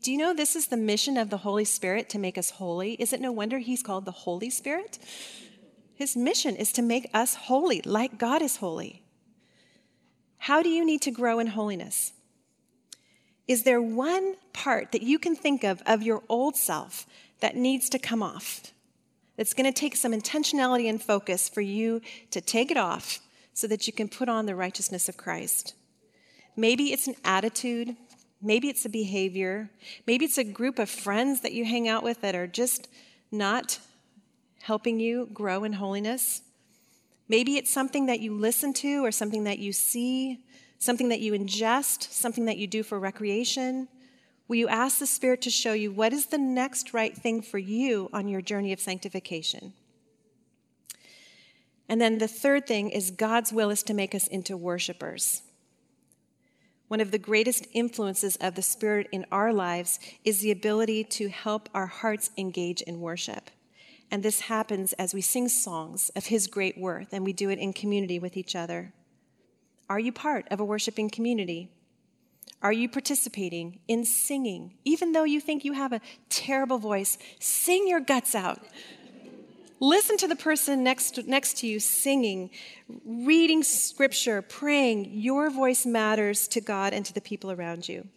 Do 0.01 0.11
you 0.11 0.17
know 0.17 0.33
this 0.33 0.55
is 0.55 0.67
the 0.67 0.77
mission 0.77 1.17
of 1.17 1.29
the 1.29 1.37
Holy 1.37 1.65
Spirit 1.65 2.07
to 2.09 2.19
make 2.19 2.37
us 2.37 2.51
holy? 2.51 2.93
Is 2.93 3.11
it 3.11 3.19
no 3.19 3.31
wonder 3.31 3.57
he's 3.57 3.83
called 3.83 4.05
the 4.05 4.11
Holy 4.11 4.49
Spirit? 4.49 4.99
His 5.95 6.15
mission 6.15 6.55
is 6.55 6.71
to 6.73 6.81
make 6.81 7.09
us 7.13 7.35
holy 7.35 7.81
like 7.83 8.17
God 8.17 8.41
is 8.41 8.57
holy. 8.57 9.03
How 10.37 10.61
do 10.63 10.69
you 10.69 10.85
need 10.85 11.01
to 11.01 11.11
grow 11.11 11.39
in 11.39 11.47
holiness? 11.47 12.13
Is 13.47 13.63
there 13.63 13.81
one 13.81 14.35
part 14.53 14.91
that 14.91 15.01
you 15.01 15.19
can 15.19 15.35
think 15.35 15.63
of 15.63 15.81
of 15.85 16.03
your 16.03 16.23
old 16.29 16.55
self 16.55 17.05
that 17.39 17.55
needs 17.55 17.89
to 17.89 17.99
come 17.99 18.23
off? 18.23 18.71
It's 19.37 19.53
going 19.53 19.71
to 19.71 19.77
take 19.77 19.95
some 19.95 20.11
intentionality 20.11 20.89
and 20.89 21.01
focus 21.01 21.49
for 21.49 21.61
you 21.61 22.01
to 22.29 22.41
take 22.41 22.69
it 22.69 22.77
off 22.77 23.19
so 23.53 23.67
that 23.67 23.87
you 23.87 23.93
can 23.93 24.07
put 24.07 24.29
on 24.29 24.45
the 24.45 24.55
righteousness 24.55 25.09
of 25.09 25.17
Christ. 25.17 25.73
Maybe 26.55 26.91
it's 26.91 27.07
an 27.07 27.15
attitude, 27.23 27.95
maybe 28.41 28.69
it's 28.69 28.85
a 28.85 28.89
behavior, 28.89 29.69
maybe 30.05 30.25
it's 30.25 30.37
a 30.37 30.43
group 30.43 30.79
of 30.79 30.89
friends 30.89 31.41
that 31.41 31.53
you 31.53 31.65
hang 31.65 31.87
out 31.87 32.03
with 32.03 32.21
that 32.21 32.35
are 32.35 32.47
just 32.47 32.87
not 33.31 33.79
helping 34.61 34.99
you 34.99 35.29
grow 35.33 35.63
in 35.63 35.73
holiness. 35.73 36.41
Maybe 37.27 37.55
it's 37.55 37.71
something 37.71 38.07
that 38.07 38.19
you 38.19 38.33
listen 38.33 38.73
to 38.73 39.03
or 39.05 39.11
something 39.11 39.45
that 39.45 39.59
you 39.59 39.71
see, 39.71 40.43
something 40.81 41.09
that 41.09 41.19
you 41.19 41.33
ingest, 41.33 42.11
something 42.11 42.45
that 42.45 42.57
you 42.57 42.65
do 42.65 42.81
for 42.81 42.99
recreation. 42.99 43.87
Will 44.47 44.55
you 44.55 44.67
ask 44.67 44.97
the 44.97 45.05
Spirit 45.05 45.39
to 45.43 45.51
show 45.51 45.73
you 45.73 45.91
what 45.91 46.11
is 46.11 46.25
the 46.25 46.39
next 46.39 46.91
right 46.91 47.15
thing 47.15 47.43
for 47.43 47.59
you 47.59 48.09
on 48.11 48.27
your 48.27 48.41
journey 48.41 48.73
of 48.73 48.79
sanctification? 48.79 49.73
And 51.87 52.01
then 52.01 52.17
the 52.17 52.27
third 52.27 52.65
thing 52.65 52.89
is 52.89 53.11
God's 53.11 53.53
will 53.53 53.69
is 53.69 53.83
to 53.83 53.93
make 53.93 54.15
us 54.15 54.25
into 54.25 54.57
worshipers. 54.57 55.43
One 56.87 56.99
of 56.99 57.11
the 57.11 57.19
greatest 57.19 57.67
influences 57.73 58.35
of 58.37 58.55
the 58.55 58.63
Spirit 58.63 59.07
in 59.11 59.27
our 59.31 59.53
lives 59.53 59.99
is 60.25 60.41
the 60.41 60.51
ability 60.51 61.03
to 61.03 61.29
help 61.29 61.69
our 61.75 61.85
hearts 61.85 62.31
engage 62.37 62.81
in 62.81 63.01
worship. 63.01 63.51
And 64.09 64.23
this 64.23 64.41
happens 64.41 64.93
as 64.93 65.13
we 65.13 65.21
sing 65.21 65.47
songs 65.47 66.09
of 66.15 66.25
His 66.25 66.47
great 66.47 66.75
worth, 66.75 67.13
and 67.13 67.23
we 67.23 67.33
do 67.33 67.51
it 67.51 67.59
in 67.59 67.71
community 67.71 68.17
with 68.17 68.35
each 68.35 68.55
other. 68.55 68.93
Are 69.91 69.99
you 69.99 70.13
part 70.13 70.47
of 70.49 70.61
a 70.61 70.63
worshiping 70.63 71.09
community? 71.09 71.69
Are 72.61 72.71
you 72.71 72.87
participating 72.87 73.79
in 73.89 74.05
singing? 74.05 74.75
Even 74.85 75.11
though 75.11 75.25
you 75.25 75.41
think 75.41 75.65
you 75.65 75.73
have 75.73 75.91
a 75.91 75.99
terrible 76.29 76.77
voice, 76.77 77.17
sing 77.39 77.89
your 77.89 77.99
guts 77.99 78.33
out. 78.33 78.61
Listen 79.81 80.15
to 80.15 80.29
the 80.29 80.35
person 80.37 80.81
next, 80.81 81.27
next 81.27 81.57
to 81.57 81.67
you 81.67 81.81
singing, 81.81 82.51
reading 83.05 83.63
scripture, 83.63 84.41
praying. 84.41 85.11
Your 85.11 85.49
voice 85.49 85.85
matters 85.85 86.47
to 86.47 86.61
God 86.61 86.93
and 86.93 87.05
to 87.05 87.13
the 87.13 87.19
people 87.19 87.51
around 87.51 87.89
you. 87.89 88.07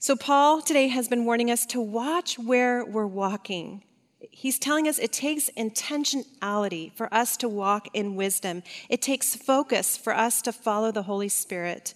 So, 0.00 0.16
Paul 0.16 0.60
today 0.60 0.88
has 0.88 1.08
been 1.08 1.24
warning 1.24 1.50
us 1.50 1.64
to 1.66 1.80
watch 1.80 2.38
where 2.38 2.84
we're 2.84 3.06
walking. 3.06 3.84
He's 4.30 4.58
telling 4.58 4.86
us 4.86 4.98
it 4.98 5.12
takes 5.12 5.50
intentionality 5.56 6.92
for 6.92 7.12
us 7.12 7.36
to 7.38 7.48
walk 7.48 7.88
in 7.94 8.14
wisdom. 8.14 8.62
It 8.88 9.02
takes 9.02 9.34
focus 9.34 9.96
for 9.96 10.14
us 10.14 10.42
to 10.42 10.52
follow 10.52 10.92
the 10.92 11.02
Holy 11.02 11.28
Spirit. 11.28 11.94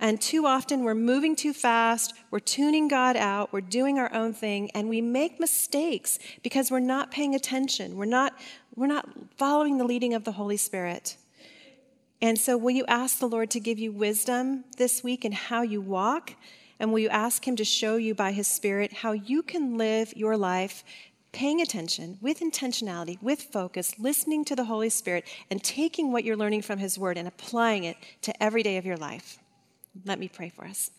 And 0.00 0.18
too 0.20 0.46
often 0.46 0.82
we're 0.82 0.94
moving 0.94 1.36
too 1.36 1.52
fast, 1.52 2.14
we're 2.30 2.38
tuning 2.38 2.88
God 2.88 3.16
out, 3.16 3.52
we're 3.52 3.60
doing 3.60 3.98
our 3.98 4.12
own 4.14 4.32
thing, 4.32 4.70
and 4.70 4.88
we 4.88 5.02
make 5.02 5.38
mistakes 5.38 6.18
because 6.42 6.70
we're 6.70 6.80
not 6.80 7.10
paying 7.10 7.34
attention. 7.34 7.96
We're 7.96 8.06
not, 8.06 8.32
we're 8.74 8.86
not 8.86 9.08
following 9.36 9.76
the 9.76 9.84
leading 9.84 10.14
of 10.14 10.24
the 10.24 10.32
Holy 10.32 10.56
Spirit. 10.56 11.16
And 12.22 12.38
so, 12.38 12.56
will 12.56 12.70
you 12.70 12.84
ask 12.86 13.18
the 13.18 13.28
Lord 13.28 13.50
to 13.50 13.60
give 13.60 13.78
you 13.78 13.92
wisdom 13.92 14.64
this 14.78 15.04
week 15.04 15.24
in 15.24 15.32
how 15.32 15.62
you 15.62 15.80
walk? 15.82 16.34
And 16.78 16.92
will 16.92 16.98
you 17.00 17.08
ask 17.10 17.46
Him 17.46 17.56
to 17.56 17.64
show 17.64 17.96
you 17.96 18.14
by 18.14 18.32
His 18.32 18.48
Spirit 18.48 18.92
how 18.92 19.12
you 19.12 19.42
can 19.42 19.76
live 19.76 20.14
your 20.16 20.36
life 20.36 20.82
paying 21.32 21.60
attention 21.60 22.18
with 22.20 22.40
intentionality, 22.40 23.20
with 23.22 23.42
focus, 23.42 23.98
listening 23.98 24.44
to 24.46 24.56
the 24.56 24.64
Holy 24.64 24.88
Spirit, 24.88 25.24
and 25.50 25.62
taking 25.62 26.12
what 26.12 26.24
you're 26.24 26.36
learning 26.36 26.62
from 26.62 26.78
His 26.78 26.98
Word 26.98 27.16
and 27.16 27.28
applying 27.28 27.84
it 27.84 27.96
to 28.22 28.42
every 28.42 28.62
day 28.62 28.76
of 28.76 28.86
your 28.86 28.96
life? 28.96 29.38
Let 30.04 30.18
me 30.18 30.28
pray 30.28 30.48
for 30.48 30.64
us. 30.64 30.90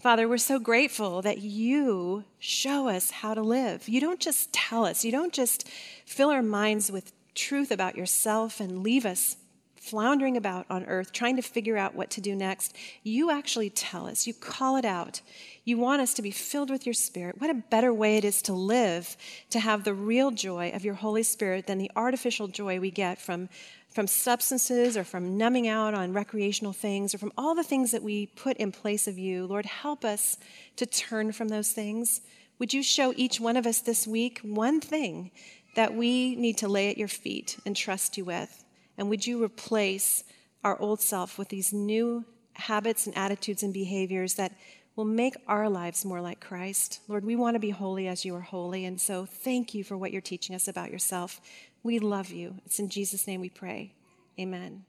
Father, 0.00 0.28
we're 0.28 0.38
so 0.38 0.58
grateful 0.58 1.22
that 1.22 1.38
you 1.38 2.24
show 2.40 2.88
us 2.88 3.10
how 3.10 3.34
to 3.34 3.42
live. 3.42 3.88
You 3.88 4.00
don't 4.00 4.18
just 4.18 4.52
tell 4.52 4.84
us, 4.84 5.04
you 5.04 5.12
don't 5.12 5.32
just 5.32 5.68
fill 6.04 6.30
our 6.30 6.42
minds 6.42 6.90
with 6.90 7.12
truth 7.34 7.70
about 7.70 7.96
yourself 7.96 8.58
and 8.58 8.82
leave 8.82 9.06
us 9.06 9.36
floundering 9.82 10.36
about 10.36 10.64
on 10.70 10.84
earth 10.84 11.12
trying 11.12 11.34
to 11.34 11.42
figure 11.42 11.76
out 11.76 11.94
what 11.94 12.08
to 12.10 12.20
do 12.20 12.36
next. 12.36 12.76
You 13.02 13.30
actually 13.30 13.68
tell 13.68 14.06
us, 14.06 14.26
you 14.26 14.32
call 14.32 14.76
it 14.76 14.84
out. 14.84 15.20
You 15.64 15.76
want 15.76 16.00
us 16.00 16.14
to 16.14 16.22
be 16.22 16.30
filled 16.30 16.70
with 16.70 16.86
your 16.86 16.94
Spirit. 16.94 17.40
What 17.40 17.50
a 17.50 17.54
better 17.54 17.92
way 17.92 18.16
it 18.16 18.24
is 18.24 18.42
to 18.42 18.52
live, 18.52 19.16
to 19.50 19.58
have 19.58 19.82
the 19.82 19.92
real 19.92 20.30
joy 20.30 20.70
of 20.72 20.84
your 20.84 20.94
Holy 20.94 21.24
Spirit 21.24 21.66
than 21.66 21.78
the 21.78 21.90
artificial 21.96 22.46
joy 22.46 22.78
we 22.78 22.90
get 22.90 23.20
from 23.20 23.48
from 23.88 24.06
substances 24.06 24.96
or 24.96 25.04
from 25.04 25.36
numbing 25.36 25.68
out 25.68 25.92
on 25.92 26.14
recreational 26.14 26.72
things 26.72 27.14
or 27.14 27.18
from 27.18 27.32
all 27.36 27.54
the 27.54 27.62
things 27.62 27.90
that 27.90 28.02
we 28.02 28.24
put 28.24 28.56
in 28.56 28.72
place 28.72 29.06
of 29.06 29.18
you. 29.18 29.44
Lord, 29.44 29.66
help 29.66 30.02
us 30.02 30.38
to 30.76 30.86
turn 30.86 31.32
from 31.32 31.48
those 31.48 31.72
things. 31.72 32.22
Would 32.58 32.72
you 32.72 32.82
show 32.82 33.12
each 33.16 33.38
one 33.38 33.58
of 33.58 33.66
us 33.66 33.80
this 33.80 34.06
week 34.06 34.40
one 34.42 34.80
thing 34.80 35.30
that 35.74 35.94
we 35.94 36.36
need 36.36 36.56
to 36.58 36.68
lay 36.68 36.88
at 36.88 36.96
your 36.96 37.08
feet 37.08 37.58
and 37.66 37.76
trust 37.76 38.16
you 38.16 38.24
with? 38.24 38.64
And 38.98 39.08
would 39.08 39.26
you 39.26 39.42
replace 39.42 40.24
our 40.64 40.78
old 40.80 41.00
self 41.00 41.38
with 41.38 41.48
these 41.48 41.72
new 41.72 42.24
habits 42.54 43.06
and 43.06 43.16
attitudes 43.16 43.62
and 43.62 43.72
behaviors 43.72 44.34
that 44.34 44.52
will 44.94 45.04
make 45.04 45.34
our 45.48 45.68
lives 45.68 46.04
more 46.04 46.20
like 46.20 46.40
Christ? 46.40 47.00
Lord, 47.08 47.24
we 47.24 47.36
want 47.36 47.54
to 47.54 47.60
be 47.60 47.70
holy 47.70 48.06
as 48.06 48.24
you 48.24 48.34
are 48.34 48.40
holy. 48.40 48.84
And 48.84 49.00
so 49.00 49.24
thank 49.24 49.74
you 49.74 49.84
for 49.84 49.96
what 49.96 50.12
you're 50.12 50.20
teaching 50.20 50.54
us 50.54 50.68
about 50.68 50.90
yourself. 50.90 51.40
We 51.82 51.98
love 51.98 52.30
you. 52.30 52.56
It's 52.66 52.78
in 52.78 52.88
Jesus' 52.88 53.26
name 53.26 53.40
we 53.40 53.50
pray. 53.50 53.94
Amen. 54.38 54.84